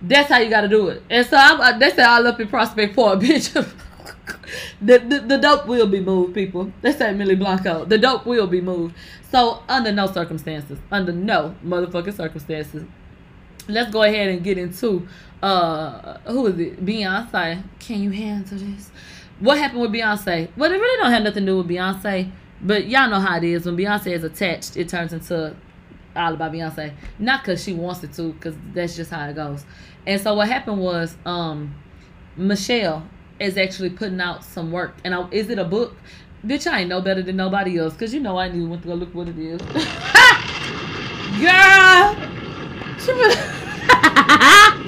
[0.00, 1.02] That's how you got to do it.
[1.10, 3.52] And so I'm, they say all up in Prospect Park, bitch.
[4.80, 6.72] the, the the dope will be moved, people.
[6.82, 7.84] They say Millie Blanco.
[7.84, 8.94] The dope will be moved.
[9.32, 12.84] So under no circumstances, under no motherfucking circumstances,
[13.66, 15.08] let's go ahead and get into
[15.42, 16.86] uh who is it?
[16.86, 17.60] Beyonce.
[17.80, 18.92] Can you handle this?
[19.40, 20.48] What happened with Beyonce?
[20.56, 22.30] Well, it really don't have nothing to do with Beyonce,
[22.62, 23.66] but y'all know how it is.
[23.66, 25.56] When Beyonce is attached, it turns into
[26.16, 26.92] all about Beyonce.
[27.18, 29.64] Not because she wants it to, because that's just how it goes.
[30.06, 31.74] And so what happened was, um,
[32.36, 33.06] Michelle
[33.40, 34.94] is actually putting out some work.
[35.04, 35.96] And I, is it a book?
[36.46, 38.88] Bitch, I ain't no better than nobody else, because you know I knew went to
[38.88, 39.60] go look what it is.
[41.40, 42.16] Girl!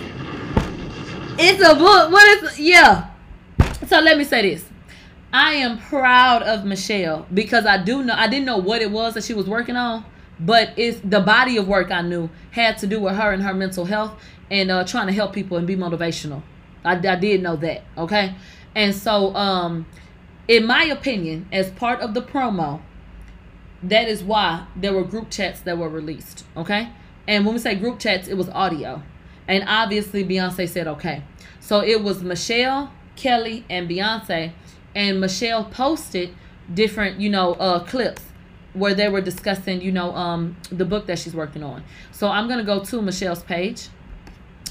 [1.39, 2.11] It's a book.
[2.11, 3.11] What is yeah.
[3.87, 4.65] So let me say this.
[5.33, 9.15] I am proud of Michelle because I do know I didn't know what it was
[9.15, 10.05] that she was working on,
[10.39, 13.55] but it's the body of work I knew had to do with her and her
[13.55, 14.13] mental health
[14.51, 16.43] and uh, trying to help people and be motivational.
[16.85, 18.35] I, I did know that, okay?
[18.75, 19.87] And so, um,
[20.47, 22.81] in my opinion, as part of the promo,
[23.83, 26.91] that is why there were group chats that were released, okay?
[27.27, 29.03] And when we say group chats, it was audio.
[29.49, 31.23] And obviously, Beyonce said okay.
[31.61, 34.53] So it was Michelle, Kelly, and Beyonce.
[34.95, 36.31] And Michelle posted
[36.73, 38.23] different, you know, uh, clips
[38.77, 41.83] where they were discussing, you know, um, the book that she's working on.
[42.13, 43.89] So I'm gonna go to Michelle's page,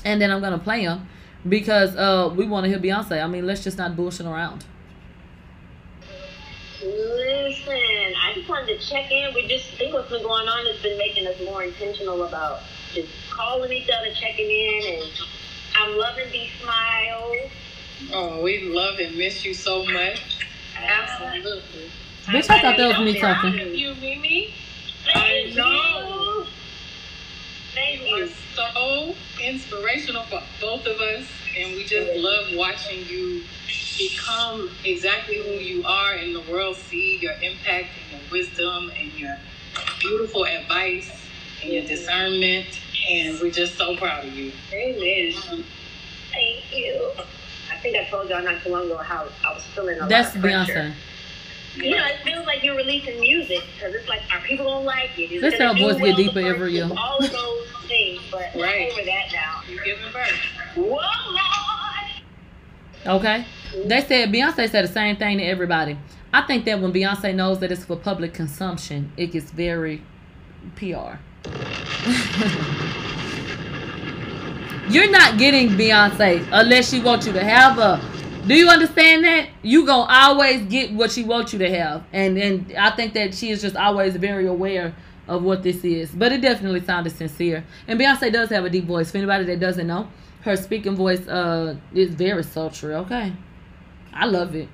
[0.04, 1.08] and then I'm gonna play them
[1.48, 3.24] because uh, we want to hear Beyonce.
[3.24, 4.66] I mean, let's just not bullshit around.
[6.84, 9.34] Listen, I just wanted to check in.
[9.34, 12.60] We just think what's been going on has been making us more intentional about
[12.94, 15.12] just calling each other, checking in, and
[15.76, 17.52] I'm loving these smiles.
[18.14, 20.46] Oh, we love and miss you so much.
[20.78, 21.90] Absolutely.
[22.26, 23.54] Bitch, I thought that was me talking.
[23.76, 24.54] You, Mimi.
[25.14, 26.40] Thank I know.
[26.40, 26.46] you.
[27.74, 31.28] Thank You are so inspirational for both of us,
[31.58, 33.44] and we just love watching you
[33.98, 39.14] become exactly who you are, and the world see your impact and your wisdom and
[39.14, 39.38] your
[40.00, 41.12] beautiful advice
[41.64, 42.68] and your discernment.
[43.10, 44.52] And we're just so proud of you.
[44.74, 45.34] Amen.
[46.32, 47.12] Thank you.
[47.72, 50.30] I think I told y'all not too long ago how I was feeling a That's
[50.30, 50.74] lot of pressure.
[50.74, 50.94] Beyonce.
[51.78, 55.18] You know, it feels like you're releasing music because it's like, are people gonna like
[55.18, 55.32] it?
[55.32, 56.74] Is This it gonna our do get deeper every week?
[56.76, 56.90] year.
[56.98, 58.90] All of those things, but Right.
[58.92, 59.62] over that now.
[59.70, 60.32] You're giving birth.
[60.76, 61.00] Whoa,
[63.06, 63.22] Lord!
[63.22, 63.46] Okay.
[63.86, 65.98] They said Beyonce said the same thing to everybody.
[66.34, 70.02] I think that when Beyonce knows that it's for public consumption, it gets very
[70.76, 71.18] PR.
[74.90, 78.00] You're not getting Beyonce unless she wants you to have her.
[78.48, 79.50] Do you understand that?
[79.64, 83.34] You gonna always get what she wants you to have, and and I think that
[83.34, 84.94] she is just always very aware
[85.28, 86.12] of what this is.
[86.12, 87.66] But it definitely sounded sincere.
[87.88, 89.10] And Beyonce does have a deep voice.
[89.10, 90.10] For anybody that doesn't know,
[90.42, 92.94] her speaking voice uh is very sultry.
[92.94, 93.34] Okay,
[94.14, 94.70] I love it.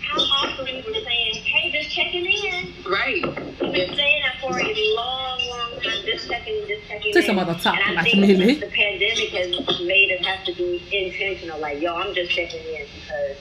[0.00, 2.72] How awesome you were saying, hey, just checking in.
[2.90, 3.22] Right.
[3.24, 5.40] We've been saying that for a long,
[5.84, 6.04] long time.
[6.06, 7.26] Just checking just checking Take in.
[7.26, 8.54] some other talk, and I like think Millie.
[8.54, 11.58] the pandemic has made it have to be intentional.
[11.60, 13.36] Like, yo, I'm just checking in because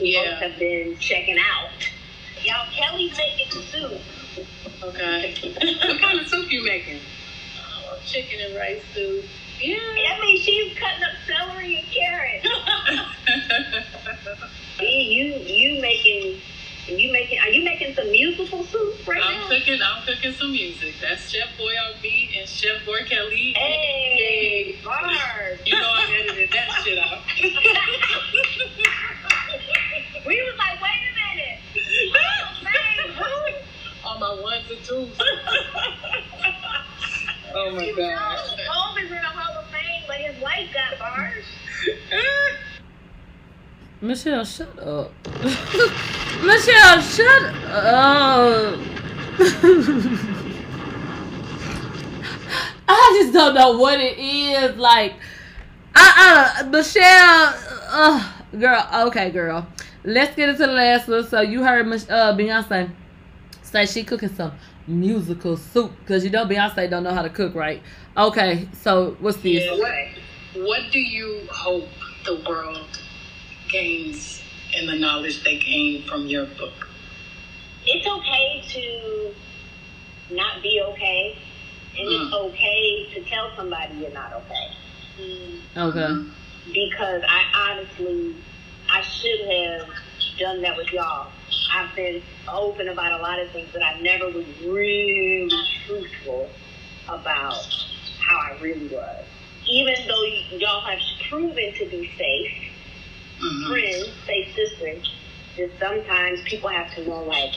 [0.00, 0.24] Yeah.
[0.24, 1.70] folks have been checking out.
[2.42, 4.00] Y'all, Kelly's making soup.
[4.82, 5.34] Okay.
[5.88, 7.00] what kind of soup you making?
[7.86, 9.24] Oh, chicken and rice soup.
[9.60, 9.76] Yeah.
[9.76, 12.46] I mean, she's cutting up celery and carrots.
[14.78, 16.40] See, you you making
[16.88, 19.48] you making are you making some musical soup right I'm now?
[19.48, 19.80] cooking.
[19.82, 20.94] I'm cooking some music.
[21.00, 23.54] That's Chef Boyardee and Chef Boy Kelly.
[23.56, 25.58] Hey, bars.
[25.64, 27.18] You know I edited that shit out.
[30.26, 31.58] we was like, wait a minute.
[34.06, 35.08] On my ones and twos.
[37.54, 38.10] oh my You god.
[38.10, 41.44] know, is in the Hall of Fame, but his wife got bars.
[44.04, 45.10] Michelle, shut up.
[46.44, 48.78] Michelle, shut up.
[52.86, 54.76] I just don't know what it is.
[54.76, 55.14] Like,
[55.94, 57.54] uh, uh Michelle,
[57.88, 59.66] uh, girl, okay, girl.
[60.04, 61.26] Let's get into the last one.
[61.26, 62.90] So you heard uh, Beyonce
[63.62, 64.52] say she cooking some
[64.86, 67.82] musical soup because you know Beyonce don't know how to cook, right?
[68.18, 69.64] Okay, so what's this?
[69.64, 71.88] Yeah, what, what do you hope
[72.26, 73.00] the world
[73.68, 74.42] gains
[74.76, 76.88] in the knowledge they gain from your book?
[77.86, 79.34] It's okay to
[80.34, 81.38] not be okay,
[81.98, 82.44] and it's Mm.
[82.50, 84.70] okay to tell somebody you're not okay.
[85.76, 86.24] Okay.
[86.72, 88.34] because I honestly,
[88.90, 89.88] I should have
[90.38, 91.28] done that with y'all.
[91.72, 92.22] I've been
[92.52, 95.50] open about a lot of things, but I never was really
[95.86, 96.48] truthful
[97.08, 97.54] about
[98.20, 99.24] how I really was.
[99.68, 100.24] Even though
[100.58, 102.52] y'all have proven to be safe,
[103.68, 105.10] friends, say sisters,
[105.56, 107.52] just sometimes people have to know, like,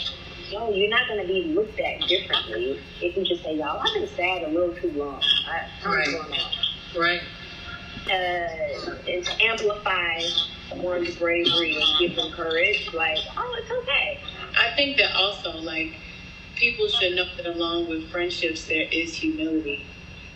[0.49, 3.94] yo, you're not going to be looked at differently if you just say, y'all, I've
[3.94, 5.22] been sad a little too long.
[5.48, 6.06] I, Right.
[6.06, 6.52] going on
[6.99, 7.22] Right.
[8.08, 10.22] uh, and to amplify
[10.76, 14.20] one's bravery and give them courage, like, oh, it's okay.
[14.60, 15.94] I think that also, like,
[16.56, 19.86] people should know that along with friendships, there is humility.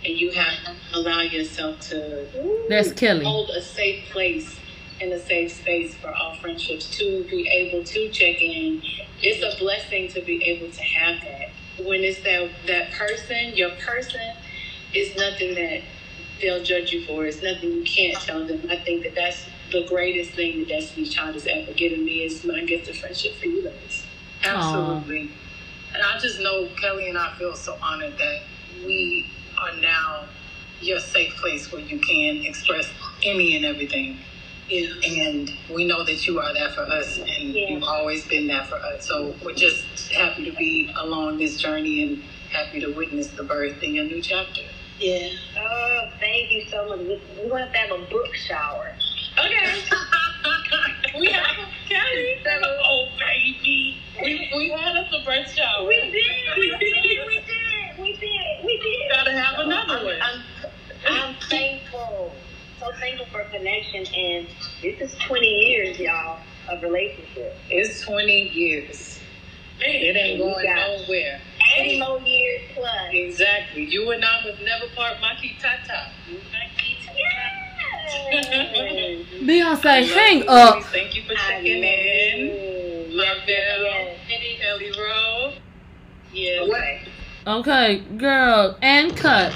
[0.05, 2.25] And you have to allow yourself to
[2.69, 3.23] That's Kelly.
[3.25, 4.59] hold a safe place
[5.01, 8.81] and a safe space for all friendships to be able to check in.
[9.21, 11.49] It's a blessing to be able to have that.
[11.85, 14.35] When it's that that person, your person,
[14.93, 15.81] it's nothing that
[16.41, 17.25] they'll judge you for.
[17.25, 18.61] It's nothing you can't tell them.
[18.69, 22.43] I think that that's the greatest thing that Destiny's Child has ever given me is
[22.43, 24.05] my gift of friendship for you guys.
[24.43, 25.31] Absolutely.
[25.93, 28.41] And I just know Kelly and I feel so honored that
[28.85, 30.25] we are now
[30.81, 32.89] your safe place where you can express
[33.23, 34.17] any and everything.
[34.71, 34.87] Yeah.
[35.05, 38.77] And we know that you are there for us and you've always been there for
[38.77, 39.05] us.
[39.05, 43.83] So we're just happy to be along this journey and happy to witness the birth
[43.83, 44.61] in your new chapter.
[44.97, 45.29] Yeah.
[45.59, 46.99] Oh, thank you so much.
[46.99, 48.93] We, we want to have a book shower.
[49.37, 49.81] Okay.
[51.19, 52.37] we have a Kelly.
[52.63, 53.97] Oh, baby.
[54.21, 55.85] We, we had us a birth shower.
[55.87, 56.13] We did.
[56.57, 57.27] We did.
[57.27, 57.99] We did.
[57.99, 58.65] We did.
[58.65, 59.11] We did.
[59.11, 60.15] Gotta have another I'm, one.
[60.21, 60.43] I'm,
[61.07, 62.33] I'm thankful.
[62.81, 64.03] So thankful for connection.
[64.15, 64.47] And
[64.81, 67.55] this is 20 years, y'all, of relationship.
[67.69, 69.19] It's 20 years.
[69.79, 71.39] It ain't going got nowhere.
[71.77, 73.09] 80 more years plus.
[73.11, 73.85] Exactly.
[73.85, 76.09] You and I must never part my key tata.
[79.43, 80.81] Beyonce, hang up.
[80.85, 83.15] Thank you for checking in.
[83.15, 85.53] Love Marvell, Kelly Rowe.
[86.33, 86.61] Yeah.
[86.61, 87.01] Okay.
[87.45, 89.53] Okay, girl, and cut.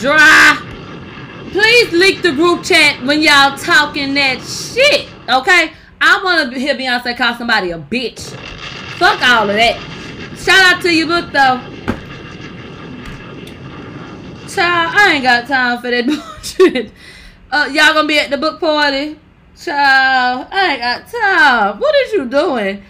[0.00, 0.72] Dry.
[1.52, 5.06] Please leak the group chat when y'all talking that shit.
[5.28, 5.72] Okay?
[6.00, 8.20] I want to hear Beyonce call somebody a bitch.
[8.96, 9.78] Fuck all of that.
[10.38, 11.60] Shout out to your book though.
[14.48, 16.06] Child, I ain't got time for that
[16.58, 16.90] bullshit.
[17.50, 19.18] Uh, y'all gonna be at the book party?
[19.54, 21.80] Child, I ain't got time.
[21.80, 22.82] What is you doing?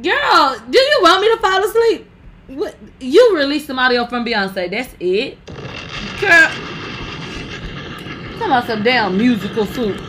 [0.00, 2.06] Girl, do you want me to fall asleep?
[2.46, 5.38] What you released some audio from Beyonce, that's it.
[6.20, 6.79] Girl.
[8.40, 10.00] Some damn musical soup.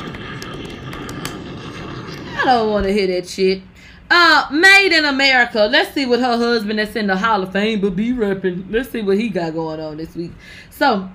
[2.38, 3.62] I don't want to hear that shit.
[4.10, 5.68] Uh, Made in America.
[5.70, 8.72] Let's see what her husband that's in the Hall of Fame but be repping.
[8.72, 10.32] Let's see what he got going on this week.
[10.70, 11.10] So,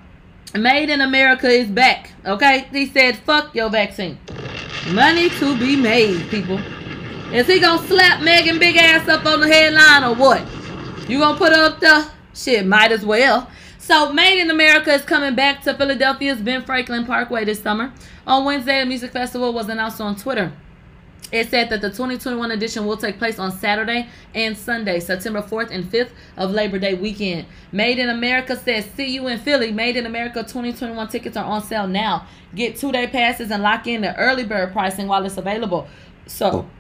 [0.55, 2.13] Made in America is back.
[2.27, 2.69] Okay?
[2.71, 4.19] He said, fuck your vaccine.
[4.93, 6.59] Money to be made, people.
[7.33, 10.47] Is he gonna slap Megan big ass up on the headline or what?
[11.09, 12.05] You gonna put up there?
[12.35, 13.51] Shit, might as well.
[13.87, 17.93] So, Made in America is coming back to Philadelphia's Ben Franklin Parkway this summer.
[18.27, 20.53] On Wednesday, the music festival was announced on Twitter.
[21.31, 25.71] It said that the 2021 edition will take place on Saturday and Sunday, September 4th
[25.71, 27.47] and 5th of Labor Day weekend.
[27.71, 29.71] Made in America says, See you in Philly.
[29.71, 32.27] Made in America 2021 tickets are on sale now.
[32.57, 35.87] Get two day passes and lock in the early bird pricing while it's available.
[36.27, 36.71] So, oh.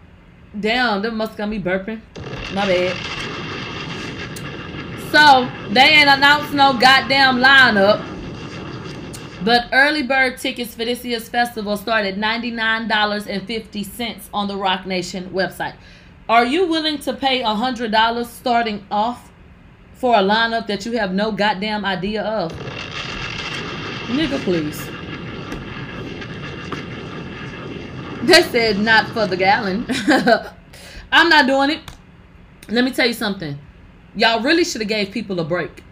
[0.59, 2.01] damn, them must gonna be burping.
[2.53, 3.26] My bad.
[5.11, 8.05] So, they ain't announced no goddamn lineup.
[9.45, 15.31] But early bird tickets for this year's festival start at $99.50 on the Rock Nation
[15.31, 15.75] website.
[16.29, 19.31] Are you willing to pay a hundred dollars starting off
[19.93, 22.51] for a lineup that you have no goddamn idea of?
[24.09, 24.85] Nigga, please.
[28.27, 29.87] They said not for the gallon.
[31.13, 31.81] I'm not doing it.
[32.69, 33.57] Let me tell you something.
[34.17, 35.85] Y'all really should have gave people a break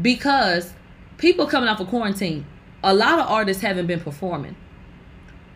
[0.00, 0.72] because
[1.18, 2.46] people coming off of quarantine,
[2.82, 4.54] a lot of artists haven't been performing.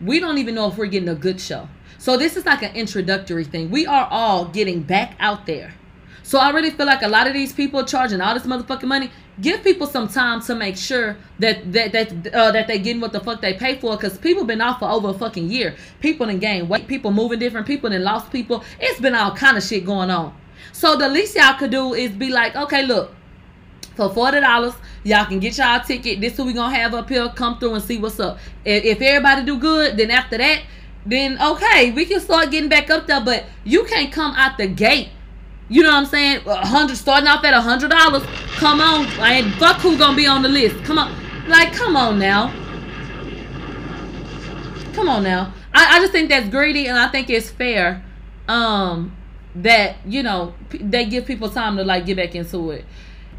[0.01, 1.69] We don't even know if we're getting a good show.
[1.97, 3.71] So this is like an introductory thing.
[3.71, 5.73] We are all getting back out there.
[6.21, 9.09] So I really feel like a lot of these people charging all this motherfucking money.
[9.39, 13.13] Give people some time to make sure that that that uh, that they getting what
[13.13, 13.97] the fuck they pay for.
[13.97, 15.75] Cause people been off for over a fucking year.
[16.01, 16.87] People in gained weight.
[16.87, 17.65] People moving different.
[17.65, 18.63] People and lost people.
[18.79, 20.35] It's been all kind of shit going on.
[20.71, 23.13] So the least y'all could do is be like, okay, look,
[23.95, 24.73] for forty dollars,
[25.03, 26.21] y'all can get y'all ticket.
[26.21, 27.27] This who we gonna have up here.
[27.29, 28.37] Come through and see what's up.
[28.63, 30.61] If, if everybody do good, then after that,
[31.05, 33.21] then okay, we can start getting back up there.
[33.21, 35.09] But you can't come out the gate.
[35.69, 36.41] You know what I'm saying?
[36.45, 38.23] A hundred starting off at a hundred dollars.
[38.57, 40.83] Come on, and fuck who gonna be on the list.
[40.85, 41.13] Come on,
[41.47, 42.53] like come on now.
[44.93, 45.53] Come on now.
[45.73, 48.03] I, I just think that's greedy, and I think it's fair.
[48.47, 49.15] Um,
[49.63, 52.85] that you know p- they give people time to like get back into it.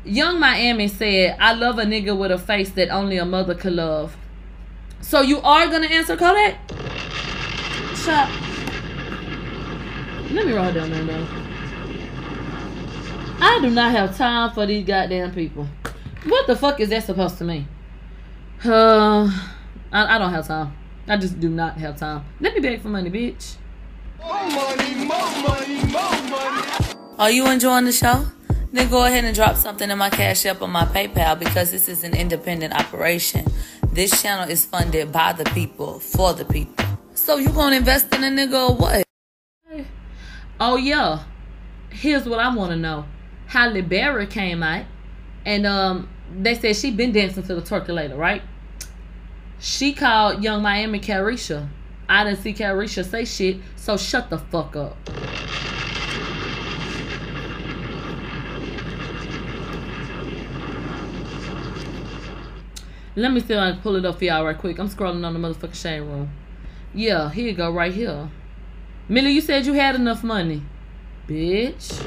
[0.04, 3.74] Yung Miami said, "I love a nigga with a face that only a mother could
[3.74, 4.16] love."
[5.00, 6.58] So you are gonna answer Kodak?
[7.94, 8.28] Shut.
[10.32, 11.26] Let me roll down there though.
[13.40, 15.68] I do not have time for these goddamn people.
[16.24, 17.68] What the fuck is that supposed to mean?
[18.64, 19.30] Uh,
[19.92, 20.76] I, I don't have time.
[21.06, 22.24] I just do not have time.
[22.40, 23.54] Let me beg for money, bitch.
[27.18, 28.26] Are you enjoying the show?
[28.72, 31.88] Then go ahead and drop something in my Cash App or my PayPal because this
[31.88, 33.46] is an independent operation.
[33.92, 36.84] This channel is funded by the people, for the people.
[37.14, 39.04] So you gonna invest in a nigga or what?
[40.60, 41.24] Oh yeah.
[41.90, 43.06] Here's what I want to know.
[43.46, 44.84] Halle Berry came out,
[45.44, 48.42] and um, they said she been dancing to the Turkulator, right?
[49.58, 51.68] She called Yung Miami Caresha.
[52.08, 54.96] I didn't see Caresha say shit, so shut the fuck up.
[63.14, 64.78] Let me see if I can pull it up for y'all right quick.
[64.78, 66.30] I'm scrolling on the motherfucking shade room.
[66.94, 68.30] Yeah, here you go, right here.
[69.08, 70.62] Millie, you said you had enough money.
[71.26, 72.00] Bitch.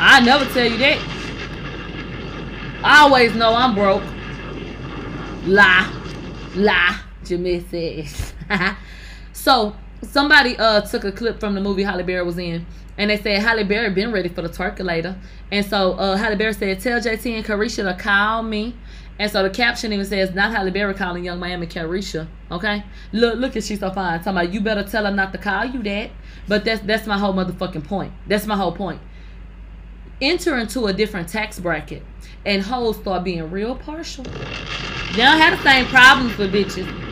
[0.00, 0.98] I never tell you that.
[2.82, 4.02] I always know I'm broke.
[5.46, 5.92] Lie.
[6.56, 6.98] Lie.
[7.24, 8.32] Jamil says.
[9.44, 12.64] so somebody uh took a clip from the movie Halle Berry was in.
[12.96, 15.18] And they said Halle Berry been ready for the Turkulator.
[15.52, 18.74] And so uh Halle Berry said, Tell JT and Caresha to call me.
[19.18, 22.26] And so the caption even says, not Halle Berry calling Yung Miami Caresha.
[22.50, 22.84] Okay?
[23.12, 24.18] Look look at she so fine.
[24.20, 26.10] Talking about you better tell her not to call you that.
[26.48, 28.14] But that's that's my whole motherfucking point.
[28.26, 29.02] That's my whole point.
[30.22, 32.02] Enter into a different tax bracket
[32.46, 34.24] and hoes start being real partial.
[34.24, 37.03] They don't have the same problems with bitches.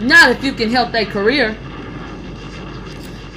[0.00, 1.56] Not if you can help their career.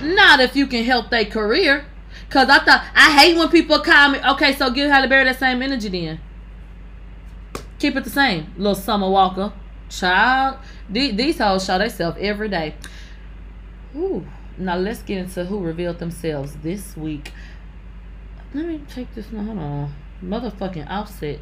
[0.02, 1.86] Not if you can help their career.
[2.30, 4.20] Cause I thought I hate when people call me.
[4.32, 6.20] Okay, so give Halle Berry that same energy then.
[7.80, 9.54] Keep it the same, little Summer Walker.
[9.90, 10.58] Child,
[10.90, 12.76] these, these hoes show themselves every day.
[13.96, 14.26] Ooh.
[14.60, 17.32] Now let's get into who revealed themselves this week.
[18.54, 19.46] Let me take this one.
[19.46, 19.96] Hold on.
[20.22, 21.40] Motherfucking offset.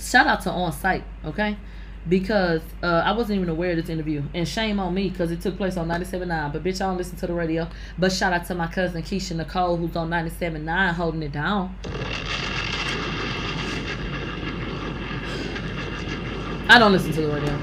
[0.00, 1.58] Shout out to On Site, okay?
[2.08, 4.22] Because uh, I wasn't even aware of this interview.
[4.34, 6.52] And shame on me because it took place on 97.9.
[6.52, 7.68] But bitch, I don't listen to the radio.
[7.98, 11.76] But shout out to my cousin Keisha Nicole who's on 97.9 holding it down.
[16.68, 17.58] I don't listen to the radio.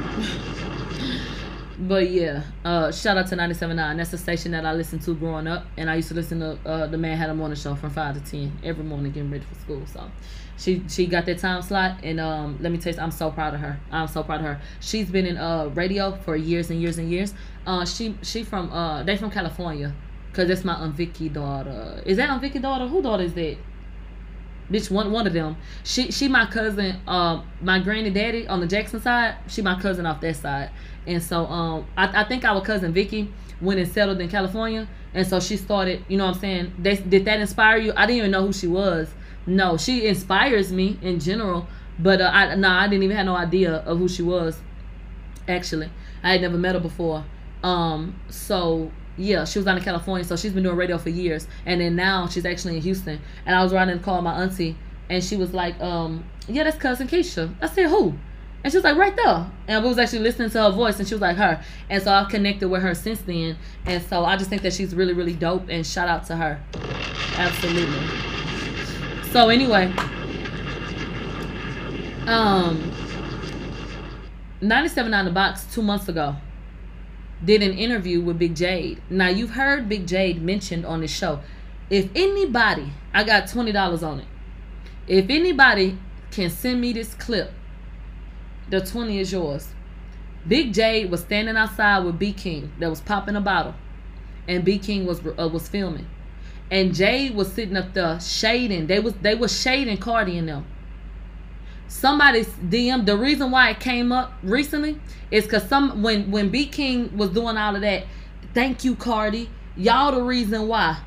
[1.80, 3.98] but yeah, uh, shout out to 97.9.
[3.98, 5.66] That's the station that I listened to growing up.
[5.78, 8.32] And I used to listen to uh, the Madd Hatta Morning Show from 5 to
[8.32, 9.86] 10 every morning getting ready for school.
[9.88, 10.11] So
[10.60, 11.99] she she got that time slot.
[12.03, 13.80] And um, let me tell you, I'm so proud of her.
[13.91, 14.61] I'm so proud of her.
[14.81, 17.34] She's been in uh, radio for years and years and years.
[17.65, 19.95] Uh, she she from uh, they from California.
[20.30, 22.03] Because that's my Aunt Vicky daughter.
[22.06, 22.86] Is that Aunt Vicky daughter?
[22.88, 23.57] Who daughter is that?
[24.72, 28.68] bitch one one of them she she my cousin um my granny daddy on the
[28.68, 30.69] jackson side she my cousin off that side
[31.07, 33.31] and so um i, I think our cousin vicky
[33.61, 36.98] went and settled in california and so she started you know what i'm saying they,
[36.98, 39.10] did that inspire you i didn't even know who she was
[39.49, 41.67] no she inspires me in general
[41.97, 44.59] but uh, i no i didn't even have no idea of who she was
[45.47, 45.89] actually
[46.23, 47.26] i had never met her before
[47.63, 51.45] um so yeah, she was out in California, so she's been doing radio for years.
[51.65, 53.19] And then now she's actually in Houston.
[53.45, 54.77] And I was the car with my auntie,
[55.09, 57.53] and she was like, um, yeah, that's cousin Keisha.
[57.61, 58.13] I said, who?
[58.63, 59.49] And she was like, right there.
[59.67, 61.61] And we was actually listening to her voice, and she was like, her.
[61.89, 63.57] And so I've connected with her since then.
[63.85, 65.67] And so I just think that she's really, really dope.
[65.69, 66.61] And shout out to her.
[67.38, 68.48] Absolutely.
[69.31, 69.93] So anyway,
[72.26, 72.91] um,
[74.61, 76.35] 97 on the box two months ago
[77.43, 79.01] did an interview with Big Jade.
[79.10, 81.39] Now you've heard Big Jade mentioned on the show.
[81.89, 84.27] If anybody, I got twenty dollars on it.
[85.07, 85.97] If anybody
[86.31, 87.51] can send me this clip,
[88.69, 89.69] the twenty is yours.
[90.47, 93.76] Big Jade was standing outside with Beat King that was popping a bottle,
[94.47, 96.07] and Beat King was uh, was filming,
[96.72, 98.88] and Jade was sitting up there shading.
[98.88, 100.66] They was they was shading Cardi and them.
[101.88, 103.06] Somebody's DM.
[103.06, 105.00] The reason why it came up recently
[105.32, 108.06] is because some when when Beat King was doing all of that.
[108.54, 109.50] Thank you, Cardi.
[109.76, 111.00] Y'all the reason why.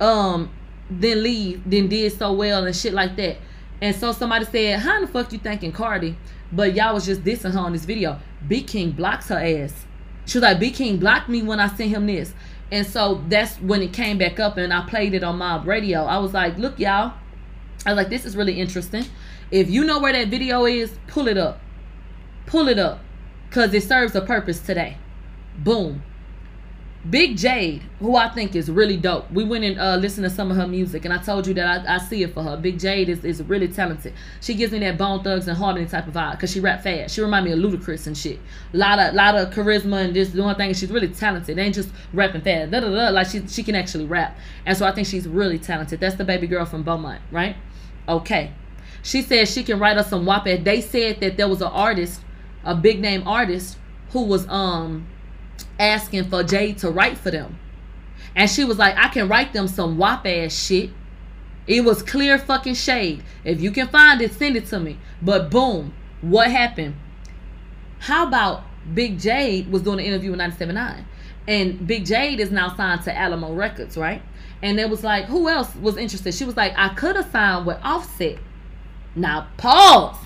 [0.00, 0.50] Um,
[0.90, 3.36] then leave, then did so well and shit like that.
[3.80, 6.16] And so somebody said, "How the fuck you thanking Cardi?"
[6.50, 8.18] But y'all was just dissing her on this video.
[8.46, 9.86] Beat King blocks her ass.
[10.26, 12.32] She was like, Beat King blocked me when I sent him this.
[12.70, 16.04] And so that's when it came back up and I played it on my radio.
[16.04, 17.14] I was like, look, y'all.
[17.86, 19.04] I was like, this is really interesting.
[19.50, 21.60] If you know where that video is, pull it up.
[22.46, 23.00] Pull it up.
[23.48, 24.98] Because it serves a purpose today.
[25.56, 26.02] Boom.
[27.08, 29.30] Big Jade, who I think is really dope.
[29.30, 31.88] We went and uh, listened to some of her music, and I told you that
[31.88, 32.56] I, I see it for her.
[32.56, 34.14] Big Jade is, is really talented.
[34.40, 37.14] She gives me that Bone Thugs-n-Harmony type of vibe because she rap fast.
[37.14, 38.40] She remind me of Ludacris and shit.
[38.74, 40.78] A lot of lot of charisma and just doing things.
[40.78, 41.56] She's really talented.
[41.56, 42.72] They ain't just rapping fast.
[42.72, 45.58] Da, da, da, like she she can actually rap, and so I think she's really
[45.58, 46.00] talented.
[46.00, 47.56] That's the baby girl from Beaumont, right?
[48.08, 48.52] Okay.
[49.04, 50.44] She said she can write us some WAP.
[50.44, 52.20] They said that there was an artist,
[52.64, 53.78] a big name artist,
[54.10, 55.06] who was um
[55.78, 57.58] asking for Jade to write for them.
[58.34, 60.90] And she was like, I can write them some wop ass shit.
[61.66, 63.22] It was clear fucking shade.
[63.44, 64.98] If you can find it, send it to me.
[65.20, 66.96] But boom, what happened?
[67.98, 68.62] How about
[68.94, 71.04] Big Jade was doing an interview with 97.9?
[71.46, 74.22] And Big Jade is now signed to Alamo Records, right?
[74.62, 76.34] And it was like, who else was interested?
[76.34, 78.38] She was like, I could have signed with Offset.
[79.14, 80.16] Now pause.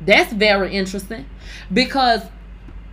[0.00, 1.26] That's very interesting
[1.72, 2.22] because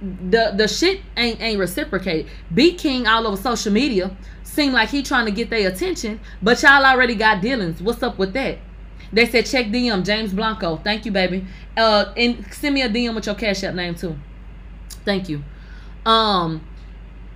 [0.01, 2.31] the the shit ain't ain't reciprocated.
[2.53, 6.61] Beat King all over social media seem like he trying to get their attention, but
[6.61, 7.81] y'all already got dealings.
[7.81, 8.57] What's up with that?
[9.11, 10.77] They said check DM James Blanco.
[10.77, 11.45] Thank you, baby.
[11.75, 14.15] Uh, and send me a DM with your cash app name too.
[15.05, 15.43] Thank you.
[16.05, 16.65] Um,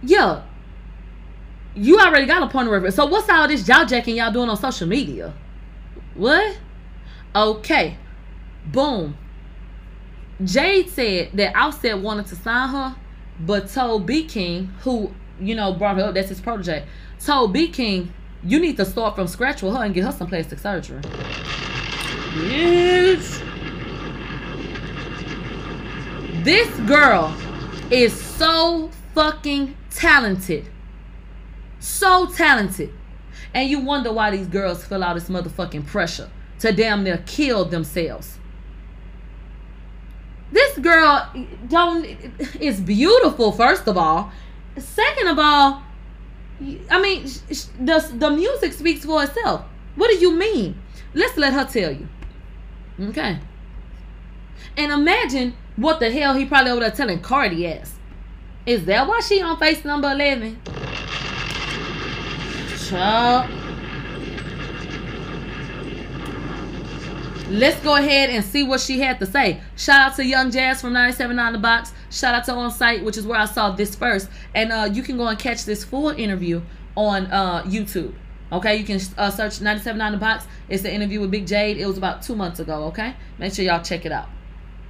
[0.03, 0.43] yeah.
[1.73, 2.95] You already got a point of reference.
[2.95, 5.33] So what's all this y'all jacking y'all doing on social media?
[6.15, 6.57] What?
[7.35, 7.97] Okay.
[8.65, 9.17] Boom.
[10.45, 12.95] Jade said that Offset wanted to sign her,
[13.39, 16.85] but told Beat King, who, you know, brought her up, that's his protege,
[17.19, 18.13] told Beat King,
[18.43, 21.01] you need to start from scratch with her and get her some plastic surgery.
[22.35, 23.41] Yes.
[26.43, 27.35] This girl
[27.91, 30.68] is so fucking talented.
[31.80, 32.91] So talented.
[33.53, 37.65] And you wonder why these girls feel all this motherfucking pressure to damn near kill
[37.65, 38.39] themselves.
[40.52, 41.30] This girl
[41.69, 42.06] don't
[42.60, 44.32] is beautiful first of all.
[44.78, 45.82] Second of all,
[46.90, 47.23] I mean
[47.80, 49.65] the the music speaks for itself.
[49.95, 50.82] What do you mean?
[51.14, 52.07] Let's let her tell you.
[53.10, 53.40] Okay.
[54.78, 57.95] And imagine what the hell he probably over there telling Cardi ass.
[58.65, 60.60] Is that why she on face number 11?
[62.90, 63.60] Child.
[67.52, 69.60] Let's go ahead and see what she had to say.
[69.76, 71.91] Shout out to Young Jazz from 97 on the box.
[72.10, 74.30] Shout out to On Site, which is where I saw this first.
[74.56, 76.61] And uh, you can go and catch this full interview
[76.95, 78.14] on uh, YouTube.
[78.53, 80.48] Okay, you can uh, search 97 on the box.
[80.69, 81.78] It's the interview with Big Jade.
[81.78, 82.86] It was about two months ago.
[82.86, 84.30] Okay, make sure y'all check it out.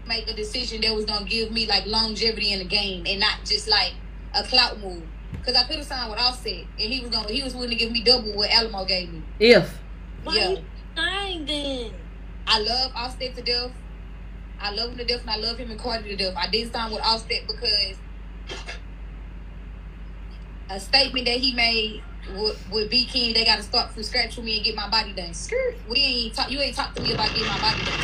[0.08, 3.40] Make a decision that was gonna give me like longevity in the game and not
[3.44, 3.94] just like
[4.36, 5.02] a clout move.
[5.44, 7.76] Cause I could have signed with Offset and he was gonna he was willing to
[7.76, 9.24] give me double what Alamo gave me.
[9.40, 9.80] If.
[10.24, 10.56] Why yeah.
[10.96, 11.92] Sign then.
[12.48, 13.72] I love Offset to death.
[14.60, 16.36] I love him to death and I love him and Cardi to death.
[16.38, 17.96] I did sign with Offset because
[20.70, 22.04] a statement that he made
[22.36, 24.90] with, with Beat King, they got to start from scratch for me and get my
[24.90, 25.34] body done.
[25.34, 25.76] Skirt.
[25.90, 26.52] We ain't talk.
[26.52, 28.00] You ain't talk to me about getting my body done.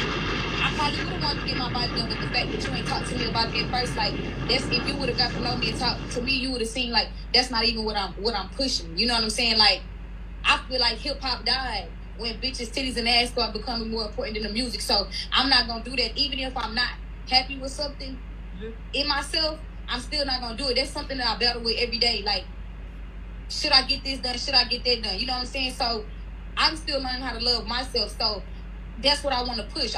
[0.59, 2.73] I probably would have wanted to get my body done, but the fact that you
[2.73, 4.13] ain't talked to me about it at first, like
[4.47, 6.69] that's if you would have got below me and talked to me, you would have
[6.69, 8.97] seen like that's not even what I'm what I'm pushing.
[8.97, 9.57] You know what I'm saying?
[9.57, 9.81] Like
[10.43, 14.35] I feel like hip hop died when bitches, titties, and ass start becoming more important
[14.35, 14.81] than the music.
[14.81, 16.89] So I'm not gonna do that, even if I'm not
[17.29, 18.17] happy with something
[18.93, 19.59] in myself.
[19.89, 20.75] I'm still not gonna do it.
[20.75, 22.21] That's something that I battle with every day.
[22.25, 22.43] Like
[23.49, 24.37] should I get this done?
[24.37, 25.19] Should I get that done?
[25.19, 25.73] You know what I'm saying?
[25.73, 26.05] So
[26.57, 28.15] I'm still learning how to love myself.
[28.17, 28.41] So
[29.01, 29.95] that's what I want to push.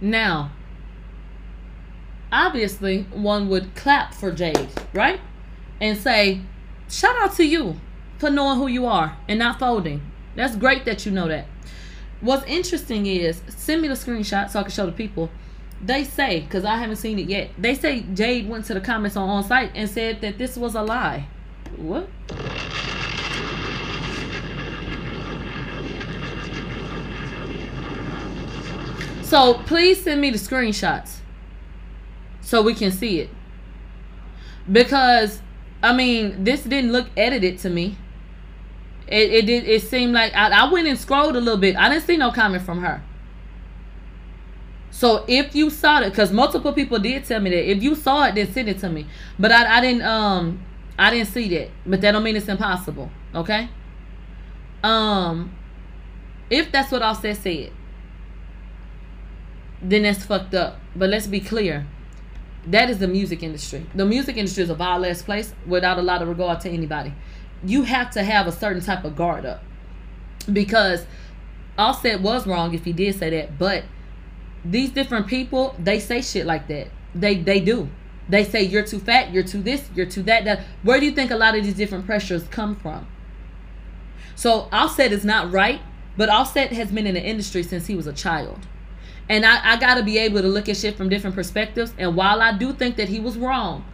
[0.00, 0.52] Now,
[2.30, 5.20] obviously one would clap for Jade, right?
[5.80, 6.40] And say,
[6.88, 7.76] shout out to you
[8.18, 10.02] for knowing who you are and not folding.
[10.38, 11.46] That's great that you know that.
[12.20, 15.30] What's interesting is, send me the screenshot so I can show the people.
[15.84, 19.16] They say, because I haven't seen it yet, they say Jade went to the comments
[19.16, 21.26] on on site and said that this was a lie.
[21.76, 22.08] What?
[29.24, 31.16] So please send me the screenshots
[32.42, 33.30] so we can see it.
[34.70, 35.40] Because
[35.82, 37.96] I mean, this didn't look edited to me.
[39.10, 41.76] It it did it seemed like I, I went and scrolled a little bit.
[41.76, 43.02] I didn't see no comment from her.
[44.90, 47.70] So if you saw it, because multiple people did tell me that.
[47.70, 49.06] If you saw it, then send it to me.
[49.38, 50.62] But I, I didn't um
[50.98, 51.70] I didn't see that.
[51.86, 53.10] But that don't mean it's impossible.
[53.34, 53.68] Okay?
[54.82, 55.54] Um
[56.50, 57.72] if that's what Offset said,
[59.82, 60.80] then that's fucked up.
[60.96, 61.86] But let's be clear.
[62.66, 63.86] That is the music industry.
[63.94, 67.14] The music industry is a vile ass place without a lot of regard to anybody.
[67.64, 69.62] You have to have a certain type of guard up.
[70.52, 71.06] Because
[71.76, 73.84] Offset was wrong if he did say that, but
[74.64, 76.88] these different people, they say shit like that.
[77.14, 77.88] They they do.
[78.28, 80.44] They say you're too fat, you're too this, you're too that.
[80.44, 83.06] That where do you think a lot of these different pressures come from?
[84.34, 85.80] So Offset is not right,
[86.16, 88.66] but Offset has been in the industry since he was a child.
[89.28, 91.92] And I, I gotta be able to look at shit from different perspectives.
[91.98, 93.84] And while I do think that he was wrong,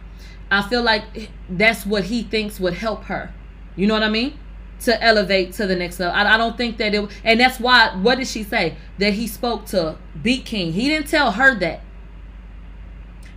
[0.49, 3.33] I feel like that's what he thinks would help her.
[3.75, 4.37] You know what I mean?
[4.81, 6.15] To elevate to the next level.
[6.15, 8.75] I, I don't think that it and that's why what did she say?
[8.99, 10.73] That he spoke to Beat King.
[10.73, 11.81] He didn't tell her that.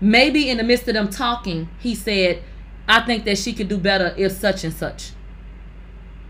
[0.00, 2.42] Maybe in the midst of them talking, he said,
[2.86, 5.12] I think that she could do better if such and such.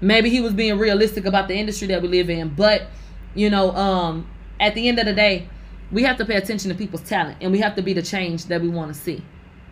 [0.00, 2.50] Maybe he was being realistic about the industry that we live in.
[2.50, 2.86] But,
[3.34, 4.26] you know, um,
[4.58, 5.48] at the end of the day,
[5.90, 8.46] we have to pay attention to people's talent and we have to be the change
[8.46, 9.22] that we want to see.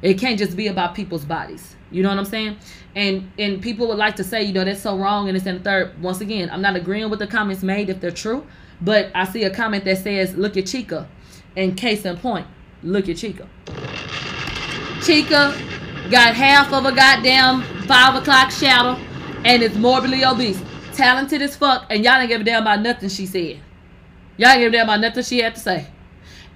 [0.03, 1.77] It can't just be about people's bodies.
[1.91, 2.57] You know what I'm saying?
[2.95, 5.59] And and people would like to say, you know, that's so wrong and it's in
[5.59, 6.01] the third.
[6.03, 8.47] Once again, I'm not agreeing with the comments made if they're true,
[8.81, 11.07] but I see a comment that says, look at Chika.
[11.57, 12.47] And case in point,
[12.83, 13.47] look at Chika.
[15.01, 19.01] Chika got half of a goddamn five o'clock shadow
[19.45, 20.61] and is morbidly obese.
[20.93, 23.61] Talented as fuck, and y'all didn't give a damn about nothing she said.
[24.39, 25.87] Y'all didn't give a damn about nothing she had to say.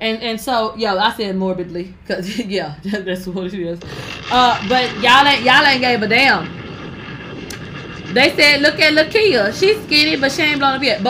[0.01, 3.81] And and so yo, I said morbidly because yeah, that's what it is.
[4.31, 6.61] Uh, but y'all ain't y'all ain't gave a damn.
[8.13, 9.57] They said, look at Lakia.
[9.57, 11.01] She's skinny, but she ain't blown up yet.
[11.01, 11.09] But